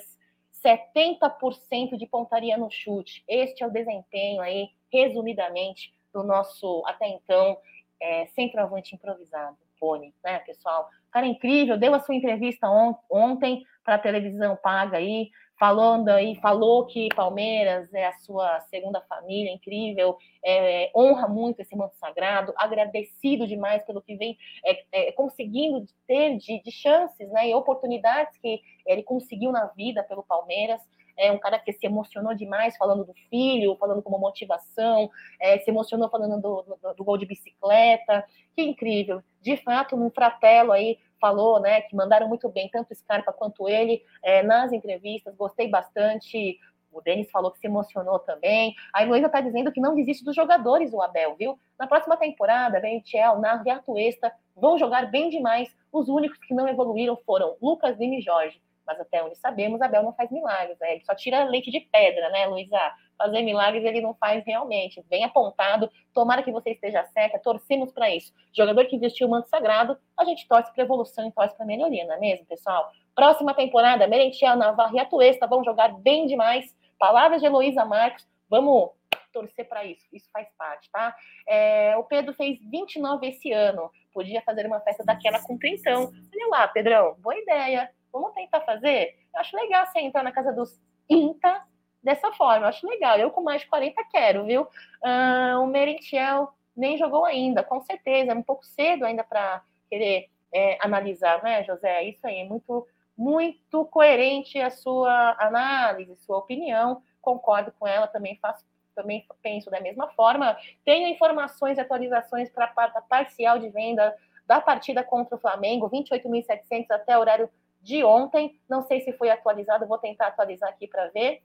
70% 0.64 1.96
de 1.96 2.06
pontaria 2.06 2.56
no 2.56 2.70
chute. 2.70 3.24
Este 3.26 3.64
é 3.64 3.66
o 3.66 3.72
desempenho 3.72 4.40
aí, 4.40 4.68
resumidamente, 4.92 5.92
do 6.12 6.22
nosso, 6.22 6.84
até 6.86 7.08
então, 7.08 7.58
é, 8.04 8.26
centroavante 8.26 8.94
improvisado, 8.94 9.56
Rony, 9.80 10.14
né, 10.22 10.38
pessoal? 10.40 10.88
Cara 11.10 11.26
incrível, 11.26 11.78
deu 11.78 11.94
a 11.94 12.00
sua 12.00 12.14
entrevista 12.14 12.68
on 12.68 12.94
ontem 13.10 13.64
para 13.82 13.94
a 13.94 13.98
televisão 13.98 14.56
paga 14.56 14.98
aí, 14.98 15.30
falando 15.58 16.08
aí, 16.08 16.34
falou 16.36 16.84
que 16.84 17.08
Palmeiras 17.14 17.92
é 17.94 18.06
a 18.06 18.12
sua 18.18 18.60
segunda 18.62 19.00
família, 19.02 19.52
incrível, 19.52 20.18
é, 20.44 20.90
honra 20.94 21.28
muito 21.28 21.60
esse 21.60 21.74
manto 21.74 21.96
sagrado, 21.96 22.52
agradecido 22.56 23.46
demais 23.46 23.82
pelo 23.84 24.02
que 24.02 24.16
vem 24.16 24.36
é, 24.64 24.84
é, 24.92 25.12
conseguindo 25.12 25.86
ter 26.06 26.36
de, 26.36 26.62
de, 26.62 26.70
chances 26.70 27.30
né, 27.30 27.48
e 27.48 27.54
oportunidades 27.54 28.36
que 28.38 28.60
ele 28.86 29.02
conseguiu 29.02 29.50
na 29.52 29.66
vida 29.68 30.02
pelo 30.02 30.22
Palmeiras. 30.22 30.80
É 31.16 31.30
um 31.30 31.38
cara 31.38 31.58
que 31.58 31.72
se 31.72 31.86
emocionou 31.86 32.34
demais 32.34 32.76
falando 32.76 33.04
do 33.04 33.14
filho, 33.30 33.76
falando 33.76 34.02
como 34.02 34.18
motivação, 34.18 35.10
é, 35.40 35.58
se 35.58 35.70
emocionou 35.70 36.08
falando 36.08 36.40
do, 36.40 36.62
do, 36.62 36.94
do 36.94 37.04
gol 37.04 37.16
de 37.16 37.26
bicicleta. 37.26 38.24
Que 38.54 38.62
incrível! 38.62 39.22
De 39.40 39.56
fato, 39.56 39.96
um 39.96 40.10
fratelo 40.10 40.72
aí 40.72 40.98
falou, 41.20 41.58
né, 41.60 41.80
que 41.82 41.96
mandaram 41.96 42.28
muito 42.28 42.48
bem, 42.50 42.68
tanto 42.68 42.94
Scarpa 42.94 43.32
quanto 43.32 43.68
ele, 43.68 44.02
é, 44.22 44.42
nas 44.42 44.72
entrevistas, 44.72 45.34
gostei 45.34 45.68
bastante. 45.68 46.58
O 46.92 47.00
Denis 47.00 47.30
falou 47.30 47.50
que 47.50 47.58
se 47.58 47.66
emocionou 47.66 48.18
também. 48.20 48.74
A 48.92 49.02
Heloísa 49.02 49.26
está 49.26 49.40
dizendo 49.40 49.72
que 49.72 49.80
não 49.80 49.94
desiste 49.94 50.24
dos 50.24 50.36
jogadores, 50.36 50.92
o 50.92 51.02
Abel, 51.02 51.34
viu? 51.34 51.58
Na 51.78 51.86
próxima 51.86 52.16
temporada, 52.16 52.80
Ventiel, 52.80 53.40
Narro 53.40 53.64
e 53.66 53.70
Atuesta 53.70 54.32
vão 54.54 54.78
jogar 54.78 55.10
bem 55.10 55.28
demais. 55.28 55.74
Os 55.90 56.08
únicos 56.08 56.38
que 56.38 56.54
não 56.54 56.68
evoluíram 56.68 57.16
foram 57.26 57.56
Lucas, 57.60 57.98
Lima 57.98 58.16
e 58.16 58.20
Jorge. 58.20 58.60
Mas 58.86 59.00
até 59.00 59.22
onde 59.22 59.36
sabemos, 59.36 59.80
Abel 59.80 60.02
não 60.02 60.12
faz 60.12 60.30
milagres, 60.30 60.78
né? 60.78 60.92
Ele 60.92 61.04
só 61.04 61.14
tira 61.14 61.44
leite 61.44 61.70
de 61.70 61.80
pedra, 61.80 62.28
né, 62.30 62.46
Luísa? 62.46 62.78
Fazer 63.16 63.42
milagres 63.42 63.84
ele 63.84 64.00
não 64.00 64.14
faz 64.14 64.44
realmente. 64.44 65.02
Bem 65.08 65.24
apontado. 65.24 65.90
Tomara 66.12 66.42
que 66.42 66.52
você 66.52 66.70
esteja 66.70 67.04
certa, 67.04 67.38
torcemos 67.38 67.92
para 67.92 68.10
isso. 68.10 68.32
Jogador 68.52 68.84
que 68.86 68.96
investiu 68.96 69.26
o 69.26 69.30
manto 69.30 69.48
sagrado, 69.48 69.96
a 70.16 70.24
gente 70.24 70.46
torce 70.48 70.72
para 70.72 70.82
evolução 70.82 71.26
e 71.26 71.32
torce 71.32 71.56
para 71.56 71.66
melhoria, 71.66 72.04
não 72.04 72.14
é 72.14 72.18
mesmo, 72.18 72.46
pessoal? 72.46 72.90
Próxima 73.14 73.54
temporada, 73.54 74.06
Merentiel, 74.06 74.56
Navarro 74.56 74.96
e 74.96 75.00
Atuesta 75.00 75.46
vão 75.46 75.64
jogar 75.64 75.88
bem 76.00 76.26
demais. 76.26 76.74
Palavras 76.98 77.40
de 77.40 77.46
Heloísa 77.46 77.84
Marcos. 77.84 78.26
Vamos 78.48 78.90
torcer 79.34 79.68
para 79.68 79.84
isso. 79.84 80.06
Isso 80.12 80.30
faz 80.32 80.48
parte, 80.56 80.88
tá? 80.90 81.14
É, 81.46 81.96
o 81.96 82.04
Pedro 82.04 82.32
fez 82.34 82.58
29 82.70 83.26
esse 83.26 83.52
ano. 83.52 83.90
Podia 84.12 84.40
fazer 84.42 84.64
uma 84.64 84.80
festa 84.80 85.04
daquela 85.04 85.42
com 85.42 85.58
trintão. 85.58 86.12
Olha 86.32 86.48
lá, 86.48 86.68
Pedrão, 86.68 87.16
boa 87.18 87.36
ideia. 87.36 87.90
Vamos 88.14 88.32
tentar 88.32 88.60
fazer? 88.60 89.18
Eu 89.34 89.40
acho 89.40 89.56
legal 89.56 89.84
você 89.84 89.98
entrar 89.98 90.22
na 90.22 90.30
casa 90.30 90.52
dos 90.52 90.80
INTA 91.10 91.64
dessa 92.00 92.30
forma. 92.32 92.66
Eu 92.66 92.68
acho 92.68 92.86
legal. 92.86 93.18
Eu 93.18 93.32
com 93.32 93.42
mais 93.42 93.62
de 93.62 93.66
40 93.66 94.04
quero, 94.04 94.44
viu? 94.44 94.62
Uh, 94.62 95.60
o 95.60 95.66
Merentiel 95.66 96.54
nem 96.76 96.96
jogou 96.96 97.24
ainda, 97.24 97.64
com 97.64 97.80
certeza. 97.80 98.30
É 98.30 98.34
um 98.34 98.42
pouco 98.42 98.64
cedo 98.64 99.04
ainda 99.04 99.24
para 99.24 99.64
querer 99.90 100.30
é, 100.52 100.78
analisar, 100.80 101.42
né, 101.42 101.64
José? 101.64 101.88
É 101.88 102.08
isso 102.08 102.24
aí, 102.24 102.44
muito, 102.44 102.86
muito 103.18 103.84
coerente 103.86 104.60
a 104.60 104.70
sua 104.70 105.34
análise, 105.36 106.14
sua 106.18 106.38
opinião. 106.38 107.02
Concordo 107.20 107.72
com 107.76 107.86
ela, 107.86 108.06
também 108.06 108.38
faço 108.40 108.64
também 108.94 109.26
penso 109.42 109.68
da 109.70 109.80
mesma 109.80 110.06
forma. 110.10 110.56
Tenho 110.84 111.08
informações 111.08 111.78
e 111.78 111.80
atualizações 111.80 112.48
para 112.48 112.72
a 112.76 113.02
parcial 113.02 113.58
de 113.58 113.68
venda 113.68 114.14
da 114.46 114.60
partida 114.60 115.02
contra 115.02 115.34
o 115.34 115.38
Flamengo, 115.38 115.90
28.700 115.90 116.86
até 116.90 117.18
horário 117.18 117.50
de 117.84 118.02
ontem. 118.02 118.58
Não 118.68 118.82
sei 118.82 119.02
se 119.02 119.12
foi 119.12 119.30
atualizado, 119.30 119.86
vou 119.86 119.98
tentar 119.98 120.28
atualizar 120.28 120.70
aqui 120.70 120.88
para 120.88 121.08
ver. 121.08 121.42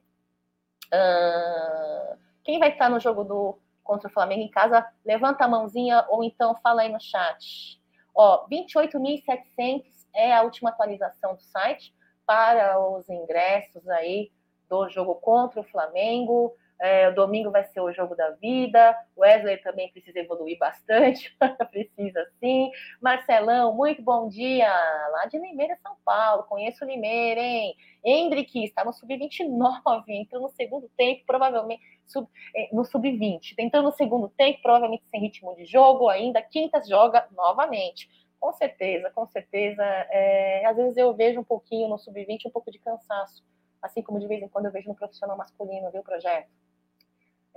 Uh, 0.85 2.17
quem 2.43 2.57
vai 2.57 2.69
estar 2.69 2.89
no 2.89 2.99
jogo 2.99 3.23
do 3.23 3.59
contra 3.83 4.07
o 4.07 4.13
Flamengo 4.13 4.43
em 4.43 4.51
casa, 4.51 4.87
levanta 5.03 5.45
a 5.45 5.47
mãozinha 5.47 6.05
ou 6.09 6.23
então 6.23 6.55
fala 6.61 6.83
aí 6.83 6.89
no 6.89 6.99
chat. 6.99 7.81
Ó, 8.13 8.47
28.700 8.47 9.83
é 10.13 10.31
a 10.33 10.43
última 10.43 10.69
atualização 10.69 11.35
do 11.35 11.41
site 11.41 11.93
para 12.23 12.79
os 12.79 13.09
ingressos 13.09 13.87
aí 13.89 14.31
do 14.69 14.87
jogo 14.89 15.15
contra 15.15 15.59
o 15.59 15.63
Flamengo. 15.63 16.55
É, 16.81 17.09
o 17.09 17.15
domingo 17.15 17.51
vai 17.51 17.63
ser 17.65 17.81
o 17.81 17.91
jogo 17.91 18.15
da 18.15 18.29
vida. 18.31 18.95
Wesley 19.17 19.57
também 19.57 19.91
precisa 19.91 20.19
evoluir 20.19 20.57
bastante, 20.57 21.35
precisa 21.71 22.25
sim. 22.39 22.71
Marcelão, 23.01 23.75
muito 23.75 24.01
bom 24.01 24.29
dia. 24.29 24.67
Lá 25.11 25.25
de 25.25 25.37
Limeira, 25.37 25.75
São 25.83 25.97
Paulo. 26.05 26.43
Conheço 26.43 26.85
Limeira, 26.85 27.41
hein? 27.41 27.75
Hendrick 28.03 28.63
está 28.63 28.85
no 28.85 28.93
sub-29, 28.93 30.03
entrou 30.07 30.41
no 30.41 30.49
segundo 30.49 30.89
tempo, 30.95 31.23
provavelmente 31.25 31.83
sub, 32.05 32.29
é, 32.55 32.69
no 32.73 32.85
sub-20. 32.85 33.55
Tentando 33.57 33.85
no 33.85 33.91
segundo 33.91 34.29
tempo, 34.29 34.61
provavelmente 34.61 35.03
sem 35.09 35.19
ritmo 35.19 35.53
de 35.55 35.65
jogo 35.65 36.07
ainda. 36.07 36.41
Quintas 36.41 36.87
joga 36.87 37.27
novamente. 37.35 38.09
Com 38.39 38.53
certeza, 38.53 39.11
com 39.11 39.27
certeza. 39.27 39.83
É, 39.83 40.65
às 40.65 40.77
vezes 40.77 40.95
eu 40.95 41.13
vejo 41.13 41.41
um 41.41 41.43
pouquinho 41.43 41.89
no 41.89 41.97
sub-20 41.97 42.45
um 42.45 42.51
pouco 42.51 42.71
de 42.71 42.79
cansaço. 42.79 43.43
Assim 43.81 44.01
como 44.01 44.19
de 44.19 44.27
vez 44.27 44.41
em 44.41 44.47
quando 44.47 44.65
eu 44.67 44.71
vejo 44.71 44.87
no 44.87 44.95
profissional 44.95 45.37
masculino, 45.37 45.91
viu, 45.91 46.03
projeto? 46.03 46.49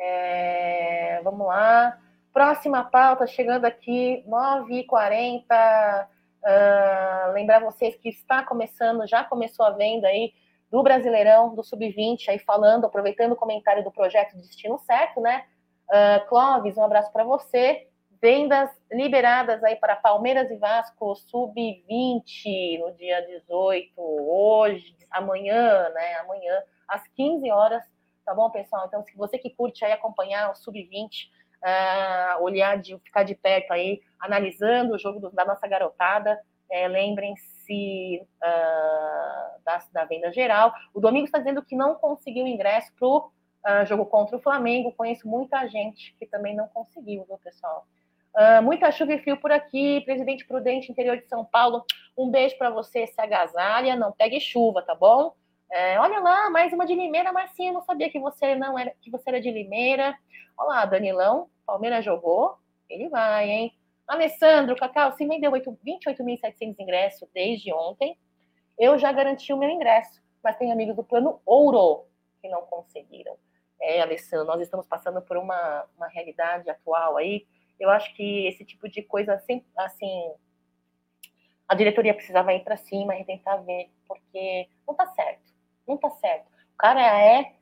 É, 0.05 1.21
vamos 1.23 1.47
lá. 1.47 1.97
Próxima 2.33 2.83
pauta, 2.83 3.25
chegando 3.25 3.67
aqui, 3.67 4.25
9h40. 4.27 6.09
Uh, 6.43 7.33
lembrar 7.33 7.61
vocês 7.61 7.95
que 7.95 8.09
está 8.09 8.43
começando, 8.43 9.07
já 9.07 9.23
começou 9.23 9.65
a 9.65 9.71
venda 9.71 10.09
aí 10.09 10.33
do 10.69 10.83
Brasileirão, 10.83 11.55
do 11.55 11.63
Sub-20, 11.63 12.31
aí 12.31 12.39
falando, 12.41 12.85
aproveitando 12.85 13.33
o 13.33 13.37
comentário 13.37 13.85
do 13.85 13.93
projeto 13.93 14.37
Destino 14.37 14.77
Certo, 14.81 15.21
né? 15.21 15.45
Uh, 15.89 16.27
Clóvis, 16.29 16.77
um 16.77 16.83
abraço 16.83 17.13
para 17.13 17.23
você. 17.23 17.87
Vendas 18.21 18.71
liberadas 18.91 19.63
aí 19.63 19.77
para 19.77 19.95
Palmeiras 19.95 20.51
e 20.51 20.57
Vasco, 20.57 21.15
sub-20, 21.15 22.81
no 22.81 22.93
dia 22.95 23.21
18, 23.21 23.93
hoje, 23.97 24.97
amanhã, 25.13 25.89
né? 25.91 26.15
Amanhã, 26.17 26.61
às 26.89 27.07
15 27.09 27.49
horas, 27.53 27.85
tá 28.25 28.35
bom, 28.35 28.51
pessoal? 28.51 28.87
Então, 28.87 29.03
se 29.05 29.17
você 29.17 29.39
que 29.39 29.51
curte 29.51 29.85
aí 29.85 29.93
acompanhar 29.93 30.51
o 30.51 30.55
sub-20, 30.55 31.05
uh, 31.05 31.65
ah, 31.65 32.39
olhar, 32.41 32.77
de, 32.79 32.99
ficar 32.99 33.23
de 33.23 33.35
perto 33.35 33.73
aí, 33.73 34.01
analisando 34.21 34.95
o 34.95 34.99
jogo 34.99 35.21
do, 35.21 35.31
da 35.31 35.45
nossa 35.45 35.67
garotada, 35.67 36.39
é, 36.71 36.89
lembrem-se 36.89 38.27
uh, 38.43 39.63
da, 39.63 39.85
da, 39.93 40.05
venda 40.07 40.33
geral. 40.33 40.73
O 40.95 41.01
Domingo 41.01 41.27
está 41.27 41.39
dizendo 41.39 41.63
que 41.63 41.77
não 41.77 41.95
conseguiu 41.97 42.47
ingresso 42.47 42.91
para 42.99 43.07
o 43.07 43.19
uh, 43.19 43.87
jogo 43.87 44.07
contra 44.07 44.37
o 44.39 44.41
Flamengo. 44.41 44.93
Conheço 44.93 45.29
muita 45.29 45.67
gente 45.69 46.15
que 46.19 46.27
também 46.27 46.57
não 46.57 46.67
conseguiu, 46.69 47.27
viu, 47.27 47.39
pessoal? 47.39 47.87
Uh, 48.35 48.63
muita 48.63 48.91
chuva 48.91 49.13
e 49.13 49.19
frio 49.19 49.37
por 49.37 49.53
aqui, 49.53 50.01
Presidente 50.07 50.47
Prudente, 50.47 50.91
interior 50.91 51.19
de 51.19 51.29
São 51.29 51.45
Paulo. 51.45 51.85
Um 52.17 52.31
beijo 52.31 52.57
para 52.57 52.71
você, 52.71 53.07
se 53.07 53.21
agasalha, 53.21 53.95
não 53.95 54.11
pegue 54.11 54.41
chuva, 54.41 54.81
tá 54.81 54.95
bom? 54.95 55.35
É, 55.73 55.99
olha 55.99 56.21
lá, 56.21 56.51
mais 56.51 56.71
uma 56.73 56.85
de 56.85 56.95
Limeira, 56.95 57.33
Marcinha, 57.33 57.73
não 57.73 57.81
sabia 57.83 58.11
que 58.11 58.21
você 58.21 58.55
não 58.55 58.79
era 58.79 58.95
que 59.01 59.11
você 59.11 59.31
era 59.31 59.41
de 59.41 59.51
Limeira. 59.51 60.15
Olha 60.57 60.69
lá, 60.69 60.85
Danilão, 60.85 61.49
Palmeiras 61.67 62.05
jogou, 62.05 62.59
ele 62.89 63.09
vai, 63.09 63.49
hein? 63.49 63.79
Alessandro, 64.07 64.77
Cacau, 64.77 65.13
se 65.13 65.27
vendeu 65.27 65.51
28.700 65.51 66.77
ingressos 66.79 67.29
desde 67.33 67.73
ontem. 67.73 68.19
Eu 68.79 68.99
já 68.99 69.11
garanti 69.11 69.53
o 69.53 69.57
meu 69.57 69.71
ingresso, 69.71 70.21
mas 70.45 70.57
tem 70.57 70.71
amigos 70.71 70.95
do 70.95 71.03
plano 71.03 71.41
Ouro 71.47 72.05
que 72.43 72.49
não 72.49 72.63
conseguiram. 72.63 73.35
É, 73.81 74.03
Alessandro, 74.03 74.47
nós 74.47 74.61
estamos 74.61 74.87
passando 74.87 75.23
por 75.23 75.39
uma, 75.39 75.87
uma 75.97 76.09
realidade 76.09 76.69
atual 76.69 77.17
aí 77.17 77.47
eu 77.83 77.91
acho 77.91 78.15
que 78.15 78.47
esse 78.47 78.65
tipo 78.65 78.89
de 78.89 79.03
coisa, 79.03 79.35
assim, 79.35 79.65
assim 79.77 80.33
a 81.69 81.75
diretoria 81.75 82.15
precisava 82.15 82.55
ir 82.55 82.63
para 82.63 82.77
cima 82.77 83.17
e 83.17 83.25
tentar 83.25 83.57
ver, 83.57 83.91
porque 84.07 84.69
não 84.87 84.95
tá 84.95 85.07
certo, 85.09 85.52
não 85.87 85.97
tá 85.97 86.11
certo. 86.11 86.47
O 86.75 86.77
cara 86.77 87.01
é 87.01 87.55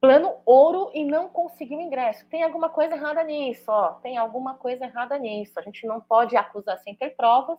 plano 0.00 0.36
ouro 0.44 0.90
e 0.92 1.04
não 1.04 1.28
conseguiu 1.28 1.80
ingresso. 1.80 2.26
Tem 2.26 2.42
alguma 2.42 2.68
coisa 2.68 2.94
errada 2.94 3.22
nisso, 3.24 3.64
ó. 3.68 3.92
Tem 3.94 4.18
alguma 4.18 4.54
coisa 4.54 4.84
errada 4.84 5.16
nisso. 5.18 5.58
A 5.58 5.62
gente 5.62 5.86
não 5.86 6.00
pode 6.00 6.36
acusar 6.36 6.78
sem 6.78 6.94
ter 6.94 7.16
provas, 7.16 7.58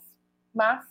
mas 0.53 0.85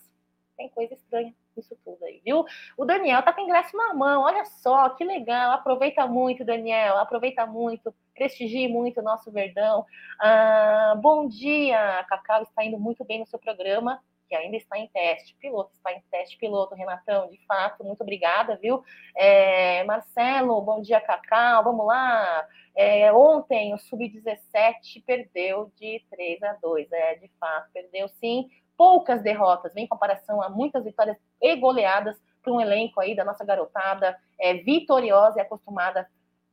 tem 0.57 0.69
coisa 0.69 0.95
estranha 0.95 1.35
isso 1.57 1.77
tudo 1.85 2.05
aí, 2.05 2.21
viu? 2.25 2.45
O 2.77 2.85
Daniel 2.85 3.23
tá 3.23 3.33
com 3.33 3.43
ingresso 3.43 3.77
na 3.77 3.95
mão, 3.95 4.23
olha 4.23 4.45
só, 4.45 4.89
que 4.91 5.05
legal. 5.05 5.53
Aproveita 5.53 6.07
muito, 6.07 6.45
Daniel, 6.45 6.99
aproveita 6.99 7.47
muito, 7.47 7.95
prestigie 8.15 8.69
muito 8.69 9.01
o 9.01 9.03
nosso 9.03 9.31
Verdão. 9.31 9.87
Ah, 10.21 10.95
bom 11.01 11.29
dia, 11.29 12.05
Cacau 12.09 12.43
está 12.43 12.65
indo 12.65 12.79
muito 12.79 13.05
bem 13.05 13.21
no 13.21 13.27
seu 13.27 13.39
programa, 13.39 14.03
que 14.29 14.35
ainda 14.35 14.57
está 14.57 14.79
em 14.79 14.89
teste. 14.89 15.37
Piloto 15.41 15.73
está 15.75 15.93
em 15.93 16.03
teste, 16.11 16.37
piloto, 16.39 16.75
Renatão, 16.75 17.29
de 17.31 17.39
fato, 17.47 17.85
muito 17.85 18.01
obrigada, 18.03 18.57
viu? 18.57 18.83
É, 19.17 19.85
Marcelo, 19.85 20.61
bom 20.61 20.81
dia, 20.81 21.01
Cacau, 21.01 21.65
vamos 21.65 21.87
lá. 21.87 22.47
É, 22.75 23.13
ontem 23.13 23.73
o 23.75 23.79
Sub-17 23.79 25.05
perdeu 25.07 25.71
de 25.77 26.05
3 26.11 26.43
a 26.43 26.53
2, 26.55 26.91
é, 26.93 27.15
de 27.17 27.31
fato, 27.39 27.71
perdeu 27.73 28.09
sim 28.09 28.49
poucas 28.77 29.23
derrotas, 29.23 29.77
em 29.77 29.87
comparação 29.87 30.43
a 30.43 30.49
muitas 30.49 30.85
vitórias 30.85 31.17
e 31.41 31.55
goleadas 31.57 32.17
para 32.43 32.53
um 32.53 32.61
elenco 32.61 33.01
aí 33.01 33.15
da 33.15 33.25
nossa 33.25 33.45
garotada 33.45 34.19
é, 34.39 34.55
vitoriosa 34.55 35.39
e 35.39 35.43
acostumada 35.43 36.09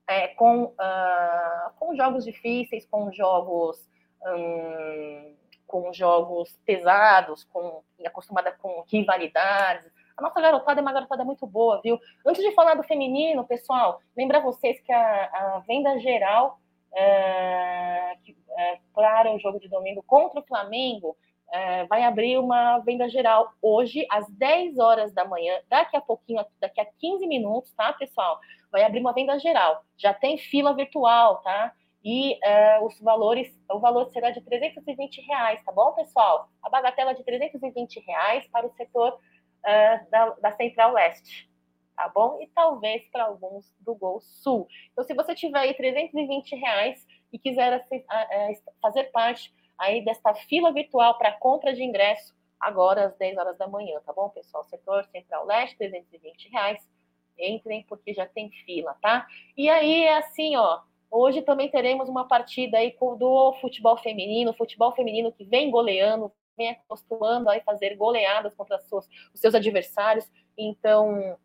é, 0.07 0.30
com, 0.30 0.65
uh, 0.65 1.72
com 1.78 1.95
jogos 1.95 2.24
difíceis, 2.24 2.86
com 2.86 3.11
jogos 3.11 3.89
um, 4.26 5.36
com 5.72 5.93
jogos 5.93 6.59
pesados, 6.65 7.45
com 7.45 7.82
acostumada 8.05 8.51
com 8.51 8.84
rivalidades. 8.91 9.89
A 10.17 10.22
nossa 10.22 10.41
garotada 10.41 10.82
é 10.82 10.84
uma 10.84 10.91
garotada 10.91 11.24
muito 11.24 11.47
boa, 11.47 11.80
viu? 11.82 11.97
Antes 12.26 12.43
de 12.43 12.51
falar 12.51 12.76
do 12.76 12.84
feminino, 12.84 13.45
pessoal, 13.45 14.01
lembrar 14.15 14.41
vocês 14.41 14.82
que 14.82 14.91
a, 14.91 15.30
a 15.34 15.63
venda 15.65 15.97
geral 15.99 16.59
é, 16.93 18.17
é, 18.57 18.80
para 18.93 19.34
o 19.34 19.39
jogo 19.39 19.61
de 19.61 19.69
domingo 19.69 20.03
contra 20.05 20.41
o 20.41 20.45
Flamengo 20.45 21.15
é, 21.49 21.86
vai 21.86 22.03
abrir 22.03 22.38
uma 22.38 22.80
venda 22.80 23.07
geral 23.09 23.53
hoje, 23.61 24.05
às 24.11 24.30
10 24.30 24.78
horas 24.78 25.13
da 25.13 25.24
manhã, 25.24 25.57
daqui 25.69 25.95
a 25.95 26.01
pouquinho, 26.01 26.45
daqui 26.59 26.82
a 26.82 26.86
15 26.86 27.26
minutos, 27.28 27.74
tá, 27.74 27.93
pessoal? 27.93 28.39
Vai 28.69 28.84
abrir 28.84 28.99
uma 28.99 29.13
venda 29.13 29.39
geral. 29.39 29.84
Já 29.97 30.13
tem 30.13 30.38
fila 30.38 30.74
virtual, 30.74 31.38
tá? 31.38 31.74
E 32.03 32.39
é, 32.43 32.79
os 32.81 32.99
valores, 32.99 33.55
o 33.69 33.79
valor 33.79 34.09
será 34.11 34.31
de 34.31 34.41
320 34.41 35.21
reais, 35.21 35.63
tá 35.63 35.71
bom, 35.71 35.93
pessoal? 35.93 36.49
A 36.61 36.69
bagatela 36.69 37.13
de 37.13 37.23
320 37.23 37.99
reais 37.99 38.47
para 38.47 38.65
o 38.65 38.71
setor 38.71 39.19
é, 39.63 39.99
da, 40.05 40.29
da 40.31 40.51
Central 40.51 40.93
Leste, 40.93 41.49
tá 41.95 42.09
bom? 42.09 42.41
E 42.41 42.47
talvez 42.47 43.07
para 43.11 43.25
alguns 43.25 43.71
do 43.79 43.93
Gol 43.93 44.19
Sul. 44.19 44.67
Então, 44.91 45.03
se 45.03 45.13
você 45.13 45.35
tiver 45.35 45.59
aí 45.59 45.73
320 45.75 46.55
reais 46.55 47.05
e 47.31 47.37
quiser 47.37 47.87
fazer 48.81 49.05
parte 49.11 49.53
aí 49.77 50.03
desta 50.03 50.33
fila 50.33 50.71
virtual 50.71 51.17
para 51.17 51.31
compra 51.33 51.73
de 51.73 51.83
ingresso 51.83 52.35
agora 52.59 53.07
às 53.07 53.17
10 53.17 53.37
horas 53.37 53.57
da 53.57 53.67
manhã, 53.67 53.99
tá 54.05 54.13
bom, 54.13 54.29
pessoal? 54.29 54.63
Setor 54.63 55.05
Central 55.05 55.45
Leste, 55.45 55.77
320 55.77 56.49
reais. 56.49 56.87
Entrem 57.37 57.83
porque 57.87 58.13
já 58.13 58.27
tem 58.27 58.51
fila, 58.65 58.95
tá? 59.01 59.27
E 59.57 59.67
aí 59.69 60.03
é 60.03 60.17
assim, 60.17 60.55
ó. 60.55 60.81
Hoje 61.12 61.41
também 61.41 61.70
teremos 61.70 62.07
uma 62.07 62.26
partida 62.28 62.78
aí 62.78 62.95
do 63.18 63.53
futebol 63.59 63.97
feminino, 63.97 64.53
futebol 64.53 64.95
feminino 64.95 65.32
que 65.32 65.43
vem 65.43 65.70
goleando, 65.70 66.32
vem 66.57 66.70
acostumando 66.70 67.49
a 67.49 67.59
fazer 67.62 67.95
goleadas 67.95 68.55
contra 68.55 68.78
os 68.78 69.09
seus 69.36 69.53
adversários. 69.53 70.32
Então, 70.57 71.38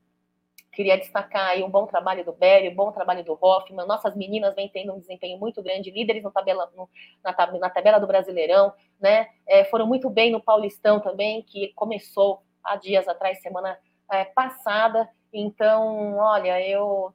Queria 0.77 0.99
destacar 0.99 1.53
aí 1.53 1.65
um 1.65 1.71
bom 1.71 1.87
trabalho 1.87 2.23
do 2.23 2.35
Berry, 2.35 2.69
um 2.69 2.75
bom 2.75 2.93
trabalho 2.93 3.25
do 3.25 3.33
Hoffman. 3.41 3.87
Nossas 3.87 4.15
meninas 4.15 4.55
vêm 4.55 4.69
tendo 4.69 4.93
um 4.93 5.01
desempenho 5.01 5.39
muito 5.39 5.63
grande, 5.63 5.91
líderes 5.91 6.23
no 6.23 6.31
tabela, 6.31 6.71
no, 6.77 6.87
na, 7.25 7.35
na, 7.59 7.71
tabela 7.71 7.99
do 7.99 8.07
Brasileirão, 8.07 8.75
né? 9.01 9.27
É, 9.49 9.65
foram 9.65 9.87
muito 9.87 10.11
bem 10.11 10.31
no 10.31 10.39
Paulistão 10.39 11.01
também, 11.01 11.43
que 11.45 11.73
começou 11.73 12.43
há 12.63 12.77
dias 12.77 13.09
atrás, 13.09 13.41
semana 13.41 13.79
é, 14.13 14.27
passada. 14.27 15.09
Então, 15.33 16.19
olha, 16.19 16.61
eu 16.61 17.15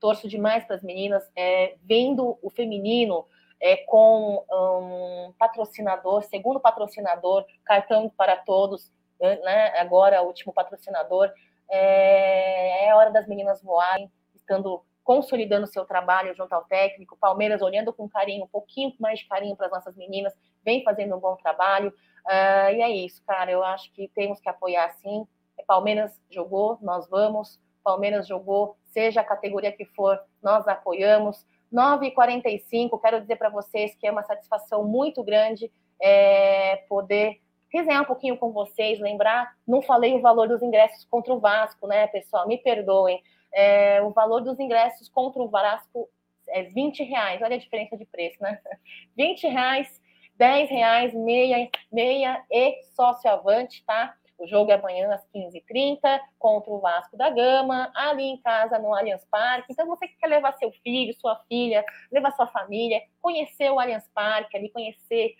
torço 0.00 0.28
demais 0.28 0.64
para 0.64 0.76
as 0.76 0.82
meninas, 0.82 1.28
é, 1.36 1.76
vendo 1.82 2.38
o 2.42 2.50
feminino 2.50 3.26
é, 3.60 3.76
com 3.78 4.44
um 4.50 5.32
patrocinador, 5.38 6.22
segundo 6.22 6.60
patrocinador, 6.60 7.44
cartão 7.64 8.08
para 8.08 8.36
todos, 8.36 8.92
né? 9.20 9.78
Agora, 9.78 10.22
o 10.22 10.26
último 10.26 10.52
patrocinador 10.52 11.32
é, 11.70 12.86
é 12.86 12.94
hora 12.94 13.10
das 13.10 13.26
meninas 13.26 13.62
voarem, 13.62 14.10
estando 14.34 14.82
consolidando 15.08 15.66
seu 15.66 15.86
trabalho 15.86 16.34
junto 16.34 16.52
ao 16.52 16.64
técnico. 16.64 17.16
Palmeiras 17.16 17.62
olhando 17.62 17.94
com 17.94 18.08
carinho, 18.08 18.44
um 18.44 18.48
pouquinho 18.48 18.92
mais 19.00 19.18
de 19.20 19.26
carinho 19.26 19.56
para 19.56 19.64
as 19.64 19.72
nossas 19.72 19.96
meninas, 19.96 20.34
vem 20.62 20.84
fazendo 20.84 21.16
um 21.16 21.18
bom 21.18 21.34
trabalho. 21.36 21.88
Uh, 22.26 22.70
e 22.74 22.82
é 22.82 22.90
isso, 22.90 23.22
cara. 23.26 23.50
Eu 23.50 23.64
acho 23.64 23.90
que 23.92 24.08
temos 24.08 24.38
que 24.38 24.50
apoiar 24.50 24.90
sim. 25.00 25.26
Palmeiras 25.66 26.20
jogou, 26.30 26.78
nós 26.82 27.08
vamos. 27.08 27.58
Palmeiras 27.82 28.26
jogou, 28.26 28.76
seja 28.86 29.20
a 29.20 29.24
categoria 29.24 29.72
que 29.72 29.84
for, 29.84 30.20
nós 30.42 30.66
apoiamos. 30.66 31.46
9h45, 31.72 33.00
quero 33.00 33.20
dizer 33.20 33.36
para 33.36 33.50
vocês 33.50 33.94
que 33.94 34.06
é 34.06 34.10
uma 34.10 34.22
satisfação 34.22 34.84
muito 34.84 35.22
grande 35.22 35.70
é, 36.00 36.76
poder 36.88 37.40
resenhar 37.70 38.02
um 38.02 38.06
pouquinho 38.06 38.36
com 38.36 38.50
vocês, 38.50 38.98
lembrar, 38.98 39.54
não 39.66 39.82
falei 39.82 40.14
o 40.14 40.22
valor 40.22 40.48
dos 40.48 40.62
ingressos 40.62 41.04
contra 41.04 41.32
o 41.34 41.40
Vasco, 41.40 41.86
né, 41.86 42.06
pessoal? 42.06 42.48
Me 42.48 42.56
perdoem. 42.56 43.22
É, 43.52 44.00
o 44.02 44.10
valor 44.10 44.40
dos 44.40 44.58
ingressos 44.58 45.08
contra 45.08 45.42
o 45.42 45.48
Vasco 45.48 46.08
é 46.48 46.62
20 46.62 47.02
reais. 47.04 47.42
Olha 47.42 47.56
a 47.56 47.58
diferença 47.58 47.96
de 47.96 48.06
preço, 48.06 48.42
né? 48.42 48.58
20 49.16 49.46
reais, 49.48 50.00
10 50.36 50.70
reais, 50.70 51.14
meia, 51.14 51.68
meia 51.92 52.42
e 52.50 52.82
sócio 52.94 53.30
avante, 53.30 53.84
tá? 53.84 54.14
O 54.38 54.46
jogo 54.46 54.70
é 54.70 54.74
amanhã 54.74 55.12
às 55.12 55.26
15h30 55.34 55.98
contra 56.38 56.70
o 56.70 56.78
Vasco 56.78 57.16
da 57.16 57.28
Gama, 57.28 57.90
ali 57.94 58.22
em 58.22 58.40
casa 58.40 58.78
no 58.78 58.94
Allianz 58.94 59.24
Parque. 59.24 59.72
Então, 59.72 59.86
você 59.86 60.06
que 60.06 60.16
quer 60.16 60.28
levar 60.28 60.52
seu 60.52 60.70
filho, 60.70 61.12
sua 61.14 61.34
filha, 61.48 61.84
levar 62.10 62.30
sua 62.30 62.46
família, 62.46 63.02
conhecer 63.20 63.70
o 63.70 63.80
Allianz 63.80 64.08
Parque, 64.14 64.56
ali 64.56 64.70
conhecer 64.70 65.34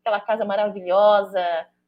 aquela 0.00 0.20
casa 0.20 0.44
maravilhosa. 0.44 1.44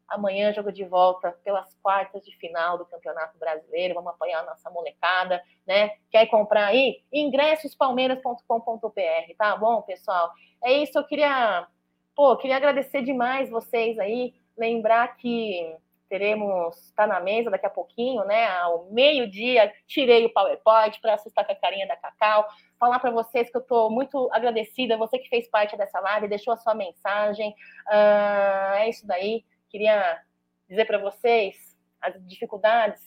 Amanhã, 0.07 0.53
jogo 0.53 0.71
de 0.71 0.85
volta 0.85 1.33
pelas 1.43 1.75
quartas 1.77 2.23
de 2.23 2.37
final 2.37 2.77
do 2.77 2.85
Campeonato 2.85 3.39
Brasileiro. 3.39 3.95
Vamos 3.95 4.13
apoiar 4.13 4.41
a 4.41 4.45
nossa 4.45 4.69
molecada, 4.69 5.43
né? 5.67 5.93
Quer 6.11 6.27
comprar 6.27 6.67
aí? 6.67 7.03
ingressospalmeiras.com.br, 7.11 9.35
tá 9.39 9.57
bom, 9.57 9.81
pessoal? 9.81 10.31
É 10.63 10.71
isso, 10.71 10.99
eu 10.99 11.05
queria, 11.05 11.67
pô, 12.15 12.37
queria 12.37 12.57
agradecer 12.57 13.03
demais 13.03 13.49
vocês 13.49 13.99
aí. 13.99 14.35
Lembrar 14.55 15.17
que 15.17 15.75
teremos 16.13 16.93
Tá 16.95 17.07
na 17.07 17.21
Mesa 17.21 17.51
daqui 17.51 17.65
a 17.65 17.71
pouquinho, 17.71 18.23
né? 18.27 18.47
Ao 18.59 18.85
meio-dia, 18.91 19.73
tirei 19.87 20.27
o 20.27 20.31
PowerPoint 20.31 21.01
para 21.01 21.15
assustar 21.15 21.47
com 21.47 21.53
a 21.53 21.57
carinha 21.57 21.89
da 21.89 21.97
Cacau. 21.97 22.47
Falar 22.79 22.99
para 22.99 23.11
vocês 23.11 23.51
que 23.51 23.57
eu 23.57 23.63
estou 23.63 23.91
muito 23.91 24.29
agradecida, 24.31 24.99
você 24.99 25.19
que 25.19 25.31
fez 25.31 25.49
parte 25.49 25.75
dessa 25.75 25.99
live, 26.01 26.29
deixou 26.29 26.53
a 26.53 26.59
sua 26.59 26.75
mensagem. 26.75 27.55
Uh, 27.89 28.75
é 28.75 28.91
isso 28.91 29.07
daí. 29.07 29.43
Queria 29.71 30.21
dizer 30.69 30.85
para 30.85 30.99
vocês 30.99 31.57
as 31.99 32.15
dificuldades, 32.27 33.01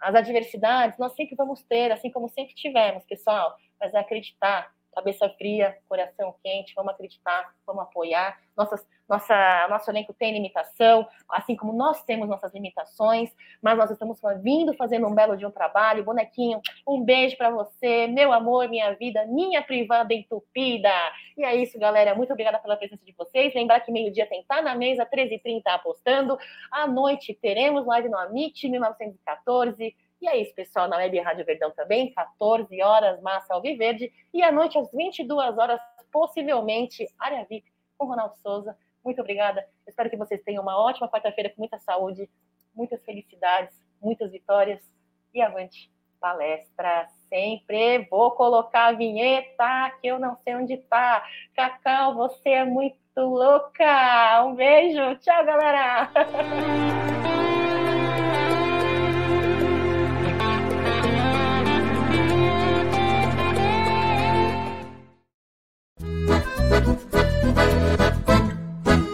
as 0.00 0.14
adversidades, 0.14 0.98
nós 0.98 1.12
sempre 1.12 1.36
vamos 1.36 1.62
ter, 1.62 1.92
assim 1.92 2.10
como 2.10 2.26
sempre 2.30 2.54
tivemos, 2.54 3.04
pessoal, 3.04 3.54
mas 3.78 3.92
é 3.92 3.98
acreditar 3.98 4.72
cabeça 4.96 5.28
fria, 5.36 5.76
coração 5.86 6.34
quente, 6.42 6.72
vamos 6.74 6.94
acreditar, 6.94 7.52
vamos 7.66 7.82
apoiar. 7.82 8.40
Nossas, 8.56 8.82
nossa, 9.06 9.68
nosso 9.68 9.90
elenco 9.90 10.14
tem 10.14 10.32
limitação, 10.32 11.06
assim 11.28 11.54
como 11.54 11.74
nós 11.74 12.02
temos 12.04 12.26
nossas 12.26 12.54
limitações, 12.54 13.30
mas 13.60 13.76
nós 13.76 13.90
estamos 13.90 14.18
vindo 14.42 14.72
fazendo 14.74 15.06
um 15.06 15.14
belo 15.14 15.36
de 15.36 15.44
um 15.44 15.50
trabalho. 15.50 16.02
Bonequinho, 16.02 16.62
um 16.88 17.02
beijo 17.02 17.36
para 17.36 17.50
você, 17.50 18.06
meu 18.06 18.32
amor, 18.32 18.70
minha 18.70 18.94
vida, 18.94 19.26
minha 19.26 19.62
privada 19.62 20.14
entupida. 20.14 20.90
E 21.36 21.44
é 21.44 21.54
isso, 21.54 21.78
galera. 21.78 22.14
Muito 22.14 22.32
obrigada 22.32 22.58
pela 22.58 22.76
presença 22.76 23.04
de 23.04 23.12
vocês. 23.12 23.54
Lembrar 23.54 23.80
que 23.80 23.92
meio-dia 23.92 24.26
tem 24.26 24.42
Tá 24.44 24.62
na 24.62 24.74
Mesa, 24.74 25.04
13h30 25.04 25.60
apostando. 25.66 26.38
À 26.72 26.86
noite 26.86 27.34
teremos 27.34 27.84
live 27.84 28.08
no 28.08 28.16
Amit 28.16 28.66
1914 28.66 29.94
e 30.26 30.28
é 30.28 30.36
isso, 30.38 30.54
pessoal, 30.54 30.88
na 30.88 30.96
Web 30.96 31.20
Rádio 31.20 31.44
Verdão 31.44 31.70
também, 31.70 32.12
14 32.12 32.82
horas, 32.82 33.20
Massa 33.22 33.54
Alviverde, 33.54 34.12
e 34.34 34.42
à 34.42 34.50
noite, 34.50 34.76
às 34.76 34.90
22 34.90 35.56
horas, 35.56 35.80
possivelmente, 36.10 37.06
Área 37.18 37.46
VIP, 37.48 37.70
com 37.96 38.06
Ronaldo 38.06 38.34
Souza. 38.38 38.76
Muito 39.04 39.20
obrigada. 39.20 39.64
Espero 39.86 40.10
que 40.10 40.16
vocês 40.16 40.42
tenham 40.42 40.62
uma 40.62 40.76
ótima 40.76 41.08
quarta-feira 41.08 41.50
com 41.50 41.60
muita 41.60 41.78
saúde, 41.78 42.28
muitas 42.74 43.04
felicidades, 43.04 43.80
muitas 44.02 44.32
vitórias 44.32 44.82
e 45.32 45.40
avante 45.40 45.90
palestra 46.20 47.06
sempre. 47.28 48.08
Vou 48.10 48.32
colocar 48.32 48.86
a 48.86 48.92
vinheta 48.92 49.92
que 50.00 50.08
eu 50.08 50.18
não 50.18 50.36
sei 50.42 50.56
onde 50.56 50.76
tá. 50.76 51.24
Cacau, 51.54 52.16
você 52.16 52.50
é 52.50 52.64
muito 52.64 52.98
louca. 53.16 54.44
Um 54.44 54.56
beijo. 54.56 55.16
Tchau, 55.20 55.44
galera. 55.44 56.10